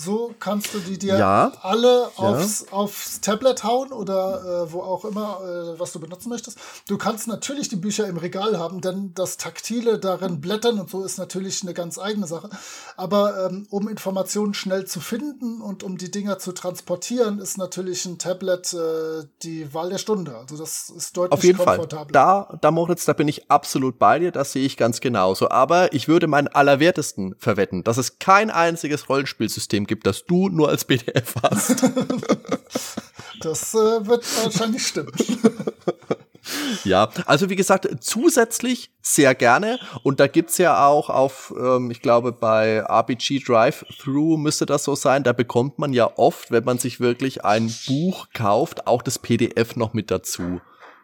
[0.02, 1.52] so kannst du die dir ja.
[1.62, 2.72] alle aufs, ja.
[2.72, 6.58] aufs Tablet hauen oder äh, wo auch immer, äh, was du benutzen möchtest.
[6.88, 11.04] Du kannst natürlich die Bücher im Regal haben, denn das Taktile darin blättern und so
[11.04, 12.50] ist natürlich eine ganz eigene Sache.
[12.96, 18.04] Aber ähm, um Informationen schnell zu finden und um die Dinger zu transportieren, ist natürlich
[18.04, 20.36] ein Tablet äh, die Wahl der Stunde.
[20.36, 21.98] Also das ist deutlich Auf jeden komfortabler.
[21.98, 22.48] Fall.
[22.50, 25.50] Da, da Moritz, da bin ich absolut bei dir, das sehe ich ganz genauso.
[25.50, 30.68] Aber ich würde meinen allerwertesten verwetten, dass es kein einziges Rollenspielsystem gibt, das du nur
[30.68, 31.82] als PDF hast.
[33.40, 35.12] das äh, wird wahrscheinlich stimmen.
[36.84, 39.78] Ja, also wie gesagt, zusätzlich sehr gerne.
[40.02, 44.94] Und da gibt's ja auch auf, ähm, ich glaube, bei RPG Drive-Thru müsste das so
[44.94, 45.22] sein.
[45.22, 49.76] Da bekommt man ja oft, wenn man sich wirklich ein Buch kauft, auch das PDF
[49.76, 50.60] noch mit dazu.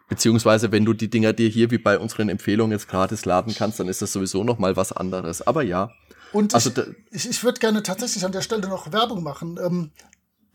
[0.09, 3.79] Beziehungsweise, wenn du die Dinger dir hier wie bei unseren Empfehlungen jetzt gratis laden kannst,
[3.79, 5.45] dann ist das sowieso noch mal was anderes.
[5.45, 5.91] Aber ja.
[6.31, 9.91] Und also, ich, ich, ich würde gerne tatsächlich an der Stelle noch Werbung machen, ähm,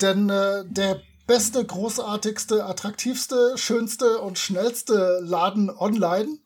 [0.01, 6.39] denn äh, der beste, großartigste, attraktivste, schönste und schnellste Laden online,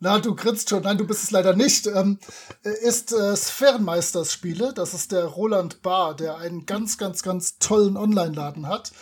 [0.00, 2.18] na, du grinst schon, nein, du bist es leider nicht, ähm,
[2.62, 4.74] ist äh, Sphärenmeisters Spiele.
[4.74, 8.92] Das ist der Roland Bar, der einen ganz, ganz, ganz tollen Online-Laden hat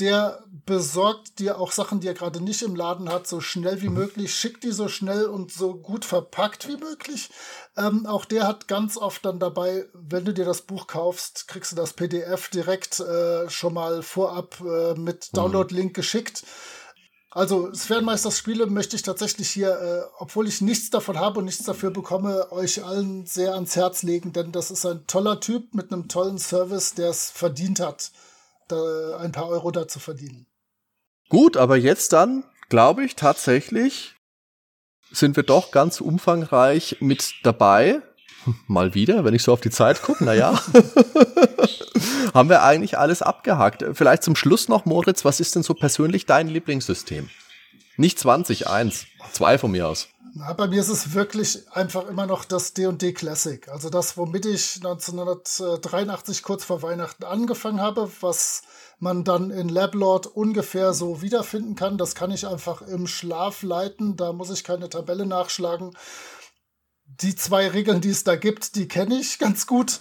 [0.00, 3.88] der besorgt dir auch Sachen, die er gerade nicht im Laden hat, so schnell wie
[3.88, 3.96] mhm.
[3.96, 7.30] möglich, schickt die so schnell und so gut verpackt wie möglich.
[7.80, 11.72] Ähm, auch der hat ganz oft dann dabei, wenn du dir das Buch kaufst, kriegst
[11.72, 15.36] du das PDF direkt äh, schon mal vorab äh, mit mhm.
[15.36, 16.44] Download-Link geschickt.
[17.30, 21.64] Also Sphärenmeisters Spiele möchte ich tatsächlich hier, äh, obwohl ich nichts davon habe und nichts
[21.64, 25.92] dafür bekomme, euch allen sehr ans Herz legen, denn das ist ein toller Typ mit
[25.92, 28.10] einem tollen Service, der es verdient hat
[28.70, 30.46] da ein paar Euro dazu verdienen.
[31.28, 34.16] Gut, aber jetzt dann, glaube ich, tatsächlich
[35.12, 38.00] sind wir doch ganz umfangreich mit dabei.
[38.66, 40.58] Mal wieder, wenn ich so auf die Zeit gucke, naja.
[42.34, 43.84] Haben wir eigentlich alles abgehakt.
[43.92, 47.28] Vielleicht zum Schluss noch, Moritz, was ist denn so persönlich dein Lieblingssystem?
[47.96, 49.06] Nicht 20, eins.
[49.32, 50.08] Zwei von mir aus.
[50.34, 53.68] Na, bei mir ist es wirklich einfach immer noch das D&D Classic.
[53.68, 58.62] Also das, womit ich 1983 kurz vor Weihnachten angefangen habe, was
[59.00, 61.98] man dann in Lablord ungefähr so wiederfinden kann.
[61.98, 64.16] Das kann ich einfach im Schlaf leiten.
[64.16, 65.96] Da muss ich keine Tabelle nachschlagen.
[67.06, 69.98] Die zwei Regeln, die es da gibt, die kenne ich ganz gut.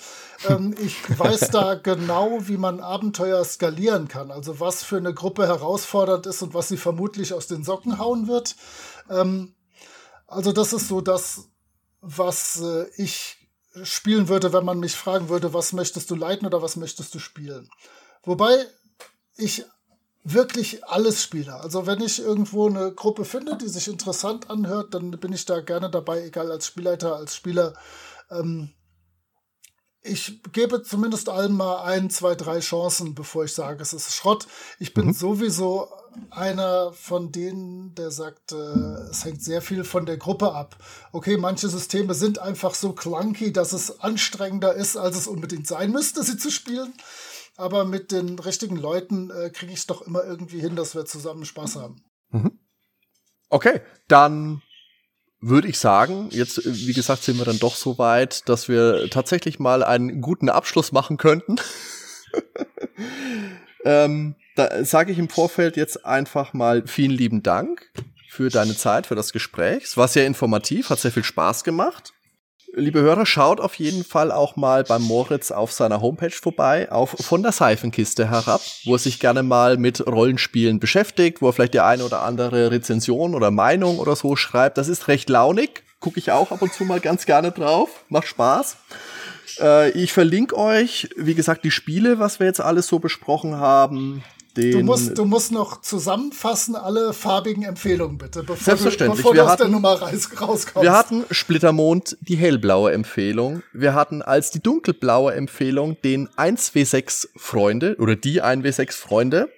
[0.47, 4.29] Ähm, ich weiß da genau, wie man Abenteuer skalieren kann.
[4.29, 8.27] Also was für eine Gruppe herausfordernd ist und was sie vermutlich aus den Socken hauen
[8.27, 8.55] wird.
[9.09, 9.55] Ähm,
[10.29, 11.49] also das ist so das,
[12.01, 13.37] was äh, ich
[13.83, 17.19] spielen würde, wenn man mich fragen würde, was möchtest du leiten oder was möchtest du
[17.19, 17.69] spielen.
[18.23, 18.65] Wobei
[19.37, 19.65] ich
[20.23, 21.53] wirklich alles spiele.
[21.55, 25.61] Also wenn ich irgendwo eine Gruppe finde, die sich interessant anhört, dann bin ich da
[25.61, 27.73] gerne dabei, egal als Spielleiter, als Spieler.
[28.29, 28.71] Ähm,
[30.01, 34.47] ich gebe zumindest allen mal ein, zwei, drei Chancen, bevor ich sage, es ist Schrott.
[34.79, 35.13] Ich bin mhm.
[35.13, 35.89] sowieso
[36.31, 40.77] einer von denen, der sagt, äh, es hängt sehr viel von der Gruppe ab.
[41.11, 45.91] Okay, manche Systeme sind einfach so clunky, dass es anstrengender ist, als es unbedingt sein
[45.91, 46.93] müsste, sie zu spielen.
[47.57, 51.05] Aber mit den richtigen Leuten äh, kriege ich es doch immer irgendwie hin, dass wir
[51.05, 52.01] zusammen Spaß haben.
[52.29, 52.57] Mhm.
[53.49, 54.61] Okay, dann
[55.41, 59.09] würde ich sagen, jetzt, äh, wie gesagt, sind wir dann doch so weit, dass wir
[59.09, 61.55] tatsächlich mal einen guten Abschluss machen könnten.
[63.85, 67.91] ähm, da sage ich im Vorfeld jetzt einfach mal vielen lieben Dank
[68.27, 69.83] für deine Zeit, für das Gespräch.
[69.83, 72.13] Es war sehr informativ, hat sehr viel Spaß gemacht.
[72.75, 77.15] Liebe Hörer, schaut auf jeden Fall auch mal beim Moritz auf seiner Homepage vorbei, auf
[77.19, 81.73] von der Seifenkiste herab, wo er sich gerne mal mit Rollenspielen beschäftigt, wo er vielleicht
[81.73, 84.77] die eine oder andere Rezension oder Meinung oder so schreibt.
[84.77, 88.27] Das ist recht launig, gucke ich auch ab und zu mal ganz gerne drauf, macht
[88.27, 88.77] Spaß.
[89.59, 94.23] Äh, ich verlinke euch, wie gesagt, die Spiele, was wir jetzt alles so besprochen haben,
[94.59, 94.71] den.
[94.71, 99.17] Du musst, du musst noch zusammenfassen alle farbigen Empfehlungen bitte, bevor Selbstverständlich.
[99.17, 100.75] du, bevor wir du hatten, aus der Nummer rauskommst.
[100.75, 103.63] Wir hatten Splittermond, die hellblaue Empfehlung.
[103.73, 109.49] Wir hatten als die dunkelblaue Empfehlung den 1W6 Freunde oder die 1W6 Freunde.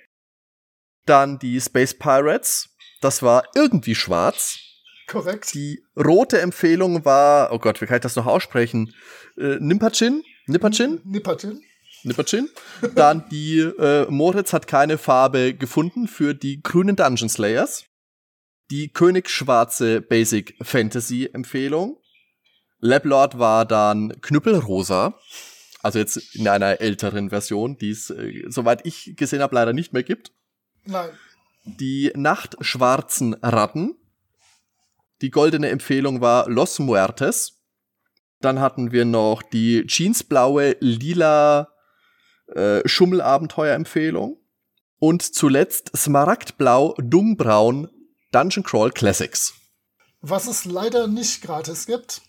[1.05, 2.69] Dann die Space Pirates.
[3.01, 4.59] Das war irgendwie schwarz.
[5.07, 5.53] Korrekt.
[5.53, 8.93] Die rote Empfehlung war, oh Gott, wie kann ich das noch aussprechen?
[9.37, 10.23] Äh, Nimpachin?
[10.47, 11.01] Nipperchin?
[11.03, 11.61] Nipperchin.
[12.03, 12.49] Nipperchin.
[12.95, 17.85] Dann die äh, Moritz hat keine Farbe gefunden für die grünen Dungeon Slayers.
[18.69, 21.97] Die Königsschwarze Basic Fantasy Empfehlung.
[22.79, 25.19] Lablord war dann Knüppelrosa.
[25.83, 29.93] Also jetzt in einer älteren Version, die es, äh, soweit ich gesehen habe, leider nicht
[29.93, 30.31] mehr gibt.
[30.85, 31.09] Nein.
[31.63, 33.95] Die Nachtschwarzen Ratten.
[35.21, 37.59] Die goldene Empfehlung war Los Muertes.
[38.39, 41.71] Dann hatten wir noch die jeansblaue lila
[42.55, 44.37] äh, Schummelabenteuer-Empfehlung.
[44.99, 47.89] Und zuletzt Smaragdblau, Dungbraun,
[48.31, 49.53] Dungeon Crawl Classics.
[50.21, 52.21] Was es leider nicht gratis gibt.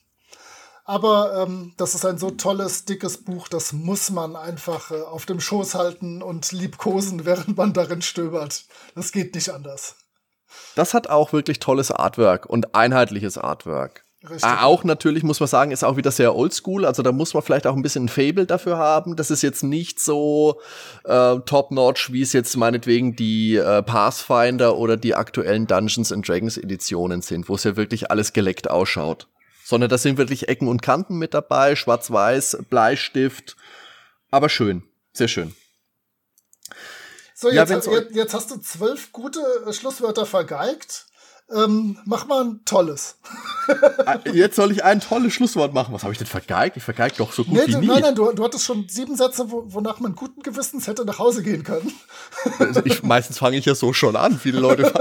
[0.84, 5.26] Aber ähm, das ist ein so tolles, dickes Buch, das muss man einfach äh, auf
[5.26, 8.64] dem Schoß halten und liebkosen, während man darin stöbert.
[8.94, 9.96] Das geht nicht anders.
[10.74, 14.04] Das hat auch wirklich tolles Artwork und einheitliches Artwork.
[14.24, 14.44] Richtig.
[14.44, 16.86] Ah, auch natürlich muss man sagen, ist auch wieder sehr oldschool.
[16.86, 19.16] Also da muss man vielleicht auch ein bisschen ein Fable dafür haben.
[19.16, 20.60] Das ist jetzt nicht so
[21.04, 26.56] äh, top-notch, wie es jetzt meinetwegen die äh, Pathfinder oder die aktuellen Dungeons and Dragons
[26.56, 29.26] Editionen sind, wo es ja wirklich alles geleckt ausschaut.
[29.64, 33.56] Sondern da sind wirklich Ecken und Kanten mit dabei, schwarz-weiß, Bleistift.
[34.30, 35.52] Aber schön, sehr schön.
[37.34, 39.40] So, jetzt, ja, jetzt, jetzt hast du zwölf gute
[39.72, 41.06] Schlusswörter vergeigt.
[41.54, 43.16] Ähm, mach mal ein tolles.
[44.06, 45.94] Ah, jetzt soll ich ein tolles Schlusswort machen.
[45.94, 46.76] Was habe ich denn vergeigt?
[46.76, 47.86] Ich vergeige doch so gut nee, wie nie.
[47.86, 51.18] Nein, nein, du, du hattest schon sieben Sätze, wo, wonach man guten Gewissens hätte nach
[51.18, 51.92] Hause gehen können.
[52.58, 54.38] Also ich, meistens fange ich ja so schon an.
[54.38, 54.92] Viele Leute,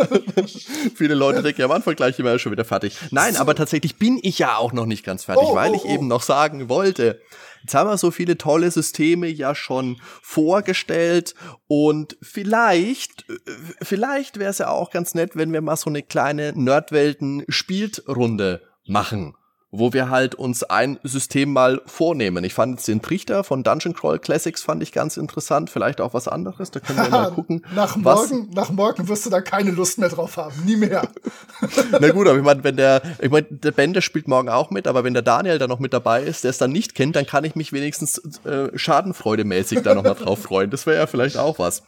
[0.96, 2.98] viele Leute denken ja am Anfang gleich immer schon wieder fertig.
[3.12, 3.40] Nein, so.
[3.40, 5.94] aber tatsächlich bin ich ja auch noch nicht ganz fertig, oh, weil oh, ich oh.
[5.94, 7.22] eben noch sagen wollte,
[7.62, 11.36] Jetzt haben wir so viele tolle Systeme ja schon vorgestellt
[11.68, 13.36] und vielleicht, äh,
[13.82, 19.36] vielleicht wäre es ja auch ganz nett, wenn wir mal so eine kleine Nerdwelten-Spielrunde machen
[19.72, 22.44] wo wir halt uns ein System mal vornehmen.
[22.44, 26.14] Ich fand jetzt den Trichter von Dungeon Crawl Classics fand ich ganz interessant, vielleicht auch
[26.14, 27.66] was anderes, da können wir mal gucken.
[27.74, 31.08] nach morgen, nach morgen wirst du da keine Lust mehr drauf haben, nie mehr.
[31.92, 34.88] Na gut, aber ich meine, wenn der, ich meine, der Bender spielt morgen auch mit,
[34.88, 37.26] aber wenn der Daniel da noch mit dabei ist, der es dann nicht kennt, dann
[37.26, 40.70] kann ich mich wenigstens äh, schadenfreudemäßig da noch mal drauf freuen.
[40.70, 41.84] Das wäre ja vielleicht auch was.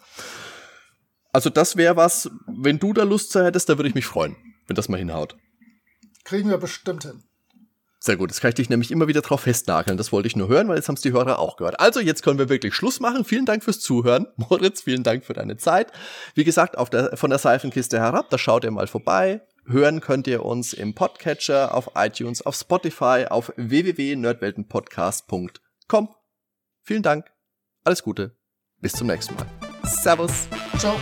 [1.34, 4.38] Also das wäre was, wenn du da Lust zu hättest, da würde ich mich freuen,
[4.68, 5.36] wenn das mal hinhaut.
[6.24, 7.24] Kriegen wir bestimmt hin.
[8.06, 9.96] Sehr gut, das kann ich dich nämlich immer wieder drauf festnageln.
[9.96, 11.80] Das wollte ich nur hören, weil jetzt haben es die Hörer auch gehört.
[11.80, 13.24] Also jetzt können wir wirklich Schluss machen.
[13.24, 14.28] Vielen Dank fürs Zuhören.
[14.36, 15.90] Moritz, vielen Dank für deine Zeit.
[16.36, 19.40] Wie gesagt, auf der, von der Seifenkiste herab, da schaut ihr mal vorbei.
[19.66, 26.10] Hören könnt ihr uns im Podcatcher, auf iTunes, auf Spotify, auf www.nerdweltenpodcast.com.
[26.82, 27.32] Vielen Dank.
[27.86, 28.36] Alles Gute.
[28.82, 29.48] Bis zum nächsten Mal.
[29.86, 30.50] Servus.
[30.78, 30.98] Ciao.